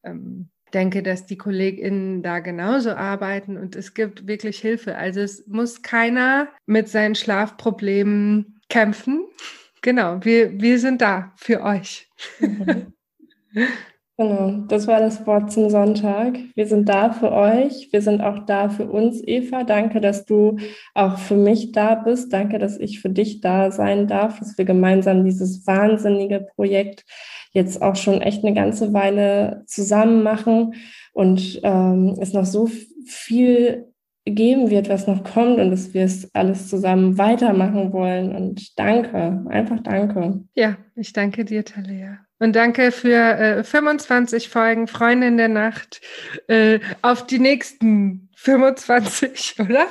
ähm, 0.04 0.48
denke, 0.74 1.02
dass 1.02 1.26
die 1.26 1.38
KollegInnen 1.38 2.22
da 2.22 2.40
genauso 2.40 2.90
arbeiten 2.90 3.56
und 3.56 3.76
es 3.76 3.94
gibt 3.94 4.26
wirklich 4.26 4.58
Hilfe. 4.58 4.96
Also 4.96 5.20
es 5.20 5.46
muss 5.46 5.82
keiner 5.82 6.48
mit 6.66 6.88
seinen 6.88 7.14
Schlafproblemen 7.14 8.60
kämpfen 8.68 9.26
Genau, 9.86 10.18
wir, 10.24 10.60
wir 10.60 10.80
sind 10.80 11.00
da 11.00 11.32
für 11.36 11.62
euch. 11.62 12.08
Genau, 14.18 14.64
das 14.68 14.86
war 14.86 14.98
das 14.98 15.26
Wort 15.26 15.52
zum 15.52 15.68
Sonntag. 15.68 16.38
Wir 16.54 16.66
sind 16.66 16.88
da 16.88 17.12
für 17.12 17.32
euch. 17.32 17.88
Wir 17.92 18.00
sind 18.00 18.22
auch 18.22 18.46
da 18.46 18.70
für 18.70 18.86
uns, 18.86 19.22
Eva. 19.22 19.62
Danke, 19.62 20.00
dass 20.00 20.24
du 20.24 20.56
auch 20.94 21.18
für 21.18 21.36
mich 21.36 21.72
da 21.72 21.96
bist. 21.96 22.32
Danke, 22.32 22.58
dass 22.58 22.78
ich 22.78 23.00
für 23.00 23.10
dich 23.10 23.42
da 23.42 23.70
sein 23.70 24.06
darf, 24.08 24.38
dass 24.38 24.56
wir 24.56 24.64
gemeinsam 24.64 25.22
dieses 25.22 25.66
wahnsinnige 25.66 26.46
Projekt 26.56 27.04
jetzt 27.56 27.80
auch 27.82 27.96
schon 27.96 28.20
echt 28.20 28.44
eine 28.44 28.54
ganze 28.54 28.92
Weile 28.92 29.64
zusammen 29.66 30.22
machen 30.22 30.74
und 31.12 31.58
ähm, 31.64 32.14
es 32.20 32.34
noch 32.34 32.44
so 32.44 32.70
viel 33.06 33.86
geben 34.26 34.70
wird, 34.70 34.88
was 34.88 35.06
noch 35.06 35.24
kommt 35.24 35.58
und 35.58 35.70
dass 35.70 35.94
wir 35.94 36.04
es 36.04 36.34
alles 36.34 36.68
zusammen 36.68 37.16
weitermachen 37.16 37.92
wollen. 37.92 38.34
Und 38.34 38.78
danke, 38.78 39.44
einfach 39.48 39.80
danke. 39.82 40.44
Ja, 40.54 40.76
ich 40.96 41.12
danke 41.12 41.44
dir, 41.44 41.64
Talia. 41.64 42.18
Und 42.38 42.54
danke 42.54 42.92
für 42.92 43.16
äh, 43.16 43.64
25 43.64 44.50
Folgen 44.50 44.88
Freundin 44.88 45.38
der 45.38 45.48
Nacht. 45.48 46.02
Äh, 46.48 46.80
auf 47.00 47.26
die 47.26 47.38
nächsten 47.38 48.28
25, 48.36 49.56
oder? 49.60 49.86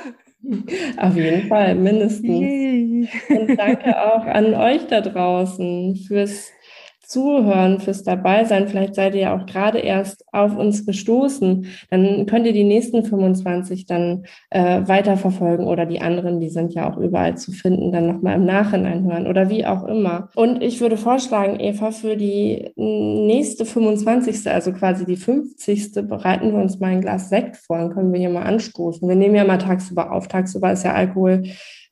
Auf 0.98 1.16
jeden 1.16 1.48
Fall, 1.48 1.74
mindestens. 1.74 2.28
Yay. 2.28 3.08
Und 3.30 3.56
danke 3.58 4.00
auch 4.00 4.24
an 4.26 4.54
euch 4.54 4.86
da 4.86 5.00
draußen 5.00 5.96
fürs 6.06 6.52
Zuhören, 7.06 7.80
fürs 7.80 8.02
Dabeisein. 8.02 8.68
Vielleicht 8.68 8.94
seid 8.94 9.14
ihr 9.14 9.20
ja 9.22 9.36
auch 9.36 9.46
gerade 9.46 9.78
erst 9.78 10.24
auf 10.32 10.56
uns 10.56 10.84
gestoßen. 10.84 11.66
Dann 11.90 12.26
könnt 12.26 12.46
ihr 12.46 12.52
die 12.52 12.64
nächsten 12.64 13.04
25 13.04 13.86
dann 13.86 14.24
äh, 14.50 14.82
weiterverfolgen 14.86 15.66
oder 15.66 15.86
die 15.86 16.00
anderen, 16.00 16.40
die 16.40 16.48
sind 16.48 16.74
ja 16.74 16.90
auch 16.90 16.96
überall 16.96 17.36
zu 17.36 17.52
finden, 17.52 17.92
dann 17.92 18.06
nochmal 18.06 18.36
im 18.36 18.44
Nachhinein 18.44 19.04
hören 19.04 19.26
oder 19.26 19.50
wie 19.50 19.66
auch 19.66 19.84
immer. 19.84 20.30
Und 20.34 20.62
ich 20.62 20.80
würde 20.80 20.96
vorschlagen, 20.96 21.60
Eva, 21.60 21.90
für 21.90 22.16
die 22.16 22.70
nächste 22.76 23.64
25., 23.64 24.50
also 24.50 24.72
quasi 24.72 25.06
die 25.06 25.16
50. 25.16 25.92
bereiten 26.08 26.52
wir 26.52 26.60
uns 26.60 26.80
mal 26.80 26.88
ein 26.88 27.00
Glas 27.00 27.28
Sekt 27.28 27.56
vor 27.56 27.78
und 27.78 27.94
können 27.94 28.12
wir 28.12 28.20
hier 28.20 28.30
mal 28.30 28.42
anstoßen. 28.42 29.08
Wir 29.08 29.16
nehmen 29.16 29.34
ja 29.34 29.44
mal 29.44 29.58
tagsüber 29.58 30.12
auf. 30.12 30.28
Tagsüber 30.28 30.72
ist 30.72 30.84
ja 30.84 30.92
Alkohol 30.92 31.44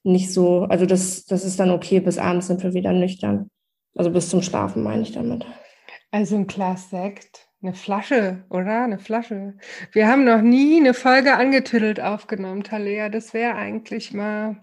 nicht 0.05 0.33
so, 0.33 0.65
also 0.65 0.87
das, 0.87 1.25
das 1.25 1.45
ist 1.45 1.59
dann 1.59 1.71
okay, 1.71 2.01
bis 2.01 2.19
abends 2.19 2.47
sind 2.47 2.63
wir 2.63 2.75
wieder 2.75 2.93
nüchtern. 2.93 3.51
Also 3.97 4.11
bis 4.11 4.29
zum 4.29 4.43
Schlafen 4.43 4.83
meine 4.83 5.03
ich 5.03 5.13
damit. 5.13 5.47
Also 6.11 6.37
ein 6.37 6.47
Glas 6.47 6.91
Sekt, 6.91 7.49
eine 7.63 7.75
Flasche, 7.75 8.45
oder? 8.51 8.85
Eine 8.85 8.99
Flasche. 8.99 9.55
Wir 9.93 10.09
haben 10.09 10.25
noch 10.25 10.43
nie 10.43 10.79
eine 10.79 10.95
Folge 10.95 11.35
angetüttelt 11.35 12.01
aufgenommen, 12.01 12.63
Talea. 12.63 13.09
Das 13.09 13.35
wäre 13.35 13.55
eigentlich 13.55 14.13
mal 14.13 14.57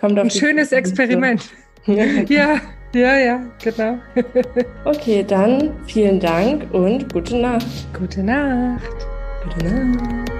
ein 0.00 0.30
schönes 0.30 0.72
Experiment. 0.72 1.50
ja, 1.86 2.60
ja, 2.94 3.16
ja, 3.18 3.46
genau. 3.62 3.98
okay, 4.84 5.24
dann 5.26 5.74
vielen 5.86 6.20
Dank 6.20 6.72
und 6.74 7.12
gute 7.12 7.36
Nacht. 7.36 7.66
Gute 7.98 8.22
Nacht. 8.22 9.06
Gute 9.44 9.64
Nacht. 9.64 10.39